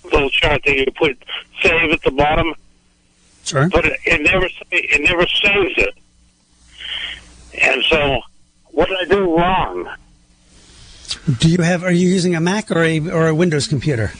little 0.05 0.29
chart 0.29 0.61
that 0.65 0.75
you 0.75 0.85
put 0.97 1.17
save 1.61 1.91
at 1.91 2.01
the 2.03 2.11
bottom 2.11 2.53
Sure. 3.47 3.69
But 3.69 3.85
it, 3.85 3.97
it 4.05 4.21
never 4.23 4.49
it 4.71 5.01
never 5.03 5.25
saves 5.25 5.77
it. 5.77 5.95
And 7.63 7.81
so, 7.85 8.19
what 8.65 8.89
did 8.89 8.97
I 8.99 9.05
do 9.05 9.37
wrong? 9.37 9.89
Do 11.39 11.49
you 11.49 11.61
have? 11.61 11.81
Are 11.81 11.91
you 11.91 12.09
using 12.09 12.35
a 12.35 12.41
Mac 12.41 12.69
or 12.69 12.83
a 12.83 12.99
or 13.09 13.27
a 13.27 13.35
Windows 13.35 13.65
computer? 13.65 14.11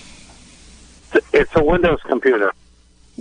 It's 1.34 1.53
a 1.55 1.63
Windows 1.63 1.99
computer. 2.07 2.53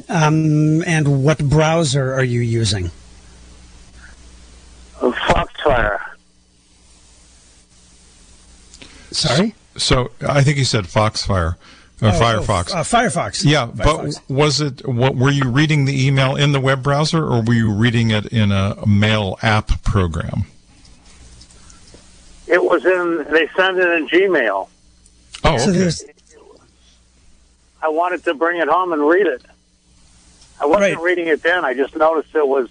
Um, 0.09 0.84
and 0.84 1.24
what 1.24 1.38
browser 1.38 2.14
are 2.14 2.24
you 2.24 2.40
using? 2.40 2.92
Foxfire. 5.00 6.00
Sorry. 9.11 9.54
So 9.76 10.12
I 10.20 10.44
think 10.44 10.57
he 10.57 10.64
said 10.64 10.86
Foxfire. 10.86 11.57
Uh, 12.03 12.09
oh, 12.09 12.20
Firefox. 12.20 12.72
Oh, 12.74 12.78
uh, 12.78 12.82
Firefox. 12.82 13.44
Yeah, 13.44 13.68
Firefox. 13.68 14.20
but 14.28 14.34
was 14.34 14.61
it? 14.61 14.86
What 14.86 15.16
were 15.16 15.30
you 15.30 15.49
reading 15.49 15.86
the 15.86 16.07
email 16.07 16.36
in 16.36 16.53
the 16.53 16.61
web 16.61 16.82
browser, 16.82 17.24
or 17.24 17.42
were 17.42 17.55
you 17.55 17.72
reading 17.72 18.11
it 18.11 18.26
in 18.26 18.53
a 18.53 18.86
mail 18.86 19.38
app 19.42 19.82
program? 19.82 20.44
It 22.47 22.62
was 22.62 22.84
in. 22.84 23.32
They 23.32 23.49
sent 23.57 23.78
it 23.78 23.88
in 23.92 24.09
Gmail. 24.09 24.68
Oh, 25.44 25.55
okay. 25.55 25.90
So 25.90 26.07
I 27.82 27.88
wanted 27.88 28.24
to 28.24 28.34
bring 28.34 28.61
it 28.61 28.68
home 28.68 28.92
and 28.92 29.07
read 29.07 29.26
it. 29.26 29.42
I 30.61 30.66
wasn't 30.66 30.97
right. 30.97 31.05
reading 31.05 31.28
it 31.28 31.42
then. 31.42 31.64
I 31.64 31.74
just 31.74 31.94
noticed 31.97 32.34
it 32.34 32.47
was 32.47 32.68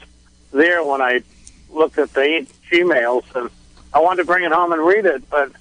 there 0.51 0.83
when 0.83 1.01
I 1.01 1.21
looked 1.69 1.97
at 1.97 2.13
the 2.13 2.47
Gmails, 2.71 3.23
and 3.35 3.49
I 3.93 3.99
wanted 3.99 4.23
to 4.23 4.25
bring 4.25 4.43
it 4.43 4.51
home 4.51 4.71
and 4.71 4.85
read 4.85 5.05
it, 5.05 5.29
but 5.29 5.51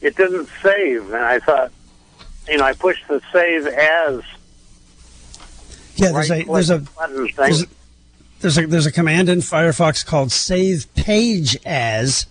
it 0.00 0.16
didn't 0.16 0.48
save. 0.62 1.12
And 1.12 1.24
I 1.24 1.38
thought, 1.38 1.72
you 2.48 2.58
know, 2.58 2.64
I 2.64 2.72
push 2.72 3.02
the 3.08 3.20
save 3.32 3.66
as. 3.66 4.22
Yeah, 5.96 6.12
there's 6.12 6.30
a 6.30 6.44
there's 6.44 6.70
a, 6.70 6.78
there's 7.36 7.62
a 7.62 7.66
there's 8.40 8.58
a 8.58 8.66
there's 8.66 8.86
a 8.86 8.92
command 8.92 9.28
in 9.28 9.38
Firefox 9.38 10.04
called 10.04 10.30
save 10.30 10.92
page 10.94 11.56
as, 11.64 12.26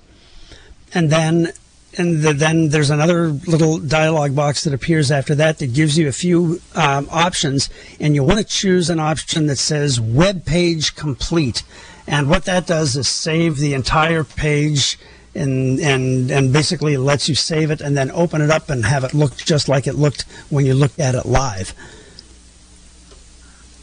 and 0.94 1.10
then 1.10 1.52
and 1.98 2.22
the, 2.22 2.34
then 2.34 2.70
there's 2.70 2.90
another 2.90 3.30
little 3.30 3.80
dialog 3.80 4.36
box 4.36 4.64
that 4.66 4.74
appears 4.74 5.12
after 5.12 5.34
that 5.36 5.60
that 5.60 5.74
gives 5.74 5.98
you 5.98 6.08
a 6.08 6.12
few 6.12 6.62
um, 6.76 7.08
options, 7.12 7.70
and 8.00 8.14
you 8.14 8.24
want 8.24 8.38
to 8.38 8.46
choose 8.46 8.90
an 8.90 9.00
option 9.00 9.48
that 9.48 9.58
says 9.58 10.00
web 10.00 10.46
page 10.46 10.96
complete, 10.96 11.64
and 12.06 12.30
what 12.30 12.46
that 12.46 12.68
does 12.68 12.96
is 12.96 13.08
save 13.08 13.58
the 13.58 13.74
entire 13.74 14.24
page 14.24 15.00
and 15.36 15.80
and 15.80 16.32
and 16.32 16.54
basically 16.54 16.98
lets 16.98 17.28
you 17.28 17.36
save 17.36 17.72
it 17.72 17.82
and 17.82 17.98
then 17.98 18.10
open 18.12 18.42
it 18.42 18.50
up 18.50 18.70
and 18.70 18.86
have 18.86 19.04
it 19.04 19.14
look 19.14 19.36
just 19.38 19.68
like 19.68 19.88
it 19.88 19.96
looked 19.96 20.24
when 20.50 20.66
you 20.66 20.74
looked 20.74 21.00
at 21.00 21.16
it 21.16 21.26
live. 21.26 21.74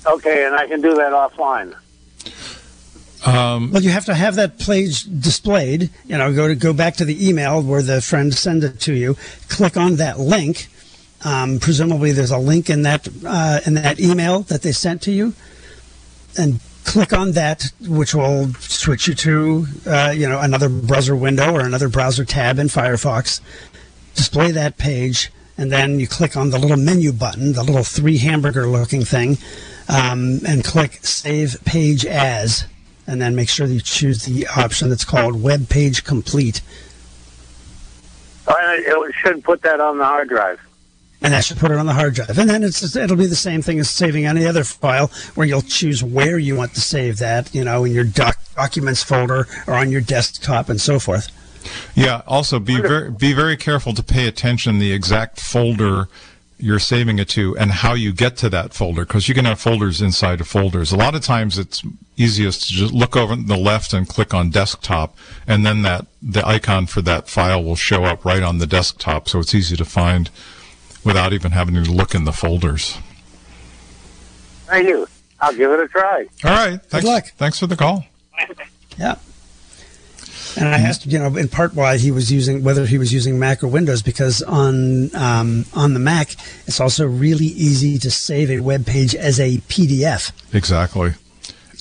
Okay, 0.06 0.46
and 0.46 0.54
I 0.56 0.66
can 0.66 0.80
do 0.80 0.94
that 0.94 1.12
offline. 1.12 1.74
Um, 3.24 3.70
well, 3.70 3.82
you 3.82 3.90
have 3.90 4.06
to 4.06 4.14
have 4.14 4.34
that 4.34 4.58
page 4.58 5.04
displayed. 5.04 5.90
You 6.06 6.18
know, 6.18 6.34
go 6.34 6.48
to 6.48 6.56
go 6.56 6.72
back 6.72 6.96
to 6.96 7.04
the 7.04 7.28
email 7.28 7.62
where 7.62 7.82
the 7.82 8.00
friend 8.00 8.34
sent 8.34 8.64
it 8.64 8.80
to 8.80 8.94
you. 8.94 9.16
Click 9.48 9.76
on 9.76 9.96
that 9.96 10.18
link. 10.18 10.68
Um, 11.24 11.60
presumably, 11.60 12.10
there's 12.10 12.32
a 12.32 12.38
link 12.38 12.68
in 12.68 12.82
that 12.82 13.08
uh, 13.24 13.60
in 13.64 13.74
that 13.74 14.00
email 14.00 14.40
that 14.40 14.62
they 14.62 14.72
sent 14.72 15.02
to 15.02 15.12
you, 15.12 15.34
and 16.36 16.58
click 16.84 17.12
on 17.12 17.32
that, 17.32 17.72
which 17.80 18.14
will 18.14 18.52
switch 18.54 19.08
you 19.08 19.14
to 19.14 19.66
uh, 19.86 20.12
you 20.14 20.28
know 20.28 20.40
another 20.40 20.68
browser 20.68 21.16
window 21.16 21.54
or 21.54 21.60
another 21.60 21.88
browser 21.88 22.24
tab 22.24 22.58
in 22.58 22.68
Firefox. 22.68 23.40
Display 24.14 24.50
that 24.52 24.76
page, 24.76 25.32
and 25.56 25.72
then 25.72 25.98
you 25.98 26.06
click 26.06 26.36
on 26.36 26.50
the 26.50 26.58
little 26.58 26.76
menu 26.76 27.12
button, 27.12 27.54
the 27.54 27.62
little 27.62 27.84
three 27.84 28.18
hamburger 28.18 28.66
looking 28.66 29.04
thing, 29.04 29.38
um, 29.88 30.40
and 30.46 30.64
click 30.64 30.98
Save 31.02 31.64
Page 31.64 32.04
As, 32.04 32.66
and 33.06 33.20
then 33.22 33.34
make 33.34 33.48
sure 33.48 33.66
you 33.66 33.80
choose 33.80 34.24
the 34.24 34.46
option 34.48 34.90
that's 34.90 35.04
called 35.04 35.42
Web 35.42 35.68
Page 35.68 36.04
Complete. 36.04 36.60
it 38.48 39.14
shouldn't 39.14 39.44
put 39.44 39.62
that 39.62 39.80
on 39.80 39.98
the 39.98 40.04
hard 40.04 40.28
drive 40.28 40.60
and 41.22 41.32
that 41.32 41.44
should 41.44 41.58
put 41.58 41.70
it 41.70 41.76
on 41.76 41.86
the 41.86 41.92
hard 41.92 42.14
drive. 42.14 42.38
And 42.38 42.48
then 42.48 42.62
it's 42.62 42.96
it'll 42.96 43.16
be 43.16 43.26
the 43.26 43.36
same 43.36 43.62
thing 43.62 43.78
as 43.78 43.90
saving 43.90 44.26
any 44.26 44.46
other 44.46 44.64
file, 44.64 45.08
where 45.34 45.46
you'll 45.46 45.62
choose 45.62 46.02
where 46.02 46.38
you 46.38 46.56
want 46.56 46.74
to 46.74 46.80
save 46.80 47.18
that, 47.18 47.54
you 47.54 47.64
know, 47.64 47.84
in 47.84 47.92
your 47.92 48.04
doc- 48.04 48.38
documents 48.54 49.02
folder 49.02 49.46
or 49.66 49.74
on 49.74 49.90
your 49.90 50.00
desktop 50.00 50.68
and 50.68 50.80
so 50.80 50.98
forth. 50.98 51.28
Yeah. 51.94 52.22
Also, 52.26 52.58
be 52.58 52.80
very 52.80 53.10
be 53.10 53.32
very 53.32 53.56
careful 53.56 53.94
to 53.94 54.02
pay 54.02 54.26
attention 54.26 54.78
the 54.78 54.92
exact 54.92 55.40
folder 55.40 56.08
you're 56.58 56.78
saving 56.78 57.18
it 57.18 57.28
to 57.28 57.56
and 57.58 57.72
how 57.72 57.92
you 57.92 58.12
get 58.12 58.36
to 58.36 58.48
that 58.48 58.72
folder 58.72 59.04
because 59.04 59.28
you 59.28 59.34
can 59.34 59.44
have 59.44 59.58
folders 59.58 60.00
inside 60.00 60.40
of 60.40 60.46
folders. 60.46 60.92
A 60.92 60.96
lot 60.96 61.16
of 61.16 61.20
times 61.20 61.58
it's 61.58 61.82
easiest 62.16 62.68
to 62.68 62.74
just 62.74 62.94
look 62.94 63.16
over 63.16 63.34
the 63.34 63.56
left 63.56 63.92
and 63.92 64.08
click 64.08 64.32
on 64.32 64.48
desktop 64.48 65.16
and 65.46 65.66
then 65.66 65.82
that 65.82 66.06
the 66.22 66.46
icon 66.46 66.86
for 66.86 67.02
that 67.02 67.28
file 67.28 67.62
will 67.62 67.74
show 67.74 68.04
up 68.04 68.24
right 68.24 68.44
on 68.44 68.58
the 68.58 68.66
desktop 68.66 69.28
so 69.28 69.40
it's 69.40 69.54
easy 69.54 69.76
to 69.76 69.84
find 69.84 70.30
without 71.04 71.32
even 71.32 71.52
having 71.52 71.74
to 71.74 71.90
look 71.90 72.14
in 72.14 72.24
the 72.24 72.32
folders. 72.32 72.98
Thank 74.66 74.88
you. 74.88 75.06
I'll 75.40 75.54
give 75.54 75.70
it 75.72 75.80
a 75.80 75.88
try. 75.88 76.26
All 76.44 76.50
right. 76.50 76.80
Thanks. 76.82 76.90
Good 76.90 77.04
luck. 77.04 77.26
Thanks 77.36 77.58
for 77.58 77.66
the 77.66 77.76
call. 77.76 78.04
yeah. 78.98 79.16
And 80.56 80.68
I 80.68 80.78
asked, 80.78 81.06
you 81.06 81.18
know, 81.18 81.34
in 81.36 81.48
part 81.48 81.74
why 81.74 81.96
he 81.96 82.10
was 82.10 82.30
using 82.30 82.62
whether 82.62 82.84
he 82.84 82.98
was 82.98 83.12
using 83.12 83.38
Mac 83.38 83.62
or 83.64 83.68
Windows 83.68 84.02
because 84.02 84.42
on 84.42 85.14
um, 85.16 85.64
on 85.74 85.94
the 85.94 86.00
Mac 86.00 86.34
it's 86.66 86.80
also 86.80 87.06
really 87.06 87.46
easy 87.46 87.98
to 87.98 88.10
save 88.10 88.50
a 88.50 88.60
web 88.60 88.84
page 88.86 89.14
as 89.14 89.40
a 89.40 89.58
PDF. 89.68 90.30
Exactly, 90.52 91.14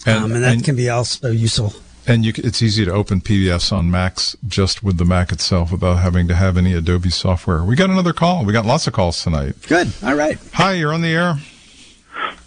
and, 0.05 0.23
um, 0.23 0.31
and 0.31 0.43
that 0.43 0.53
and, 0.53 0.63
can 0.63 0.75
be 0.75 0.89
also 0.89 1.31
useful. 1.31 1.73
And 2.11 2.25
you, 2.25 2.33
it's 2.35 2.61
easy 2.61 2.83
to 2.83 2.91
open 2.91 3.21
PDFs 3.21 3.71
on 3.71 3.89
Macs 3.89 4.35
just 4.45 4.83
with 4.83 4.97
the 4.97 5.05
Mac 5.05 5.31
itself 5.31 5.71
without 5.71 5.95
having 5.99 6.27
to 6.27 6.35
have 6.35 6.57
any 6.57 6.73
Adobe 6.73 7.09
software. 7.09 7.63
We 7.63 7.77
got 7.77 7.89
another 7.89 8.11
call. 8.11 8.43
We 8.43 8.51
got 8.51 8.65
lots 8.65 8.85
of 8.85 8.91
calls 8.91 9.23
tonight. 9.23 9.55
Good. 9.69 9.93
All 10.03 10.15
right. 10.15 10.37
Hi, 10.51 10.73
you're 10.73 10.93
on 10.93 11.03
the 11.03 11.13
air. 11.13 11.37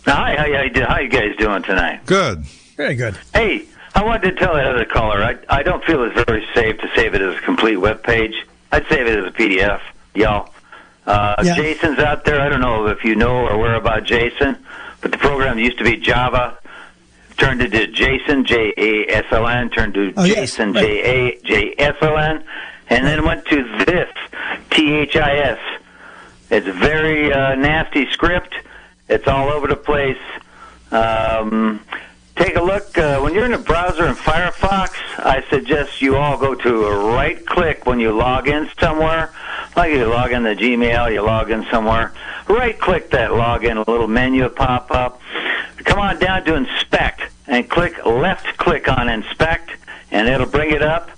Hi, 0.04 0.36
how 0.36 0.44
you, 0.44 0.84
how 0.84 0.98
you 0.98 1.08
guys 1.08 1.34
doing 1.38 1.62
tonight? 1.62 2.04
Good. 2.04 2.40
Very 2.76 2.94
good. 2.94 3.16
Hey, 3.32 3.64
I 3.94 4.04
wanted 4.04 4.32
to 4.32 4.36
tell 4.36 4.54
that 4.54 4.66
other 4.66 4.84
caller, 4.84 5.22
I, 5.24 5.38
I 5.48 5.62
don't 5.62 5.82
feel 5.84 6.04
it's 6.04 6.22
very 6.28 6.44
safe 6.54 6.76
to 6.80 6.90
save 6.94 7.14
it 7.14 7.22
as 7.22 7.34
a 7.38 7.40
complete 7.40 7.76
web 7.76 8.02
page. 8.02 8.34
I'd 8.70 8.86
save 8.88 9.06
it 9.06 9.18
as 9.18 9.24
a 9.24 9.30
PDF, 9.30 9.80
y'all. 10.14 10.52
Uh, 11.06 11.36
Yeah. 11.42 11.54
Jason's 11.56 12.00
out 12.00 12.26
there. 12.26 12.38
I 12.38 12.50
don't 12.50 12.60
know 12.60 12.86
if 12.88 13.02
you 13.02 13.16
know 13.16 13.46
or 13.46 13.56
where 13.56 13.76
about 13.76 14.04
Jason, 14.04 14.58
but 15.00 15.10
the 15.10 15.16
program 15.16 15.58
used 15.58 15.78
to 15.78 15.84
be 15.84 15.96
Java, 15.96 16.58
turned 17.36 17.62
into 17.62 17.86
Jason, 17.88 18.44
J 18.44 18.72
A 18.76 19.06
S 19.08 19.24
L 19.30 19.46
N, 19.46 19.70
turned 19.70 19.94
to 19.94 20.12
Oh, 20.16 20.24
yes, 20.24 20.36
Jason, 20.36 20.72
right. 20.72 20.82
J 20.84 21.02
A 21.02 21.40
J 21.42 21.74
S 21.78 21.96
L 22.00 22.16
N, 22.18 22.44
and 22.88 23.06
then 23.06 23.24
went 23.24 23.44
to 23.46 23.62
this, 23.84 24.08
T 24.70 24.92
H 24.92 25.16
I 25.16 25.36
S. 25.36 25.58
It's 26.50 26.66
a 26.66 26.72
very 26.72 27.32
uh, 27.32 27.54
nasty 27.56 28.10
script. 28.12 28.54
It's 29.08 29.26
all 29.26 29.48
over 29.48 29.66
the 29.66 29.76
place. 29.76 30.18
Um, 30.90 31.80
take 32.36 32.56
a 32.56 32.62
look 32.62 32.96
uh, 32.96 33.20
when 33.20 33.34
you're 33.34 33.46
in 33.46 33.54
a 33.54 33.58
browser 33.58 34.06
in 34.06 34.14
Firefox. 34.14 34.90
I 35.18 35.44
suggest 35.50 36.00
you 36.00 36.16
all 36.16 36.38
go 36.38 36.54
to 36.54 36.84
a 36.86 37.12
right 37.12 37.44
click 37.46 37.86
when 37.86 37.98
you 37.98 38.12
log 38.12 38.48
in 38.48 38.68
somewhere. 38.78 39.32
Like 39.76 39.92
you 39.92 40.06
log 40.06 40.32
in 40.32 40.44
the 40.44 40.54
Gmail, 40.54 41.12
you 41.12 41.22
log 41.22 41.50
in 41.50 41.64
somewhere. 41.70 42.12
Right 42.48 42.78
click 42.78 43.10
that 43.10 43.30
login, 43.30 43.84
a 43.84 43.90
little 43.90 44.06
menu 44.06 44.48
pop 44.48 44.90
up. 44.90 45.20
Come 45.78 45.98
on 45.98 46.18
down 46.18 46.44
to 46.44 46.54
inspect 46.54 47.13
and 47.46 47.68
click 47.68 48.04
left 48.04 48.56
click 48.56 48.88
on 48.88 49.08
inspect, 49.08 49.70
and 50.10 50.28
it'll 50.28 50.46
bring 50.46 50.70
it 50.70 50.82
up 50.82 51.10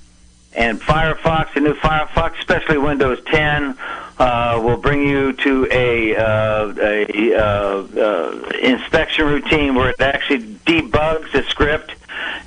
and 0.56 0.80
Firefox, 0.80 1.52
the 1.52 1.60
new 1.60 1.74
Firefox, 1.74 2.38
especially 2.38 2.78
Windows 2.78 3.22
10, 3.26 3.76
uh, 4.18 4.58
will 4.64 4.78
bring 4.78 5.06
you 5.06 5.34
to 5.34 5.68
a, 5.70 6.16
uh, 6.16 6.74
a 6.80 7.34
uh, 7.34 7.86
uh, 8.00 8.50
inspection 8.62 9.26
routine 9.26 9.74
where 9.74 9.90
it 9.90 10.00
actually 10.00 10.42
debugs 10.64 11.30
the 11.32 11.42
script, 11.42 11.94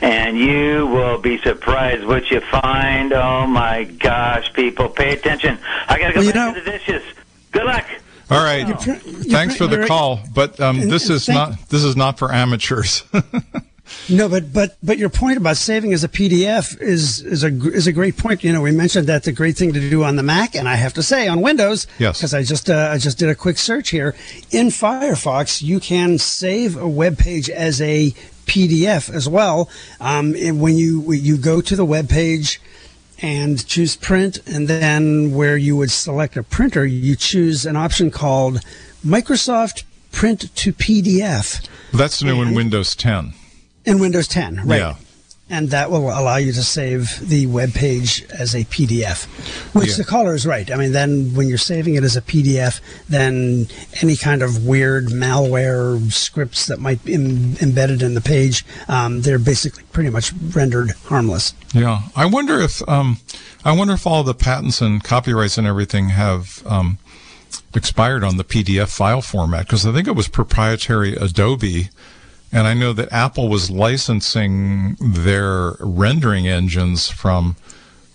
and 0.01 0.39
you 0.39 0.87
will 0.87 1.19
be 1.19 1.37
surprised 1.37 2.03
what 2.03 2.31
you 2.31 2.41
find. 2.41 3.13
Oh 3.13 3.45
my 3.45 3.83
gosh, 3.83 4.51
people, 4.53 4.89
pay 4.89 5.13
attention! 5.13 5.59
I 5.87 5.99
gotta 5.99 6.13
go 6.13 6.21
Well, 6.21 6.33
back 6.33 6.35
know- 6.35 6.53
to 6.55 6.61
the 6.61 6.71
dishes. 6.71 7.03
Good 7.51 7.65
luck. 7.65 7.85
All 8.29 8.43
right. 8.43 8.67
pr- 8.79 8.91
Thanks 8.93 9.57
pr- 9.57 9.63
for 9.63 9.67
the 9.67 9.85
call, 9.87 10.19
but 10.33 10.59
um, 10.59 10.79
and- 10.81 10.91
this 10.91 11.09
is 11.09 11.25
thank- 11.25 11.37
not 11.37 11.69
this 11.69 11.83
is 11.83 11.95
not 11.95 12.17
for 12.19 12.31
amateurs. 12.33 13.03
No, 14.07 14.29
but 14.29 14.53
but 14.53 14.77
but 14.83 14.99
your 14.99 15.09
point 15.09 15.37
about 15.37 15.57
saving 15.57 15.93
as 15.93 16.03
a 16.03 16.07
PDF 16.07 16.79
is 16.79 17.21
is 17.21 17.43
a 17.43 17.47
is 17.71 17.87
a 17.87 17.91
great 17.91 18.17
point. 18.17 18.43
You 18.43 18.53
know, 18.53 18.61
we 18.61 18.69
mentioned 18.71 19.07
that's 19.07 19.25
a 19.25 19.31
great 19.31 19.57
thing 19.57 19.73
to 19.73 19.79
do 19.89 20.03
on 20.03 20.15
the 20.15 20.21
Mac, 20.21 20.53
and 20.53 20.69
I 20.69 20.75
have 20.75 20.93
to 20.93 21.01
say 21.01 21.27
on 21.27 21.41
Windows, 21.41 21.87
Yes. 21.97 22.19
because 22.19 22.35
I 22.35 22.43
just 22.43 22.69
uh, 22.69 22.89
I 22.93 22.99
just 22.99 23.17
did 23.17 23.29
a 23.29 23.33
quick 23.35 23.57
search 23.57 23.89
here 23.89 24.13
in 24.51 24.67
Firefox, 24.67 25.63
you 25.63 25.79
can 25.79 26.19
save 26.19 26.77
a 26.77 26.87
web 26.87 27.17
page 27.17 27.49
as 27.49 27.81
a 27.81 28.11
PDF 28.45 29.11
as 29.11 29.27
well. 29.27 29.69
Um, 29.99 30.35
and 30.37 30.61
when 30.61 30.75
you 30.77 30.99
when 30.99 31.23
you 31.23 31.35
go 31.37 31.59
to 31.59 31.75
the 31.75 31.85
web 31.85 32.09
page 32.09 32.61
and 33.21 33.65
choose 33.67 33.95
print, 33.95 34.39
and 34.47 34.67
then 34.67 35.31
where 35.33 35.57
you 35.57 35.75
would 35.75 35.91
select 35.91 36.37
a 36.37 36.43
printer, 36.43 36.85
you 36.85 37.15
choose 37.15 37.65
an 37.65 37.75
option 37.75 38.11
called 38.11 38.59
Microsoft 39.05 39.83
Print 40.11 40.53
to 40.55 40.73
PDF 40.73 41.67
That's 41.93 42.23
new 42.23 42.41
in 42.41 42.53
Windows 42.53 42.95
10. 42.95 43.33
in 43.85 43.99
Windows 43.99 44.27
10, 44.27 44.65
right? 44.65 44.77
Yeah. 44.77 44.95
And 45.51 45.71
that 45.71 45.89
will 45.89 46.09
allow 46.09 46.35
you 46.35 46.51
to 46.53 46.61
save 46.63 47.27
the 47.27 47.47
web 47.47 47.73
page 47.73 48.23
as 48.37 48.53
a 48.53 48.65
PDF, 48.65 49.25
which 49.73 49.89
Yeah. 49.89 49.95
the 49.97 50.03
caller 50.03 50.35
is 50.35 50.45
right. 50.45 50.69
I 50.71 50.75
mean, 50.75 50.91
then 50.91 51.33
when 51.33 51.47
you're 51.47 51.57
saving 51.57 51.95
it 51.95 52.03
as 52.03 52.15
a 52.15 52.21
PDF, 52.21 52.79
then 53.09 53.67
any 54.01 54.15
kind 54.15 54.43
of 54.43 54.63
weird 54.65 55.07
malware 55.07 56.11
scripts 56.11 56.67
that 56.67 56.79
might 56.79 57.03
be 57.03 57.15
em- 57.15 57.55
embedded 57.61 58.03
in 58.03 58.13
the 58.13 58.21
page, 58.21 58.63
um, 58.87 59.21
they're 59.21 59.39
basically 59.39 59.83
pretty 59.91 60.11
much 60.11 60.31
rendered 60.53 60.91
harmless. 61.05 61.53
Yeah, 61.73 62.01
I 62.15 62.25
wonder 62.27 62.59
if 62.59 62.87
um, 62.87 63.17
I 63.65 63.71
wonder 63.71 63.93
if 63.95 64.05
all 64.05 64.23
the 64.23 64.35
patents 64.35 64.81
and 64.81 65.03
copyrights 65.03 65.57
and 65.57 65.65
everything 65.65 66.09
have 66.09 66.61
um, 66.67 66.99
expired 67.73 68.23
on 68.23 68.37
the 68.37 68.43
PDF 68.43 68.89
file 68.89 69.21
format 69.21 69.65
because 69.65 69.85
I 69.85 69.91
think 69.91 70.07
it 70.07 70.15
was 70.15 70.27
proprietary 70.27 71.15
Adobe, 71.15 71.89
and 72.51 72.67
I 72.67 72.73
know 72.73 72.93
that 72.93 73.11
Apple 73.11 73.49
was 73.49 73.69
licensing 73.69 74.95
their 74.99 75.73
rendering 75.79 76.47
engines 76.47 77.09
from 77.09 77.55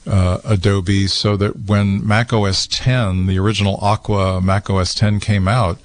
uh, 0.07 0.39
Adobe 0.45 1.07
so 1.07 1.37
that 1.37 1.67
when 1.67 2.07
Mac 2.07 2.33
OS 2.33 2.67
10, 2.67 3.27
the 3.27 3.39
original 3.39 3.79
Aqua 3.81 4.41
Mac 4.41 4.69
OS 4.69 4.95
10 4.95 5.21
came 5.21 5.49
out, 5.49 5.79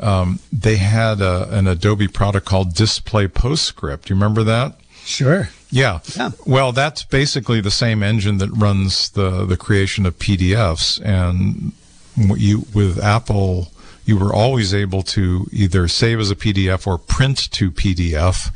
um, 0.00 0.40
they 0.52 0.76
had 0.76 1.20
a, 1.20 1.48
an 1.56 1.66
Adobe 1.66 2.08
product 2.08 2.46
called 2.46 2.74
Display 2.74 3.28
Postscript. 3.28 4.10
You 4.10 4.16
remember 4.16 4.42
that? 4.42 4.74
Sure. 5.04 5.48
Yeah. 5.70 6.00
Yeah. 6.16 6.30
Well, 6.46 6.72
that's 6.72 7.04
basically 7.04 7.60
the 7.60 7.70
same 7.70 8.02
engine 8.02 8.38
that 8.38 8.50
runs 8.50 9.10
the 9.10 9.44
the 9.44 9.56
creation 9.56 10.06
of 10.06 10.18
PDFs, 10.18 11.00
and 11.04 11.72
what 12.16 12.40
you 12.40 12.66
with 12.74 13.02
Apple, 13.02 13.71
you 14.04 14.18
were 14.18 14.32
always 14.32 14.74
able 14.74 15.02
to 15.02 15.46
either 15.52 15.88
save 15.88 16.20
as 16.20 16.30
a 16.30 16.36
PDF 16.36 16.86
or 16.86 16.98
print 16.98 17.50
to 17.52 17.70
PDF. 17.70 18.50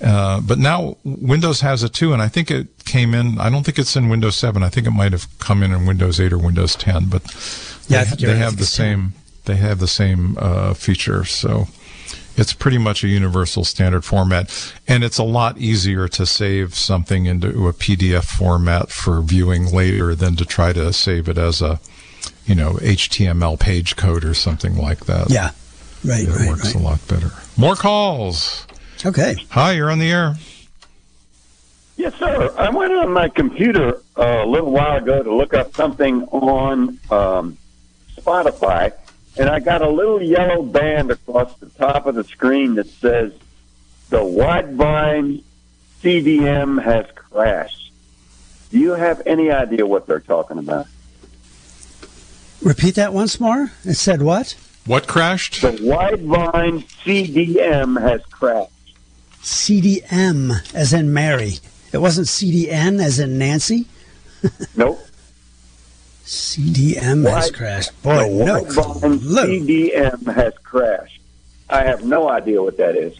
Uh, 0.00 0.40
but 0.40 0.58
now 0.58 0.96
Windows 1.04 1.60
has 1.62 1.82
it 1.82 1.92
too, 1.92 2.12
and 2.12 2.22
I 2.22 2.28
think 2.28 2.50
it 2.50 2.84
came 2.84 3.14
in. 3.14 3.38
I 3.40 3.50
don't 3.50 3.64
think 3.64 3.78
it's 3.78 3.96
in 3.96 4.08
Windows 4.08 4.36
7. 4.36 4.62
I 4.62 4.68
think 4.68 4.86
it 4.86 4.92
might 4.92 5.12
have 5.12 5.26
come 5.38 5.62
in 5.62 5.72
in 5.72 5.86
Windows 5.86 6.20
8 6.20 6.32
or 6.32 6.38
Windows 6.38 6.76
10. 6.76 7.06
But 7.06 7.22
Yeah, 7.88 8.04
they, 8.04 8.16
they 8.16 8.32
right. 8.32 8.36
Have 8.36 8.56
the 8.56 8.62
it's 8.62 8.76
10. 8.76 8.84
same. 8.84 9.12
They 9.46 9.56
have 9.56 9.78
the 9.80 9.88
same 9.88 10.36
uh, 10.38 10.74
feature. 10.74 11.24
So 11.24 11.66
it's 12.36 12.52
pretty 12.52 12.78
much 12.78 13.02
a 13.02 13.08
universal 13.08 13.64
standard 13.64 14.04
format, 14.04 14.72
and 14.86 15.02
it's 15.02 15.18
a 15.18 15.24
lot 15.24 15.58
easier 15.58 16.06
to 16.08 16.24
save 16.24 16.74
something 16.76 17.26
into 17.26 17.66
a 17.66 17.72
PDF 17.72 18.24
format 18.24 18.90
for 18.90 19.20
viewing 19.22 19.66
later 19.72 20.14
than 20.14 20.36
to 20.36 20.44
try 20.44 20.72
to 20.72 20.92
save 20.92 21.28
it 21.28 21.36
as 21.38 21.60
a, 21.60 21.80
you 22.46 22.54
know, 22.54 22.74
HTML 22.74 23.58
page 23.58 23.96
code 23.96 24.24
or 24.24 24.34
something 24.34 24.76
like 24.76 25.06
that. 25.06 25.30
Yeah. 25.30 25.50
Right. 26.04 26.22
it 26.24 26.28
right. 26.30 26.48
works 26.48 26.66
Right. 26.66 26.74
a 26.74 26.78
lot 26.78 27.06
better. 27.08 27.30
More 27.56 27.74
calls. 27.74 28.66
Okay. 29.04 29.36
Hi, 29.50 29.72
you're 29.72 29.90
on 29.90 29.98
the 29.98 30.10
air. 30.10 30.34
Yes, 31.96 32.14
sir. 32.14 32.54
I 32.56 32.70
went 32.70 32.92
on 32.92 33.12
my 33.12 33.28
computer 33.28 34.00
uh, 34.16 34.42
a 34.44 34.46
little 34.46 34.70
while 34.70 34.98
ago 34.98 35.22
to 35.22 35.34
look 35.34 35.52
up 35.52 35.74
something 35.74 36.22
on 36.24 36.98
um, 37.10 37.58
Spotify, 38.16 38.92
and 39.36 39.48
I 39.48 39.58
got 39.58 39.82
a 39.82 39.88
little 39.90 40.22
yellow 40.22 40.62
band 40.62 41.10
across 41.10 41.52
the 41.58 41.66
top 41.70 42.06
of 42.06 42.14
the 42.14 42.22
screen 42.24 42.76
that 42.76 42.86
says 42.86 43.32
the 44.10 44.18
Widevine 44.18 45.42
CDM 46.02 46.80
has 46.82 47.06
crashed. 47.16 47.90
Do 48.70 48.78
you 48.78 48.92
have 48.92 49.22
any 49.26 49.50
idea 49.50 49.84
what 49.86 50.06
they're 50.06 50.20
talking 50.20 50.58
about? 50.58 50.86
Repeat 52.62 52.96
that 52.96 53.12
once 53.12 53.38
more. 53.40 53.70
It 53.84 53.94
said 53.94 54.22
what? 54.22 54.56
What 54.86 55.06
crashed? 55.06 55.60
The 55.62 55.72
Widevine 55.72 56.84
CDM 57.04 58.00
has 58.00 58.22
crashed. 58.26 58.72
CDM, 59.42 60.74
as 60.74 60.92
in 60.92 61.12
Mary. 61.12 61.54
It 61.92 61.98
wasn't 61.98 62.26
CDN, 62.26 63.00
as 63.02 63.18
in 63.18 63.38
Nancy. 63.38 63.86
Nope. 64.76 65.00
CDM 66.24 67.28
has 67.28 67.50
crashed. 67.50 68.02
Boy, 68.02 68.28
the 68.38 68.44
no 68.44 68.64
Widevine 68.64 69.20
clue. 69.20 69.60
CDM 69.60 70.34
has 70.34 70.52
crashed. 70.62 71.20
I 71.70 71.84
have 71.84 72.04
no 72.04 72.28
idea 72.28 72.62
what 72.62 72.76
that 72.76 72.96
is. 72.96 73.16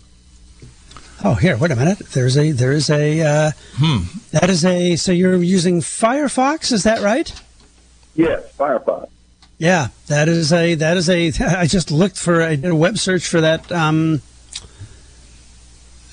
Oh, 1.24 1.34
here, 1.34 1.56
wait 1.56 1.70
a 1.70 1.76
minute. 1.76 1.98
There's 1.98 2.36
a, 2.38 2.52
there 2.52 2.72
is 2.72 2.88
a, 2.90 3.20
uh, 3.22 3.50
Hmm. 3.76 3.98
that 4.30 4.48
is 4.50 4.64
a, 4.64 4.96
so 4.96 5.10
you're 5.10 5.42
using 5.42 5.80
Firefox, 5.80 6.70
is 6.72 6.84
that 6.84 7.00
right? 7.02 7.32
Yes, 8.14 8.42
Firefox. 8.56 9.08
Yeah, 9.58 9.88
that 10.06 10.28
is 10.28 10.52
a, 10.52 10.76
that 10.76 10.96
is 10.96 11.10
a, 11.10 11.32
I 11.58 11.66
just 11.66 11.90
looked 11.90 12.16
for, 12.16 12.42
I 12.42 12.54
did 12.54 12.70
a 12.70 12.76
web 12.76 12.96
search 12.96 13.26
for 13.26 13.40
that, 13.40 13.70
um, 13.72 14.22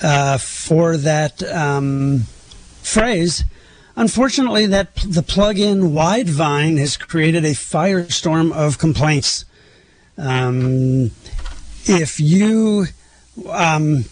uh, 0.02 0.38
for 0.40 0.98
that, 0.98 1.44
um, 1.44 2.24
phrase. 2.82 3.44
Unfortunately, 3.96 4.66
that 4.66 4.96
the 4.96 5.22
plugin 5.22 5.92
Widevine 5.94 6.78
has 6.80 6.98
created 6.98 7.46
a 7.46 7.52
firestorm 7.52 8.52
of 8.52 8.78
complaints. 8.78 9.46
Um, 10.18 11.12
if 11.86 12.20
you, 12.20 12.88
um, 13.50 14.06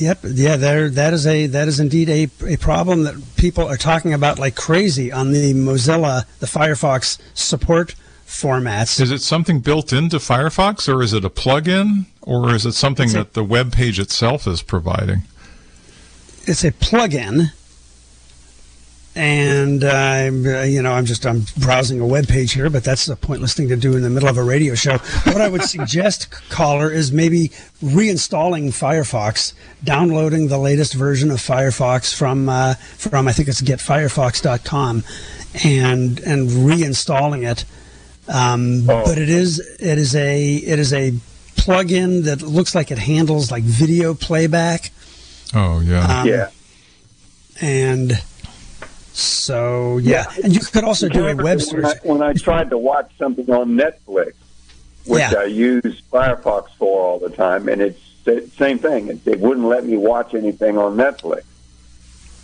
Yep. 0.00 0.18
Yeah. 0.24 0.56
There. 0.56 0.88
That 0.90 1.12
is 1.12 1.26
a. 1.26 1.46
That 1.46 1.66
is 1.68 1.80
indeed 1.80 2.08
a, 2.08 2.28
a 2.46 2.56
problem 2.56 3.02
that 3.04 3.14
people 3.36 3.64
are 3.66 3.76
talking 3.76 4.12
about 4.14 4.38
like 4.38 4.54
crazy 4.54 5.10
on 5.10 5.32
the 5.32 5.52
Mozilla, 5.54 6.24
the 6.38 6.46
Firefox 6.46 7.18
support 7.34 7.94
formats. 8.26 9.00
Is 9.00 9.10
it 9.10 9.22
something 9.22 9.60
built 9.60 9.92
into 9.92 10.18
Firefox, 10.18 10.92
or 10.92 11.02
is 11.02 11.12
it 11.12 11.24
a 11.24 11.30
plugin, 11.30 12.06
or 12.22 12.54
is 12.54 12.64
it 12.66 12.72
something 12.72 13.06
It's 13.06 13.14
a- 13.14 13.18
that 13.18 13.32
the 13.32 13.42
web 13.44 13.72
page 13.72 13.98
itself 13.98 14.46
is 14.46 14.62
providing? 14.62 15.22
it's 16.46 16.64
a 16.64 16.70
plugin, 16.72 17.52
and 19.18 19.82
I'm 19.82 20.46
uh, 20.46 20.62
you 20.62 20.80
know 20.80 20.92
I'm 20.92 21.04
just 21.04 21.26
I'm 21.26 21.44
browsing 21.56 21.98
a 21.98 22.06
web 22.06 22.28
page 22.28 22.52
here, 22.52 22.70
but 22.70 22.84
that's 22.84 23.08
a 23.08 23.16
pointless 23.16 23.52
thing 23.52 23.68
to 23.68 23.76
do 23.76 23.96
in 23.96 24.02
the 24.02 24.10
middle 24.10 24.28
of 24.28 24.38
a 24.38 24.42
radio 24.44 24.76
show. 24.76 24.98
What 25.24 25.40
I 25.40 25.48
would 25.48 25.62
suggest, 25.76 26.30
caller, 26.50 26.88
is 26.88 27.10
maybe 27.10 27.48
reinstalling 27.82 28.68
Firefox, 28.68 29.54
downloading 29.82 30.46
the 30.46 30.58
latest 30.58 30.94
version 30.94 31.32
of 31.32 31.38
Firefox 31.38 32.14
from 32.14 32.48
uh, 32.48 32.74
from 32.74 33.26
I 33.26 33.32
think 33.32 33.48
it's 33.48 33.60
getfirefox.com, 33.60 35.02
and 35.64 36.20
and 36.20 36.48
reinstalling 36.48 37.50
it. 37.50 37.64
Um, 38.32 38.88
Oh. 38.88 39.04
But 39.04 39.18
it 39.18 39.28
is 39.28 39.58
it 39.80 39.98
is 39.98 40.14
a 40.14 40.54
it 40.54 40.78
is 40.78 40.92
a 40.92 41.10
plugin 41.56 42.24
that 42.24 42.40
looks 42.40 42.72
like 42.72 42.92
it 42.92 42.98
handles 42.98 43.50
like 43.50 43.64
video 43.64 44.14
playback. 44.14 44.92
Oh 45.54 45.80
yeah. 45.80 46.20
Um, 46.20 46.28
yeah. 46.28 46.50
And 47.60 48.12
so, 49.18 49.98
yeah. 49.98 50.26
And 50.42 50.54
you 50.54 50.60
could 50.60 50.84
also 50.84 51.08
do 51.08 51.26
a 51.26 51.34
web 51.34 51.60
search. 51.60 51.82
When 51.82 51.84
I, 51.84 51.94
when 52.02 52.22
I 52.22 52.32
tried 52.32 52.70
to 52.70 52.78
watch 52.78 53.10
something 53.18 53.50
on 53.50 53.70
Netflix, 53.70 54.34
which 55.06 55.20
Yeah. 55.20 55.32
I 55.38 55.44
use 55.44 56.02
Firefox 56.12 56.68
for 56.78 57.00
all 57.02 57.18
the 57.18 57.30
time, 57.30 57.68
and 57.68 57.80
it's 57.80 58.00
the 58.24 58.48
same 58.56 58.78
thing. 58.78 59.08
It, 59.08 59.26
it 59.26 59.40
wouldn't 59.40 59.66
let 59.66 59.84
me 59.84 59.96
watch 59.96 60.34
anything 60.34 60.78
on 60.78 60.96
Netflix. 60.96 61.42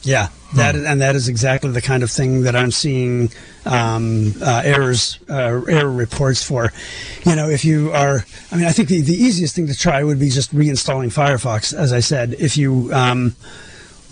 Yeah, 0.02 0.28
that 0.56 0.74
is, 0.74 0.84
and 0.84 1.00
that 1.00 1.16
is 1.16 1.28
exactly 1.28 1.70
the 1.70 1.80
kind 1.80 2.02
of 2.02 2.10
thing 2.10 2.42
that 2.42 2.54
I'm 2.54 2.70
seeing 2.70 3.30
um, 3.64 4.34
uh, 4.42 4.60
errors, 4.62 5.18
uh, 5.30 5.62
error 5.66 5.90
reports 5.90 6.42
for. 6.42 6.72
You 7.24 7.36
know, 7.36 7.48
if 7.48 7.64
you 7.64 7.90
are, 7.92 8.22
I 8.52 8.56
mean, 8.56 8.66
I 8.66 8.72
think 8.72 8.88
the, 8.90 9.00
the 9.00 9.14
easiest 9.14 9.54
thing 9.56 9.66
to 9.68 9.74
try 9.74 10.04
would 10.04 10.20
be 10.20 10.28
just 10.28 10.54
reinstalling 10.54 11.06
Firefox. 11.06 11.72
As 11.72 11.94
I 11.94 12.00
said, 12.00 12.34
if 12.34 12.58
you 12.58 12.92
um, 12.92 13.34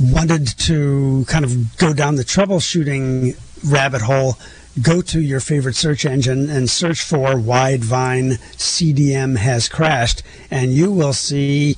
wanted 0.03 0.47
to 0.59 1.25
kind 1.29 1.45
of 1.45 1.77
go 1.77 1.93
down 1.93 2.17
the 2.17 2.25
troubleshooting 2.25 3.39
rabbit 3.71 4.03
hole, 4.03 4.39
go 4.81 5.03
to 5.03 5.21
your 5.21 5.41
favorite 5.41 5.77
search 5.77 6.05
engine 6.05 6.49
and 6.49 6.69
search 6.69 7.03
for 7.03 7.35
Widevine 7.35 8.39
CDM 8.57 9.37
has 9.37 9.69
crashed, 9.69 10.23
and 10.51 10.73
you 10.73 10.91
will 10.91 11.13
see 11.13 11.77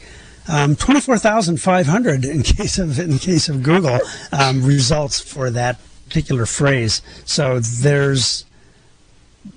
um, 0.49 0.77
24,500 0.77 2.25
in 2.25 2.43
case 2.43 2.79
of 2.79 2.99
in 2.99 3.19
case 3.19 3.49
of 3.49 3.63
Google 3.63 3.99
um, 4.33 4.65
results 4.65 5.21
for 5.21 5.51
that 5.51 5.79
particular 6.07 6.47
phrase. 6.47 7.03
So 7.25 7.61
there's 7.61 8.45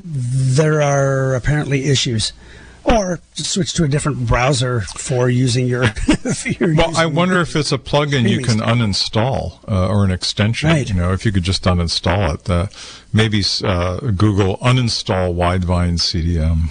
there 0.03 0.81
are 0.81 1.35
apparently 1.35 1.85
issues. 1.85 2.33
Or 2.87 3.19
switch 3.33 3.73
to 3.73 3.83
a 3.83 3.87
different 3.87 4.27
browser 4.27 4.81
for 4.81 5.29
using 5.29 5.67
your. 5.67 5.87
for 5.87 6.49
your 6.59 6.73
Well, 6.73 6.95
I 6.95 7.05
wonder 7.05 7.41
if 7.41 7.55
it's 7.55 7.73
a 7.73 7.77
plugin 7.77 8.29
you 8.29 8.41
can 8.41 8.59
uninstall 8.59 9.59
uh, 9.69 9.89
or 9.89 10.05
an 10.05 10.11
extension. 10.11 10.69
Right. 10.69 10.87
You 10.87 10.95
know, 10.95 11.11
if 11.11 11.25
you 11.25 11.33
could 11.33 11.43
just 11.43 11.63
uninstall 11.63 12.33
it. 12.33 12.49
Uh, 12.49 12.67
maybe 13.11 13.43
uh, 13.63 13.99
Google 14.11 14.57
uninstall 14.59 15.35
Widevine 15.35 15.99
CDM 15.99 16.69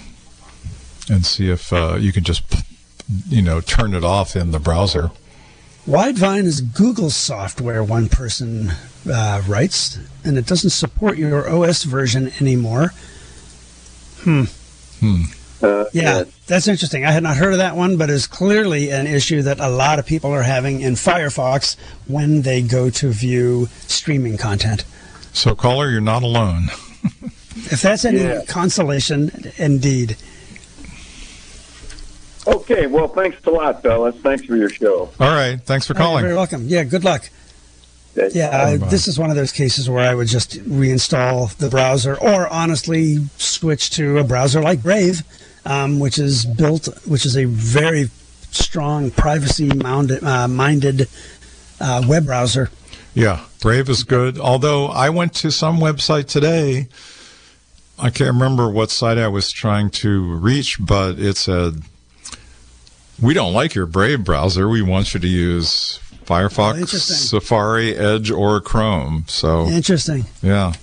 and 1.09 1.25
see 1.25 1.49
if 1.49 1.71
uh, 1.71 1.97
you 1.99 2.11
can 2.11 2.23
just, 2.23 2.43
you 3.29 3.41
know, 3.41 3.61
turn 3.61 3.93
it 3.93 4.03
off 4.03 4.35
in 4.35 4.51
the 4.51 4.59
browser. 4.59 5.11
Widevine 5.87 6.43
is 6.43 6.59
Google 6.61 7.09
software, 7.09 7.81
one 7.83 8.09
person 8.09 8.73
uh, 9.09 9.41
writes, 9.47 9.97
and 10.25 10.37
it 10.37 10.45
doesn't 10.45 10.71
support 10.71 11.17
your 11.17 11.49
OS 11.49 11.83
version 11.83 12.33
anymore. 12.41 12.93
Uh, 15.61 15.85
Yeah, 15.93 16.23
that's 16.45 16.67
interesting. 16.67 17.03
I 17.05 17.11
had 17.11 17.23
not 17.23 17.35
heard 17.37 17.51
of 17.53 17.57
that 17.57 17.75
one, 17.75 17.97
but 17.97 18.09
it's 18.09 18.27
clearly 18.27 18.91
an 18.91 19.07
issue 19.07 19.41
that 19.41 19.59
a 19.59 19.69
lot 19.69 19.97
of 19.99 20.05
people 20.05 20.31
are 20.31 20.43
having 20.43 20.81
in 20.81 20.93
Firefox 20.93 21.75
when 22.07 22.43
they 22.43 22.61
go 22.61 22.89
to 22.91 23.09
view 23.09 23.67
streaming 23.87 24.37
content. 24.37 24.83
So, 25.33 25.55
caller, 25.55 25.89
you're 25.89 26.01
not 26.01 26.23
alone. 26.23 26.67
If 27.71 27.81
that's 27.81 28.05
any 28.05 28.19
Yeah. 28.19 28.43
consolation, 28.47 29.51
indeed. 29.57 30.15
Okay, 32.45 32.87
well, 32.87 33.07
thanks 33.09 33.37
a 33.45 33.49
lot, 33.49 33.81
fellas. 33.81 34.15
Thanks 34.23 34.45
for 34.45 34.55
your 34.55 34.69
show. 34.69 35.09
All 35.19 35.31
right. 35.33 35.59
Thanks 35.61 35.85
for 35.87 35.93
calling. 35.93 36.21
You're 36.21 36.29
very 36.29 36.35
welcome. 36.37 36.67
Yeah, 36.67 36.83
good 36.83 37.03
luck. 37.03 37.29
Yeah, 38.15 38.65
I, 38.65 38.77
this 38.77 39.07
is 39.07 39.19
one 39.19 39.29
of 39.29 39.35
those 39.35 39.51
cases 39.51 39.89
where 39.89 40.07
I 40.09 40.15
would 40.15 40.27
just 40.27 40.51
reinstall 40.63 41.55
the 41.57 41.69
browser, 41.69 42.15
or 42.19 42.47
honestly 42.47 43.17
switch 43.37 43.89
to 43.91 44.17
a 44.17 44.23
browser 44.23 44.61
like 44.61 44.81
Brave, 44.81 45.21
um, 45.67 45.99
which 45.99 46.17
is 46.17 46.45
built, 46.45 46.87
which 47.05 47.25
is 47.25 47.37
a 47.37 47.45
very 47.45 48.09
strong 48.51 49.11
privacy-minded 49.11 50.23
uh, 50.23 50.47
minded, 50.47 51.07
uh, 51.79 52.01
web 52.07 52.25
browser. 52.25 52.69
Yeah, 53.13 53.43
Brave 53.61 53.89
is 53.89 54.03
good. 54.03 54.39
Although 54.39 54.87
I 54.87 55.09
went 55.09 55.33
to 55.35 55.51
some 55.51 55.77
website 55.79 56.27
today, 56.27 56.87
I 57.99 58.09
can't 58.11 58.31
remember 58.33 58.69
what 58.69 58.89
site 58.91 59.17
I 59.17 59.27
was 59.27 59.51
trying 59.51 59.89
to 60.01 60.35
reach, 60.35 60.77
but 60.79 61.19
it 61.19 61.35
said, 61.35 61.81
"We 63.21 63.33
don't 63.33 63.53
like 63.53 63.73
your 63.75 63.87
Brave 63.87 64.23
browser. 64.23 64.69
We 64.69 64.81
want 64.83 65.13
you 65.13 65.19
to 65.19 65.27
use 65.27 65.99
Firefox, 66.25 66.81
Oh. 66.83 66.85
Safari, 66.97 67.95
Edge, 67.95 68.29
or 68.31 68.61
Chrome." 68.61 69.25
So 69.27 69.67
Interesting. 69.67 70.25
yeah, 70.43 70.73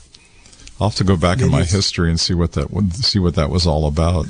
I'll 0.81 0.89
have 0.91 0.97
to 0.99 1.05
go 1.05 1.17
back 1.17 1.41
in 1.41 1.51
my 1.51 1.59
it's- 1.61 1.71
history 1.73 2.11
and 2.11 2.19
see 2.19 2.35
what 2.35 2.53
that 2.53 2.69
see 2.95 3.21
what 3.21 3.37
that 3.37 3.49
was 3.49 3.65
all 3.67 3.87
about. 3.87 4.27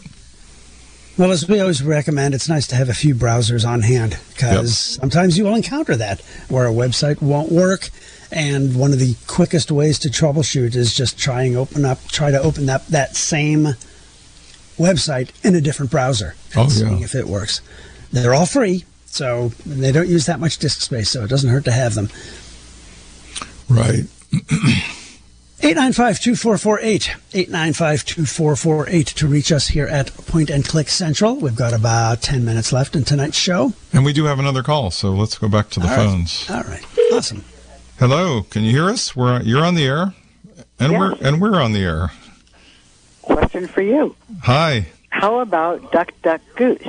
Well, 1.17 1.31
as 1.31 1.49
we 1.49 1.61
always 1.61 1.81
recommend, 1.81 2.35
it's 2.35 2.49
nice 2.49 2.67
to 2.69 2.75
have 2.75 2.89
a 2.89 2.95
few 2.95 3.15
browsers 3.15 3.65
on 3.67 3.83
hand 3.83 4.19
because 4.31 4.77
sometimes 4.77 5.39
you 5.39 5.45
will 5.45 5.55
encounter 5.55 5.95
that 5.97 6.21
where 6.49 6.67
a 6.67 6.73
website 6.73 7.23
won't 7.23 7.53
work, 7.53 7.91
and 8.33 8.75
one 8.75 8.93
of 8.93 8.99
the 8.99 9.15
quickest 9.29 9.71
ways 9.71 9.97
to 10.01 10.09
troubleshoot 10.09 10.75
is 10.75 10.93
just 10.93 11.17
trying 11.17 11.57
open 11.57 11.85
up, 11.85 12.05
try 12.09 12.33
to 12.33 12.43
open 12.43 12.69
up 12.69 12.85
that 12.89 13.15
same 13.15 13.69
website 14.77 15.31
in 15.45 15.55
a 15.55 15.61
different 15.61 15.93
browser 15.93 16.35
oh, 16.57 16.62
and 16.62 16.71
Oh, 16.71 16.75
seeing 16.75 16.99
yeah. 16.99 17.05
if 17.05 17.15
it 17.15 17.29
works. 17.29 17.61
They're 18.11 18.35
all 18.35 18.47
free, 18.47 18.85
so 19.07 19.53
they 19.65 19.93
don't 19.93 20.09
use 20.09 20.27
that 20.27 20.41
much 20.41 20.59
disk 20.59 20.81
space, 20.81 21.11
so 21.11 21.23
it 21.23 21.29
doesn't 21.29 21.51
hurt 21.51 21.65
to 21.67 21.73
have 21.73 21.95
them. 21.95 22.09
Right. 23.69 24.05
895-2448, 25.65 27.47
895-2448 27.49 29.07
to 29.15 29.27
reach 29.27 29.51
us 29.51 29.69
here 29.69 29.87
at 29.87 30.15
Point 30.15 30.51
and 30.51 30.62
Click 30.62 30.91
Central. 30.91 31.37
We've 31.37 31.57
got 31.57 31.73
about 31.73 32.21
10 32.21 32.45
minutes 32.45 32.71
left 32.71 32.95
in 32.95 33.03
tonight's 33.05 33.39
show. 33.39 33.73
And 33.91 34.05
we 34.05 34.12
do 34.12 34.25
have 34.25 34.39
another 34.39 34.62
call, 34.62 34.91
so 34.91 35.12
let's 35.12 35.39
go 35.39 35.49
back 35.49 35.71
to 35.71 35.81
the 35.81 35.87
All 35.89 35.97
right. 35.97 36.05
phones. 36.05 36.51
All 36.51 36.62
right. 36.65 36.85
Awesome. 37.15 37.45
Hello, 37.99 38.43
can 38.43 38.62
you 38.62 38.73
hear 38.73 38.91
us? 38.91 39.17
We're 39.17 39.41
you're 39.41 39.65
on 39.65 39.75
the 39.75 39.87
air, 39.87 40.12
and 40.79 40.93
Yeah. 40.93 40.99
we're 40.99 41.12
and 41.23 41.41
we're 41.41 41.59
on 41.62 41.73
the 41.73 41.81
air. 41.83 42.11
Question 43.23 43.67
for 43.67 43.81
you. 43.81 44.17
Hi. 44.43 44.89
How 45.09 45.39
about 45.41 45.93
Duck 45.93 46.12
Duck 46.23 46.43
Goose? 46.57 46.83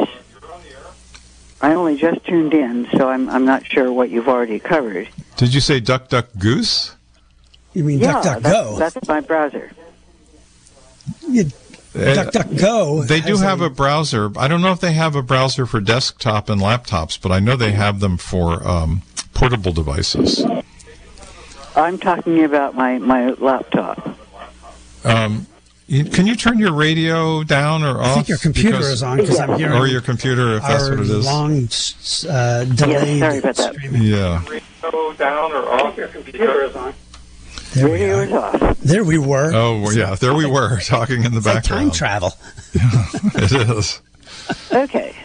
I 1.62 1.74
only 1.76 1.96
just 1.96 2.26
tuned 2.26 2.54
in, 2.54 2.90
so 2.98 3.08
I'm 3.08 3.30
I'm 3.30 3.46
not 3.46 3.66
sure 3.66 3.94
what 3.94 4.10
you've 4.10 4.28
already 4.28 4.60
covered. 4.60 5.08
Did 5.38 5.54
you 5.54 5.62
say 5.62 5.80
duck, 5.80 6.10
duck, 6.10 6.28
goose? 6.38 6.92
You 7.76 7.84
mean 7.84 8.00
yeah, 8.00 8.14
DuckDuckGo? 8.24 8.80
that's, 8.80 8.94
that's 8.96 9.08
my 9.08 9.20
browser. 9.22 9.72
You- 11.30 11.46
Uh, 11.94 12.00
DuckDuckGo. 12.26 13.08
They 13.08 13.22
do 13.22 13.38
have 13.38 13.62
a 13.62 13.70
browser. 13.70 14.30
I 14.38 14.50
don't 14.50 14.62
know 14.62 14.72
if 14.74 14.82
they 14.82 14.92
have 14.94 15.16
a 15.16 15.22
browser 15.22 15.66
for 15.66 15.80
desktop 15.80 16.50
and 16.50 16.60
laptops, 16.60 17.18
but 17.22 17.32
I 17.32 17.40
know 17.40 17.56
they 17.56 17.72
have 17.72 18.02
them 18.02 18.18
for 18.18 18.68
um, 18.68 19.02
portable 19.34 19.72
devices. 19.72 20.44
I'm 21.76 21.98
talking 21.98 22.44
about 22.44 22.76
my 22.76 22.98
my 23.00 23.30
laptop. 23.32 24.18
Um, 25.06 25.48
you, 25.88 26.04
can 26.04 26.28
you 26.28 26.36
turn 26.36 26.58
your 26.60 26.74
radio 26.74 27.44
down 27.44 27.84
or 27.84 28.02
off? 28.02 28.08
I 28.08 28.14
think 28.16 28.28
your 28.30 28.38
computer 28.40 28.72
Because- 28.72 28.90
is 28.92 29.04
on 29.04 29.18
because 29.18 29.40
I'm 29.40 29.58
hearing 29.58 29.78
Or 29.78 29.88
your 29.88 30.02
computer, 30.02 30.56
if 30.58 30.64
that's 30.64 30.84
our 30.90 30.98
what 30.98 31.00
it 31.00 31.10
is. 31.10 31.26
long 31.26 31.52
uh, 32.30 32.64
delayed 32.66 33.20
sorry 33.20 33.38
about 33.38 33.56
that. 33.56 33.74
streaming. 33.74 34.02
Yeah. 34.02 34.42
There 37.76 37.90
we, 37.90 38.04
are. 38.06 38.38
off. 38.40 38.80
there 38.80 39.04
we 39.04 39.18
were. 39.18 39.52
Oh, 39.54 39.82
well, 39.82 39.94
yeah. 39.94 40.16
There 40.16 40.34
we 40.34 40.46
were 40.46 40.80
talking 40.82 41.24
in 41.24 41.32
the 41.32 41.38
It's 41.38 41.46
like 41.46 41.64
time 41.64 41.90
background. 41.90 41.94
travel. 41.94 42.34
it 42.74 43.52
is. 43.78 44.02
Okay. 44.72 45.16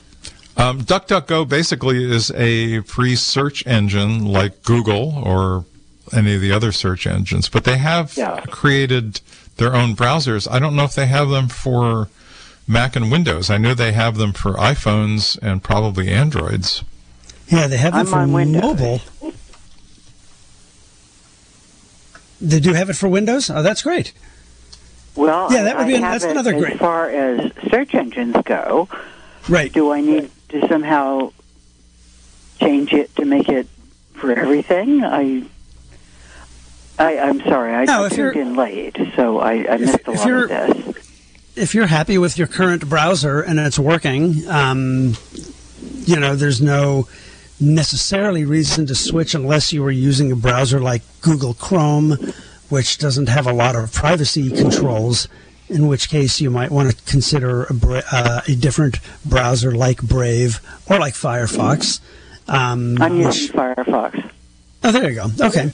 Um, 0.56 0.82
DuckDuckGo 0.82 1.48
basically 1.48 2.10
is 2.10 2.30
a 2.32 2.80
free 2.82 3.16
search 3.16 3.66
engine 3.66 4.26
like 4.26 4.62
Google 4.64 5.14
or 5.24 5.64
any 6.12 6.34
of 6.34 6.40
the 6.40 6.52
other 6.52 6.72
search 6.72 7.06
engines, 7.06 7.48
but 7.48 7.64
they 7.64 7.78
have 7.78 8.16
Yeah. 8.16 8.40
created 8.50 9.20
their 9.56 9.74
own 9.74 9.94
browsers. 9.96 10.50
I 10.50 10.58
don't 10.58 10.74
know 10.76 10.84
if 10.84 10.94
they 10.94 11.06
have 11.06 11.28
them 11.30 11.48
for 11.48 12.08
Mac 12.66 12.96
and 12.96 13.10
Windows. 13.10 13.48
I 13.48 13.58
know 13.58 13.74
they 13.74 13.92
have 13.92 14.16
them 14.16 14.32
for 14.32 14.54
iPhones 14.54 15.38
and 15.40 15.62
probably 15.62 16.08
Androids. 16.08 16.82
Yeah, 17.48 17.66
they 17.66 17.76
have 17.78 17.92
them 17.92 18.00
I'm 18.00 18.06
for 18.06 18.18
on 18.18 18.32
Windows. 18.32 18.62
mobile. 18.62 19.00
They 22.40 22.58
you 22.58 22.74
have 22.74 22.88
it 22.90 22.96
for 22.96 23.08
Windows. 23.08 23.50
Oh, 23.50 23.62
that's 23.62 23.82
great. 23.82 24.12
Well, 25.14 25.52
Yeah, 25.52 25.64
that 25.64 25.76
would 25.76 25.84
I 25.84 25.88
be 25.88 25.94
an- 25.96 26.02
that's 26.02 26.24
another 26.24 26.54
as 26.54 26.60
great- 26.62 26.78
far 26.78 27.08
as 27.10 27.52
search 27.70 27.94
engines 27.94 28.36
go. 28.44 28.88
Right. 29.48 29.72
Do 29.72 29.92
I 29.92 30.00
need 30.00 30.30
to 30.50 30.66
somehow 30.68 31.32
change 32.60 32.92
it 32.92 33.14
to 33.16 33.24
make 33.24 33.48
it 33.48 33.66
for 34.14 34.32
everything. 34.32 35.02
I, 35.02 35.42
I 36.98 37.18
I'm 37.18 37.40
sorry, 37.42 37.74
I, 37.74 37.84
No, 37.86 38.08
tuned 38.08 38.36
in 38.36 38.54
late, 38.54 38.96
so 39.16 39.40
I, 39.40 39.66
I 39.72 39.76
missed 39.78 40.06
a 40.06 40.10
lot 40.12 40.30
of 40.30 40.48
this. 40.48 40.94
if 41.56 41.74
you're 41.74 41.86
happy 41.86 42.18
with 42.18 42.36
your 42.36 42.46
current 42.46 42.86
browser 42.88 43.40
and 43.40 43.58
it's 43.58 43.78
working, 43.78 44.46
um, 44.48 45.16
you 46.04 46.20
know, 46.20 46.36
there's 46.36 46.60
no 46.60 47.08
necessarily 47.60 48.44
reason 48.44 48.86
to 48.86 48.94
switch 48.94 49.34
unless 49.34 49.72
you 49.72 49.82
were 49.82 49.90
using 49.90 50.32
a 50.32 50.36
browser 50.36 50.80
like 50.80 51.02
Google 51.20 51.54
Chrome, 51.54 52.16
which 52.68 52.98
doesn't 52.98 53.28
have 53.28 53.46
a 53.46 53.52
lot 53.52 53.76
of 53.76 53.92
privacy 53.92 54.50
controls. 54.50 55.28
In 55.68 55.86
which 55.86 56.08
case, 56.08 56.40
you 56.40 56.50
might 56.50 56.70
want 56.72 56.90
to 56.90 57.04
consider 57.10 57.64
a, 57.64 57.74
bra- 57.74 58.02
uh, 58.10 58.40
a 58.48 58.56
different 58.56 58.98
browser 59.24 59.70
like 59.72 60.02
Brave 60.02 60.58
or 60.88 60.98
like 60.98 61.14
Firefox. 61.14 62.00
Um, 62.48 63.00
I'm 63.00 63.18
which- 63.18 63.52
Firefox. 63.52 64.30
Oh, 64.82 64.90
there 64.92 65.10
you 65.10 65.14
go. 65.14 65.26
Okay. 65.46 65.72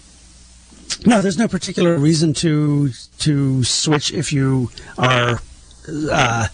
No, 1.07 1.23
there's 1.23 1.39
no 1.39 1.49
particular 1.49 1.97
reason 1.97 2.33
to 2.35 2.91
to 3.21 3.65
switch 3.65 4.13
if 4.13 4.33
you 4.33 4.71
are 4.99 5.41
uh, 6.11 6.49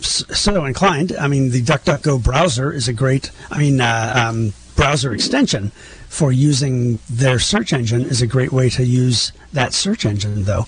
so 0.00 0.64
inclined. 0.64 1.12
I 1.18 1.28
mean, 1.28 1.50
the 1.50 1.62
DuckDuckGo 1.62 2.22
browser 2.22 2.72
is 2.72 2.88
a 2.88 2.92
great. 2.92 3.30
I 3.50 3.58
mean, 3.58 3.80
uh, 3.80 4.14
um, 4.16 4.52
browser 4.76 5.12
extension 5.12 5.70
for 6.08 6.32
using 6.32 6.98
their 7.08 7.38
search 7.38 7.72
engine 7.72 8.02
is 8.02 8.22
a 8.22 8.26
great 8.26 8.52
way 8.52 8.68
to 8.70 8.84
use 8.84 9.32
that 9.52 9.72
search 9.72 10.04
engine, 10.04 10.44
though. 10.44 10.66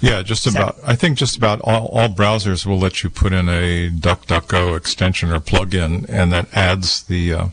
Yeah, 0.00 0.22
just 0.22 0.46
about. 0.46 0.76
I 0.86 0.94
think 0.94 1.18
just 1.18 1.36
about 1.36 1.60
all, 1.62 1.88
all 1.88 2.08
browsers 2.08 2.64
will 2.64 2.78
let 2.78 3.02
you 3.02 3.10
put 3.10 3.32
in 3.32 3.48
a 3.48 3.90
DuckDuckGo 3.90 4.76
extension 4.76 5.32
or 5.32 5.40
plugin, 5.40 6.06
and 6.08 6.32
that 6.32 6.48
adds 6.54 7.02
the 7.02 7.34
uh, 7.34 7.48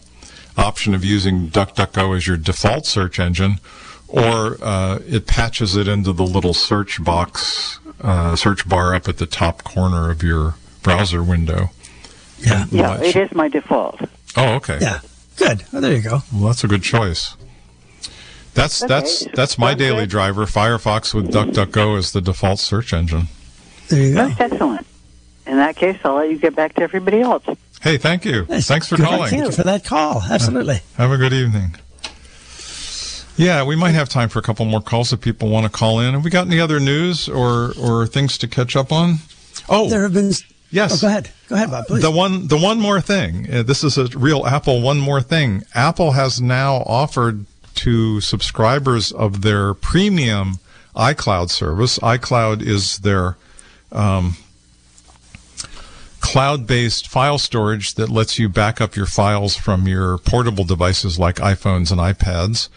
option 0.58 0.94
of 0.94 1.04
using 1.04 1.48
DuckDuckGo 1.50 2.16
as 2.16 2.28
your 2.28 2.38
default 2.38 2.86
search 2.86 3.20
engine, 3.20 3.60
or 4.08 4.58
uh, 4.62 5.00
it 5.08 5.26
patches 5.26 5.76
it 5.76 5.88
into 5.88 6.14
the 6.14 6.26
little 6.26 6.54
search 6.54 7.04
box, 7.04 7.80
uh, 8.02 8.36
search 8.36 8.68
bar 8.68 8.94
up 8.96 9.08
at 9.08 9.18
the 9.18 9.26
top 9.26 9.64
corner 9.64 10.10
of 10.12 10.22
your 10.24 10.56
browser 10.84 11.24
window. 11.24 11.70
Yeah. 12.40 12.66
Yeah, 12.70 13.02
it 13.02 13.16
is 13.16 13.32
my 13.34 13.48
default. 13.48 14.02
Oh, 14.38 14.56
okay. 14.56 14.78
Yeah. 14.82 15.00
Good. 15.38 15.64
Oh, 15.74 15.80
there 15.82 15.94
you 15.96 16.02
go. 16.02 16.20
Well, 16.34 16.48
that's 16.48 16.64
a 16.64 16.68
good 16.68 16.84
choice. 16.84 17.36
That's 18.54 18.84
Okay. 18.84 18.88
that's 18.94 19.26
that's 19.34 19.58
my 19.58 19.72
Sounds 19.72 19.80
daily 19.80 20.00
good. 20.02 20.10
driver. 20.10 20.46
Firefox 20.46 21.14
with 21.14 21.32
DuckDuckGo 21.34 21.98
as 21.98 22.12
the 22.14 22.22
default 22.22 22.60
search 22.60 22.94
engine. 22.94 23.28
There 23.90 24.02
you 24.02 24.14
go. 24.16 24.28
That's 24.30 24.40
excellent. 24.54 24.88
In 25.46 25.58
that 25.58 25.76
case, 25.76 25.98
I'll 26.06 26.16
let 26.16 26.30
you 26.30 26.38
get 26.38 26.56
back 26.56 26.74
to 26.76 26.82
everybody 26.82 27.22
else. 27.22 27.44
Hey, 27.82 27.98
thank 27.98 28.26
you. 28.26 28.46
Nice. 28.50 28.68
Thanks 28.68 28.88
for 28.88 28.96
Good. 28.96 29.06
calling. 29.06 29.30
Thank 29.30 29.44
you 29.46 29.52
for 29.52 29.64
that 29.64 29.84
call. 29.86 30.24
Absolutely. 30.24 30.80
Have 30.98 31.12
a 31.12 31.18
good 31.18 31.34
evening. 31.34 31.76
Yeah, 33.38 33.64
we 33.66 33.76
might 33.76 33.92
have 33.92 34.08
time 34.08 34.30
for 34.30 34.40
a 34.40 34.42
couple 34.42 34.66
more 34.66 34.82
calls 34.82 35.12
if 35.12 35.20
people 35.22 35.50
want 35.50 35.66
to 35.66 35.70
call 35.72 36.00
in. 36.00 36.14
Have 36.14 36.24
we 36.24 36.30
got 36.30 36.48
any 36.48 36.60
other 36.60 36.80
news 36.80 37.28
or 37.28 37.74
or 37.80 38.08
things 38.08 38.38
to 38.40 38.48
catch 38.48 38.76
up 38.76 38.92
on? 38.92 39.16
Oh, 39.68 39.90
There 39.90 40.04
have 40.04 40.14
been. 40.14 40.32
yes. 40.72 40.94
Oh, 40.94 41.02
go 41.02 41.08
ahead. 41.08 41.30
Go 41.50 41.56
ahead, 41.56 41.70
Bob. 41.72 41.86
Please. 41.88 42.02
The 42.02 42.12
one, 42.12 42.48
the 42.48 42.58
one 42.58 42.80
more 42.80 43.02
thing. 43.02 43.52
Uh, 43.52 43.64
this 43.64 43.84
is 43.84 43.98
a 43.98 44.06
real 44.18 44.46
Apple. 44.46 44.82
One 44.82 45.00
more 45.00 45.22
thing. 45.22 45.64
Apple 45.74 46.12
has 46.12 46.40
now 46.40 46.76
offered 46.86 47.46
to 47.76 48.22
subscribers 48.22 49.12
of 49.12 49.42
their 49.42 49.74
premium 49.74 50.60
iCloud 50.96 51.50
service. 51.50 52.00
iCloud 52.00 52.62
is 52.62 53.00
their 53.00 53.36
um, 53.92 54.38
cloud-based 56.22 57.08
file 57.08 57.38
storage 57.38 57.96
that 57.96 58.10
lets 58.10 58.40
you 58.40 58.48
back 58.48 58.80
up 58.80 58.96
your 58.96 59.06
files 59.06 59.58
from 59.58 59.88
your 59.88 60.18
portable 60.20 60.64
devices 60.64 61.20
like 61.20 61.36
iPhones 61.36 61.92
and 61.92 62.00
iPads 62.00 62.70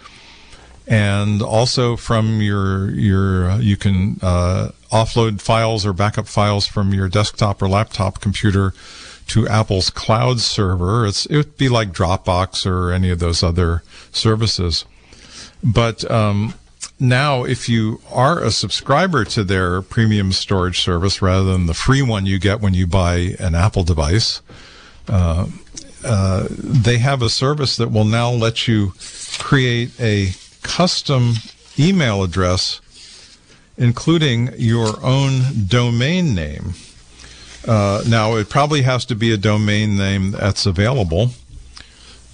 and 0.89 1.43
also 1.43 1.97
from 1.97 2.41
your 2.41 2.91
your 2.91 3.61
you 3.61 3.77
can 3.77 4.19
uh, 4.23 4.71
offload 4.91 5.41
files 5.41 5.85
or 5.85 5.93
backup 5.93 6.27
files 6.27 6.67
from 6.67 6.95
your 6.95 7.09
desktop 7.09 7.61
or 7.61 7.69
laptop 7.69 8.21
computer 8.21 8.73
to 9.27 9.47
Apple's 9.47 9.91
cloud 9.91 10.41
server. 10.41 11.07
It's 11.07 11.27
it 11.27 11.37
would 11.37 11.57
be 11.59 11.69
like 11.69 11.93
Dropbox 11.93 12.65
or 12.65 12.91
any 12.91 13.11
of 13.11 13.19
those 13.19 13.43
other 13.43 13.83
services. 14.11 14.87
But 15.63 16.11
um, 16.11 16.55
now, 16.99 17.45
if 17.45 17.69
you 17.69 18.01
are 18.11 18.43
a 18.43 18.51
subscriber 18.51 19.25
to 19.27 19.45
their 19.45 19.83
premium 19.83 20.33
storage 20.33 20.81
service 20.81 21.21
rather 21.21 21.45
than 21.45 21.67
the 21.67 21.75
free 21.75 22.01
one 22.01 22.25
you 22.25 22.39
get 22.39 22.61
when 22.61 22.73
you 22.73 22.87
buy 22.87 23.37
an 23.39 23.55
Apple 23.55 23.85
device, 23.85 24.41
uh, 25.09 25.47
uh, 26.05 26.47
they 26.51 26.99
have 26.99 27.21
a 27.21 27.29
service 27.29 27.77
that 27.77 27.91
will 27.91 28.05
now 28.05 28.31
let 28.31 28.67
you 28.67 28.95
create 29.39 29.91
a 30.01 30.33
custom 30.63 31.35
email 31.79 32.23
address, 32.23 32.81
including 33.77 34.51
your 34.57 35.03
own 35.05 35.43
domain 35.67 36.35
name. 36.35 36.75
Uh, 37.67 38.03
now, 38.09 38.37
it 38.37 38.49
probably 38.49 38.83
has 38.83 39.05
to 39.07 39.15
be 39.15 39.33
a 39.33 39.37
domain 39.37 39.97
name 39.97 40.31
that's 40.31 40.65
available, 40.67 41.31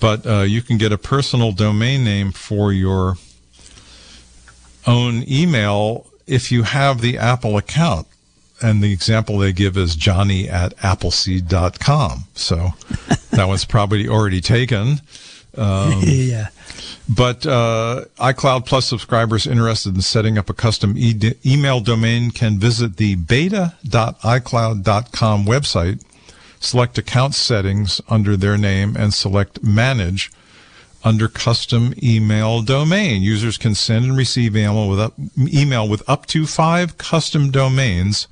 but 0.01 0.27
uh, 0.27 0.43
you 0.43 0.63
can 0.63 0.79
get 0.79 0.93
a 0.93 0.99
personal 0.99 1.53
domain 1.53 2.05
name 2.05 2.31
for 2.31 2.73
your 2.73 3.17
own 4.87 5.25
email 5.29 6.07
if 6.27 6.53
you 6.53 6.63
have 6.63 7.01
the 7.01 7.19
Apple 7.19 7.57
account. 7.57 8.07
And 8.63 8.83
the 8.83 8.93
example 8.93 9.39
they 9.39 9.53
give 9.53 9.77
is 9.77 9.97
johnny 9.97 10.49
at 10.49 10.77
appleseed.com. 10.79 12.25
So 12.35 12.71
that 13.31 13.49
one's 13.49 13.65
probably 13.65 14.09
already 14.09 14.41
taken. 14.41 15.01
Um, 15.57 15.93
yeah. 16.03 16.49
but 17.09 17.47
uh, 17.47 18.05
iCloud 18.19 18.67
Plus 18.67 18.87
subscribers 18.87 19.47
interested 19.47 19.95
in 19.95 20.03
setting 20.03 20.37
up 20.39 20.51
a 20.51 20.55
custom 20.55 20.95
e- 20.97 21.35
email 21.45 21.81
domain 21.81 22.31
can 22.31 22.59
visit 22.59 22.97
the 22.97 23.17
beta.icloud.com 23.17 25.45
website, 25.45 26.03
select 26.61 26.99
account 26.99 27.35
settings 27.35 28.01
under 28.09 28.37
their 28.37 28.57
name, 28.57 28.97
and 28.97 29.13
select 29.15 29.63
manage 29.63 30.31
under 31.05 31.29
custom 31.29 31.95
email 32.03 32.63
domain. 32.63 33.23
Users 33.23 33.59
can 33.59 33.75
send 33.75 34.07
and 34.07 34.17
receive 34.17 34.57
email 34.57 34.89
with 34.89 34.99
up, 34.99 35.15
email 35.39 35.89
with 35.89 36.03
up 36.09 36.27
to 36.27 36.47
five 36.47 36.99
custom 36.99 37.51
domains. 37.51 38.27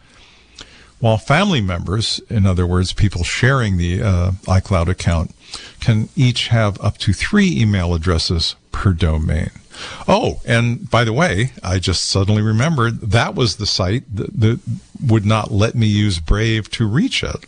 While 1.02 1.18
family 1.18 1.60
members, 1.60 2.20
in 2.30 2.46
other 2.46 2.64
words, 2.64 2.92
people 2.92 3.24
sharing 3.24 3.76
the 3.76 4.00
uh, 4.00 4.30
iCloud 4.44 4.86
account, 4.86 5.34
can 5.80 6.08
each 6.14 6.46
have 6.46 6.80
up 6.80 6.96
to 6.98 7.12
three 7.12 7.60
email 7.60 7.92
addresses 7.92 8.54
per 8.70 8.92
domain. 8.92 9.50
Oh, 10.06 10.40
and 10.46 10.88
by 10.88 11.02
the 11.02 11.12
way, 11.12 11.50
I 11.60 11.80
just 11.80 12.04
suddenly 12.04 12.40
remembered 12.40 13.00
that 13.00 13.34
was 13.34 13.56
the 13.56 13.66
site 13.66 14.04
that, 14.14 14.38
that 14.38 14.60
would 15.04 15.26
not 15.26 15.50
let 15.50 15.74
me 15.74 15.88
use 15.88 16.20
Brave 16.20 16.70
to 16.70 16.86
reach 16.86 17.24
it. 17.24 17.46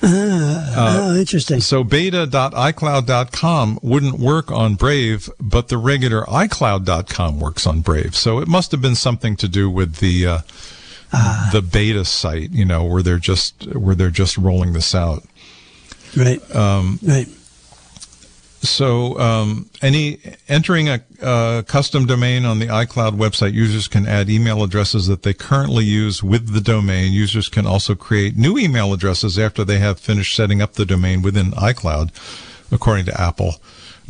oh, 0.00 1.16
interesting. 1.18 1.60
So 1.60 1.82
beta.icloud.com 1.82 3.80
wouldn't 3.82 4.20
work 4.20 4.52
on 4.52 4.76
Brave, 4.76 5.28
but 5.40 5.66
the 5.70 5.76
regular 5.76 6.22
iCloud.com 6.26 7.40
works 7.40 7.66
on 7.66 7.80
Brave. 7.80 8.14
So 8.14 8.38
it 8.38 8.46
must 8.46 8.70
have 8.70 8.80
been 8.80 8.94
something 8.94 9.34
to 9.38 9.48
do 9.48 9.68
with 9.68 9.96
the 9.96 10.24
uh, 10.24 10.38
the 11.10 11.62
beta 11.62 12.04
site, 12.04 12.50
you 12.50 12.64
know, 12.64 12.84
where 12.84 13.02
they're 13.02 13.18
just 13.18 13.66
where 13.74 13.94
they're 13.94 14.10
just 14.10 14.36
rolling 14.38 14.72
this 14.72 14.94
out. 14.94 15.24
Right. 16.16 16.40
Um, 16.54 16.98
right. 17.02 17.28
So, 18.62 19.18
um, 19.18 19.70
any 19.80 20.20
entering 20.46 20.90
a 20.90 21.00
uh, 21.22 21.62
custom 21.62 22.04
domain 22.04 22.44
on 22.44 22.58
the 22.58 22.66
iCloud 22.66 23.16
website, 23.16 23.54
users 23.54 23.88
can 23.88 24.06
add 24.06 24.28
email 24.28 24.62
addresses 24.62 25.06
that 25.06 25.22
they 25.22 25.32
currently 25.32 25.86
use 25.86 26.22
with 26.22 26.52
the 26.52 26.60
domain. 26.60 27.12
Users 27.12 27.48
can 27.48 27.66
also 27.66 27.94
create 27.94 28.36
new 28.36 28.58
email 28.58 28.92
addresses 28.92 29.38
after 29.38 29.64
they 29.64 29.78
have 29.78 29.98
finished 29.98 30.36
setting 30.36 30.60
up 30.60 30.74
the 30.74 30.84
domain 30.84 31.22
within 31.22 31.52
iCloud, 31.52 32.10
according 32.70 33.06
to 33.06 33.18
Apple. 33.18 33.54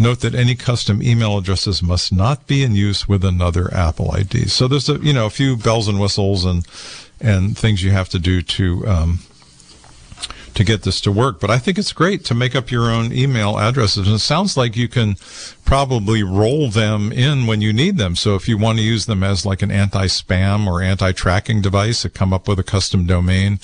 Note 0.00 0.20
that 0.20 0.34
any 0.34 0.54
custom 0.54 1.02
email 1.02 1.36
addresses 1.36 1.82
must 1.82 2.10
not 2.10 2.46
be 2.46 2.62
in 2.62 2.74
use 2.74 3.06
with 3.06 3.22
another 3.22 3.72
Apple 3.74 4.10
ID. 4.12 4.48
So 4.48 4.66
there's 4.66 4.88
a 4.88 4.94
you 4.94 5.12
know 5.12 5.26
a 5.26 5.30
few 5.30 5.58
bells 5.58 5.88
and 5.88 6.00
whistles 6.00 6.46
and 6.46 6.66
and 7.20 7.56
things 7.56 7.82
you 7.82 7.90
have 7.90 8.08
to 8.08 8.18
do 8.18 8.40
to 8.40 8.88
um, 8.88 9.18
to 10.54 10.64
get 10.64 10.84
this 10.84 11.02
to 11.02 11.12
work. 11.12 11.38
But 11.38 11.50
I 11.50 11.58
think 11.58 11.78
it's 11.78 11.92
great 11.92 12.24
to 12.24 12.34
make 12.34 12.56
up 12.56 12.70
your 12.70 12.90
own 12.90 13.12
email 13.12 13.58
addresses. 13.58 14.06
And 14.06 14.16
it 14.16 14.20
sounds 14.20 14.56
like 14.56 14.74
you 14.74 14.88
can 14.88 15.16
probably 15.66 16.22
roll 16.22 16.70
them 16.70 17.12
in 17.12 17.46
when 17.46 17.60
you 17.60 17.70
need 17.70 17.98
them. 17.98 18.16
So 18.16 18.36
if 18.36 18.48
you 18.48 18.56
want 18.56 18.78
to 18.78 18.84
use 18.84 19.04
them 19.04 19.22
as 19.22 19.44
like 19.44 19.60
an 19.60 19.70
anti-spam 19.70 20.66
or 20.66 20.82
anti-tracking 20.82 21.60
device, 21.60 22.02
to 22.02 22.08
come 22.08 22.32
up 22.32 22.48
with 22.48 22.58
a 22.58 22.64
custom 22.64 23.04
domain 23.06 23.58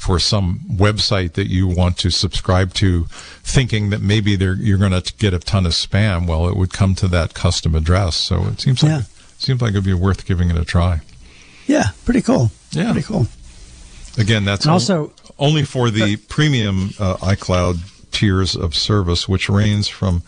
for 0.00 0.18
some 0.18 0.60
website 0.70 1.34
that 1.34 1.48
you 1.48 1.66
want 1.68 1.98
to 1.98 2.10
subscribe 2.10 2.72
to, 2.72 3.04
thinking 3.44 3.90
that 3.90 4.00
maybe 4.00 4.34
they're, 4.34 4.54
you're 4.54 4.78
going 4.78 4.98
to 4.98 5.12
get 5.18 5.34
a 5.34 5.38
ton 5.38 5.66
of 5.66 5.72
spam. 5.72 6.26
Well, 6.26 6.48
it 6.48 6.56
would 6.56 6.72
come 6.72 6.94
to 6.96 7.08
that 7.08 7.34
custom 7.34 7.74
address. 7.74 8.16
So 8.16 8.46
it 8.46 8.62
seems 8.62 8.82
like 8.82 8.90
Yeah. 8.90 9.02
seems 9.38 9.60
like 9.60 9.72
it'd 9.72 9.84
be 9.84 9.92
worth 9.92 10.24
giving 10.24 10.48
it 10.48 10.56
a 10.56 10.64
try. 10.64 11.00
Yeah. 11.66 11.88
Pretty 12.06 12.22
cool. 12.22 12.50
Yeah. 12.70 12.92
Pretty 12.92 13.06
cool. 13.06 13.26
Again, 14.16 14.46
that's 14.46 14.64
And 14.64 14.70
al- 14.70 14.76
also- 14.76 15.12
only 15.38 15.64
for 15.64 15.90
the 15.90 16.16
premium 16.16 16.90
uh, 16.98 17.16
iCloud 17.18 17.78
tiers 18.10 18.56
of 18.56 18.74
service, 18.74 19.28
which 19.28 19.50
ranges 19.50 19.86
from 19.88 20.22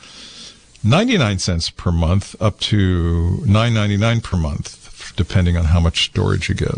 99 0.84 1.38
cents 1.38 1.70
per 1.70 1.90
month 1.92 2.36
up 2.42 2.60
to 2.60 3.38
9.99 3.46 4.22
per 4.22 4.36
month, 4.36 5.12
depending 5.16 5.56
on 5.56 5.64
how 5.64 5.80
much 5.80 6.04
storage 6.04 6.48
you 6.50 6.54
get. 6.54 6.74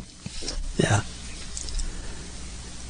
Yeah. 0.78 1.02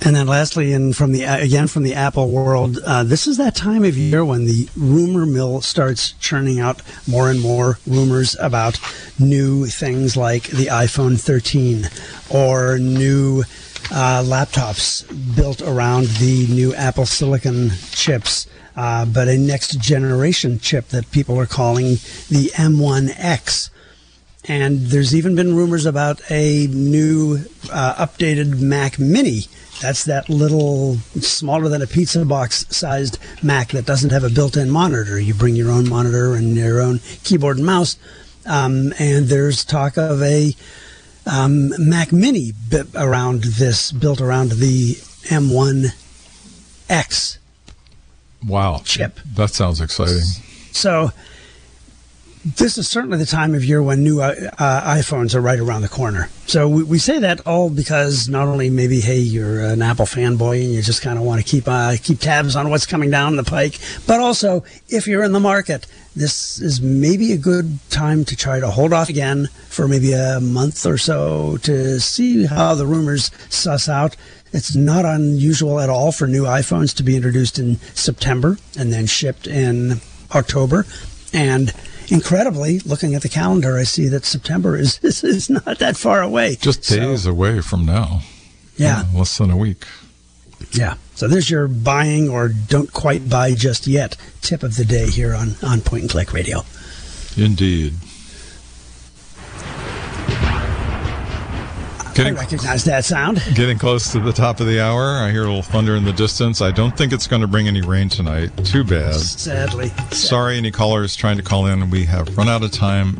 And 0.02 0.14
then 0.14 0.26
lastly, 0.26 0.72
and 0.72 0.94
from 0.94 1.12
the 1.12 1.24
again 1.24 1.66
from 1.66 1.82
the 1.82 1.94
Apple 1.94 2.28
world, 2.28 2.78
uh, 2.84 3.04
this 3.04 3.26
is 3.26 3.38
that 3.38 3.54
time 3.54 3.84
of 3.84 3.96
year 3.96 4.24
when 4.24 4.44
the 4.44 4.68
rumor 4.76 5.24
mill 5.24 5.62
starts 5.62 6.12
churning 6.20 6.60
out 6.60 6.82
more 7.08 7.30
and 7.30 7.40
more 7.40 7.78
rumors 7.86 8.36
about 8.38 8.78
new 9.18 9.66
things 9.66 10.16
like 10.16 10.44
the 10.44 10.66
iPhone 10.66 11.18
13 11.18 11.88
or 12.28 12.78
new 12.78 13.44
uh, 13.90 14.22
laptops 14.24 15.04
built 15.36 15.62
around 15.62 16.06
the 16.18 16.46
new 16.48 16.74
Apple 16.74 17.06
Silicon 17.06 17.70
chips. 17.92 18.46
Uh, 18.76 19.06
but 19.06 19.28
a 19.28 19.38
next 19.38 19.78
generation 19.78 20.58
chip 20.58 20.88
that 20.88 21.10
people 21.12 21.38
are 21.38 21.46
calling 21.46 21.92
the 22.28 22.50
M1X. 22.54 23.70
And 24.46 24.80
there's 24.80 25.14
even 25.14 25.36
been 25.36 25.54
rumors 25.54 25.86
about 25.86 26.20
a 26.30 26.66
new 26.66 27.44
uh, 27.72 27.94
updated 27.94 28.60
Mac 28.60 28.98
Mini. 28.98 29.42
That's 29.80 30.04
that 30.04 30.28
little 30.28 30.96
smaller 31.20 31.68
than 31.68 31.82
a 31.82 31.86
pizza 31.86 32.24
box 32.24 32.66
sized 32.70 33.18
Mac 33.42 33.70
that 33.70 33.86
doesn't 33.86 34.10
have 34.10 34.24
a 34.24 34.30
built 34.30 34.56
in 34.56 34.70
monitor. 34.70 35.18
You 35.18 35.34
bring 35.34 35.56
your 35.56 35.70
own 35.70 35.88
monitor 35.88 36.34
and 36.34 36.56
your 36.56 36.80
own 36.80 37.00
keyboard 37.22 37.58
and 37.58 37.66
mouse. 37.66 37.96
Um, 38.46 38.92
and 38.98 39.26
there's 39.26 39.64
talk 39.64 39.96
of 39.96 40.22
a 40.22 40.54
um, 41.26 41.72
Mac 41.78 42.12
Mini 42.12 42.52
around 42.94 43.44
this, 43.44 43.92
built 43.92 44.20
around 44.20 44.52
the 44.52 44.94
M1X. 45.28 47.38
Wow. 48.46 48.82
Chip. 48.84 49.18
That 49.34 49.50
sounds 49.50 49.80
exciting. 49.80 50.20
So 50.72 51.10
this 52.44 52.76
is 52.76 52.86
certainly 52.86 53.16
the 53.16 53.26
time 53.26 53.54
of 53.54 53.64
year 53.64 53.82
when 53.82 54.04
new 54.04 54.20
uh, 54.20 54.34
uh, 54.58 54.94
iPhones 54.94 55.34
are 55.34 55.40
right 55.40 55.58
around 55.58 55.80
the 55.80 55.88
corner. 55.88 56.28
So 56.46 56.68
we, 56.68 56.82
we, 56.82 56.98
say 56.98 57.18
that 57.20 57.46
all 57.46 57.70
because 57.70 58.28
not 58.28 58.48
only 58.48 58.68
maybe 58.68 59.00
hey 59.00 59.18
you're 59.18 59.64
an 59.64 59.80
Apple 59.80 60.04
fanboy 60.04 60.62
and 60.62 60.72
you 60.72 60.82
just 60.82 61.00
kind 61.00 61.18
of 61.18 61.24
want 61.24 61.42
to 61.42 61.46
keep 61.46 61.66
uh, 61.66 61.96
keep 62.02 62.20
tabs 62.20 62.54
on 62.54 62.68
what's 62.68 62.84
coming 62.84 63.10
down 63.10 63.36
the 63.36 63.44
pike, 63.44 63.78
but 64.06 64.20
also 64.20 64.62
if 64.88 65.06
you're 65.06 65.24
in 65.24 65.32
the 65.32 65.40
market, 65.40 65.86
this 66.14 66.60
is 66.60 66.82
maybe 66.82 67.32
a 67.32 67.38
good 67.38 67.78
time 67.88 68.26
to 68.26 68.36
try 68.36 68.60
to 68.60 68.70
hold 68.70 68.92
off 68.92 69.08
again 69.08 69.46
for 69.68 69.88
maybe 69.88 70.12
a 70.12 70.38
month 70.40 70.84
or 70.84 70.98
so 70.98 71.56
to 71.58 71.98
see 71.98 72.44
how 72.44 72.74
the 72.74 72.86
rumors 72.86 73.30
suss 73.48 73.88
out. 73.88 74.16
It's 74.52 74.76
not 74.76 75.04
unusual 75.06 75.80
at 75.80 75.88
all 75.88 76.12
for 76.12 76.26
new 76.26 76.44
iPhones 76.44 76.94
to 76.96 77.02
be 77.02 77.16
introduced 77.16 77.58
in 77.58 77.76
September 77.94 78.58
and 78.78 78.92
then 78.92 79.06
shipped 79.06 79.46
in 79.46 80.00
October, 80.32 80.86
and 81.32 81.72
incredibly, 82.08 82.80
looking 82.80 83.14
at 83.14 83.22
the 83.22 83.28
calendar, 83.28 83.78
I 83.78 83.84
see 83.84 84.08
that 84.08 84.24
September 84.24 84.76
is 84.76 84.98
is, 85.02 85.24
is 85.24 85.50
not 85.50 85.78
that 85.78 85.96
far 85.96 86.22
away. 86.22 86.56
Just 86.56 86.88
days 86.88 87.22
so, 87.22 87.30
away 87.30 87.60
from 87.60 87.86
now. 87.86 88.20
Yeah, 88.76 89.04
uh, 89.12 89.18
less 89.18 89.38
than 89.38 89.50
a 89.50 89.56
week. 89.56 89.84
Yeah. 90.72 90.94
So 91.14 91.28
there's 91.28 91.48
your 91.48 91.68
buying 91.68 92.28
or 92.28 92.48
don't 92.48 92.92
quite 92.92 93.28
buy 93.28 93.54
just 93.54 93.86
yet 93.86 94.16
tip 94.40 94.62
of 94.62 94.76
the 94.76 94.84
day 94.84 95.08
here 95.08 95.34
on 95.34 95.56
on 95.62 95.80
Point 95.80 96.02
and 96.02 96.10
Click 96.10 96.32
Radio. 96.32 96.62
Indeed. 97.36 97.94
Getting, 102.14 102.36
I 102.36 102.40
recognize 102.40 102.84
that 102.84 103.04
sound. 103.04 103.42
Getting 103.54 103.78
close 103.78 104.12
to 104.12 104.20
the 104.20 104.32
top 104.32 104.60
of 104.60 104.66
the 104.66 104.80
hour. 104.80 105.02
I 105.02 105.30
hear 105.32 105.42
a 105.42 105.46
little 105.46 105.62
thunder 105.62 105.96
in 105.96 106.04
the 106.04 106.12
distance. 106.12 106.60
I 106.60 106.70
don't 106.70 106.96
think 106.96 107.12
it's 107.12 107.26
going 107.26 107.42
to 107.42 107.48
bring 107.48 107.66
any 107.66 107.80
rain 107.80 108.08
tonight. 108.08 108.50
Too 108.64 108.84
bad. 108.84 109.14
Sadly. 109.14 109.88
Sorry, 110.10 110.56
any 110.56 110.70
callers 110.70 111.16
trying 111.16 111.36
to 111.38 111.42
call 111.42 111.66
in. 111.66 111.90
We 111.90 112.04
have 112.04 112.36
run 112.36 112.48
out 112.48 112.62
of 112.62 112.70
time. 112.70 113.16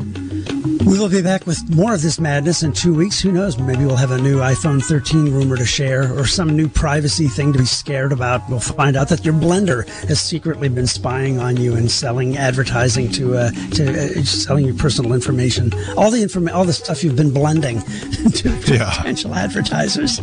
We 0.85 0.99
will 0.99 1.09
be 1.09 1.23
back 1.23 1.47
with 1.47 1.67
more 1.75 1.95
of 1.95 2.03
this 2.03 2.19
madness 2.19 2.61
in 2.61 2.71
two 2.71 2.93
weeks. 2.93 3.19
Who 3.19 3.31
knows? 3.31 3.57
Maybe 3.57 3.85
we'll 3.85 3.95
have 3.95 4.11
a 4.11 4.21
new 4.21 4.37
iPhone 4.37 4.83
13 4.83 5.33
rumor 5.33 5.57
to 5.57 5.65
share 5.65 6.13
or 6.13 6.27
some 6.27 6.55
new 6.55 6.69
privacy 6.69 7.27
thing 7.27 7.51
to 7.53 7.59
be 7.59 7.65
scared 7.65 8.11
about. 8.11 8.47
We'll 8.49 8.59
find 8.59 8.95
out 8.95 9.09
that 9.09 9.25
your 9.25 9.33
blender 9.33 9.87
has 10.07 10.21
secretly 10.21 10.69
been 10.69 10.85
spying 10.85 11.39
on 11.39 11.57
you 11.57 11.75
and 11.75 11.89
selling 11.89 12.37
advertising 12.37 13.11
to 13.13 13.35
uh, 13.35 13.51
to 13.71 13.89
uh, 13.89 14.23
selling 14.23 14.65
your 14.65 14.75
personal 14.75 15.13
information. 15.13 15.73
All 15.97 16.11
the 16.11 16.21
inform- 16.21 16.49
all 16.49 16.65
the 16.65 16.73
stuff 16.73 17.03
you've 17.03 17.15
been 17.15 17.33
blending 17.33 17.81
to, 18.33 18.61
to 18.61 18.84
yeah. 18.87 18.97
potential 18.97 19.35
advertisers. 19.35 20.21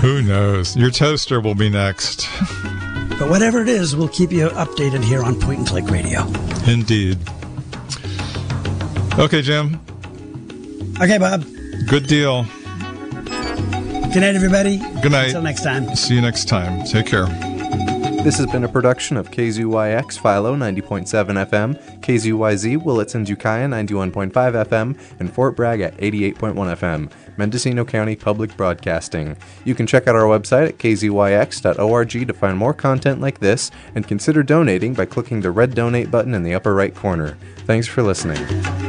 Who 0.00 0.22
knows? 0.22 0.76
Your 0.76 0.90
toaster 0.90 1.40
will 1.40 1.54
be 1.54 1.70
next. 1.70 2.28
But 3.18 3.30
whatever 3.30 3.60
it 3.60 3.68
is, 3.68 3.96
we'll 3.96 4.08
keep 4.08 4.30
you 4.30 4.48
updated 4.50 5.02
here 5.02 5.22
on 5.22 5.40
Point 5.40 5.58
and 5.58 5.68
Click 5.68 5.90
Radio. 5.90 6.26
Indeed. 6.66 7.18
Okay, 9.18 9.42
Jim. 9.42 9.80
Okay, 11.00 11.18
Bob. 11.18 11.44
Good 11.88 12.06
deal. 12.06 12.44
Good 14.12 14.20
night, 14.20 14.36
everybody. 14.36 14.78
Good 15.02 15.12
night. 15.12 15.26
Until 15.26 15.42
next 15.42 15.62
time. 15.64 15.94
See 15.96 16.14
you 16.14 16.20
next 16.20 16.46
time. 16.46 16.84
Take 16.84 17.06
care. 17.06 17.26
This 18.22 18.36
has 18.38 18.46
been 18.46 18.64
a 18.64 18.68
production 18.68 19.16
of 19.16 19.30
KZYX 19.30 20.18
Philo 20.20 20.54
90.7 20.56 21.06
FM, 21.46 22.00
KZYZ 22.00 22.82
Willits 22.82 23.14
and 23.14 23.28
Ukiah 23.28 23.68
91.5 23.68 24.32
FM, 24.32 24.98
and 25.18 25.32
Fort 25.32 25.56
Bragg 25.56 25.80
at 25.80 25.96
88.1 25.98 26.54
FM. 26.54 27.10
Mendocino 27.38 27.84
County 27.84 28.16
Public 28.16 28.56
Broadcasting. 28.56 29.36
You 29.64 29.74
can 29.74 29.86
check 29.86 30.06
out 30.06 30.16
our 30.16 30.24
website 30.24 30.68
at 30.68 30.78
kzyx.org 30.78 32.26
to 32.26 32.34
find 32.34 32.58
more 32.58 32.74
content 32.74 33.20
like 33.20 33.38
this 33.38 33.70
and 33.94 34.06
consider 34.06 34.42
donating 34.42 34.94
by 34.94 35.06
clicking 35.06 35.40
the 35.40 35.50
red 35.50 35.74
donate 35.74 36.10
button 36.10 36.34
in 36.34 36.42
the 36.42 36.54
upper 36.54 36.74
right 36.74 36.94
corner. 36.94 37.38
Thanks 37.58 37.86
for 37.86 38.02
listening. 38.02 38.87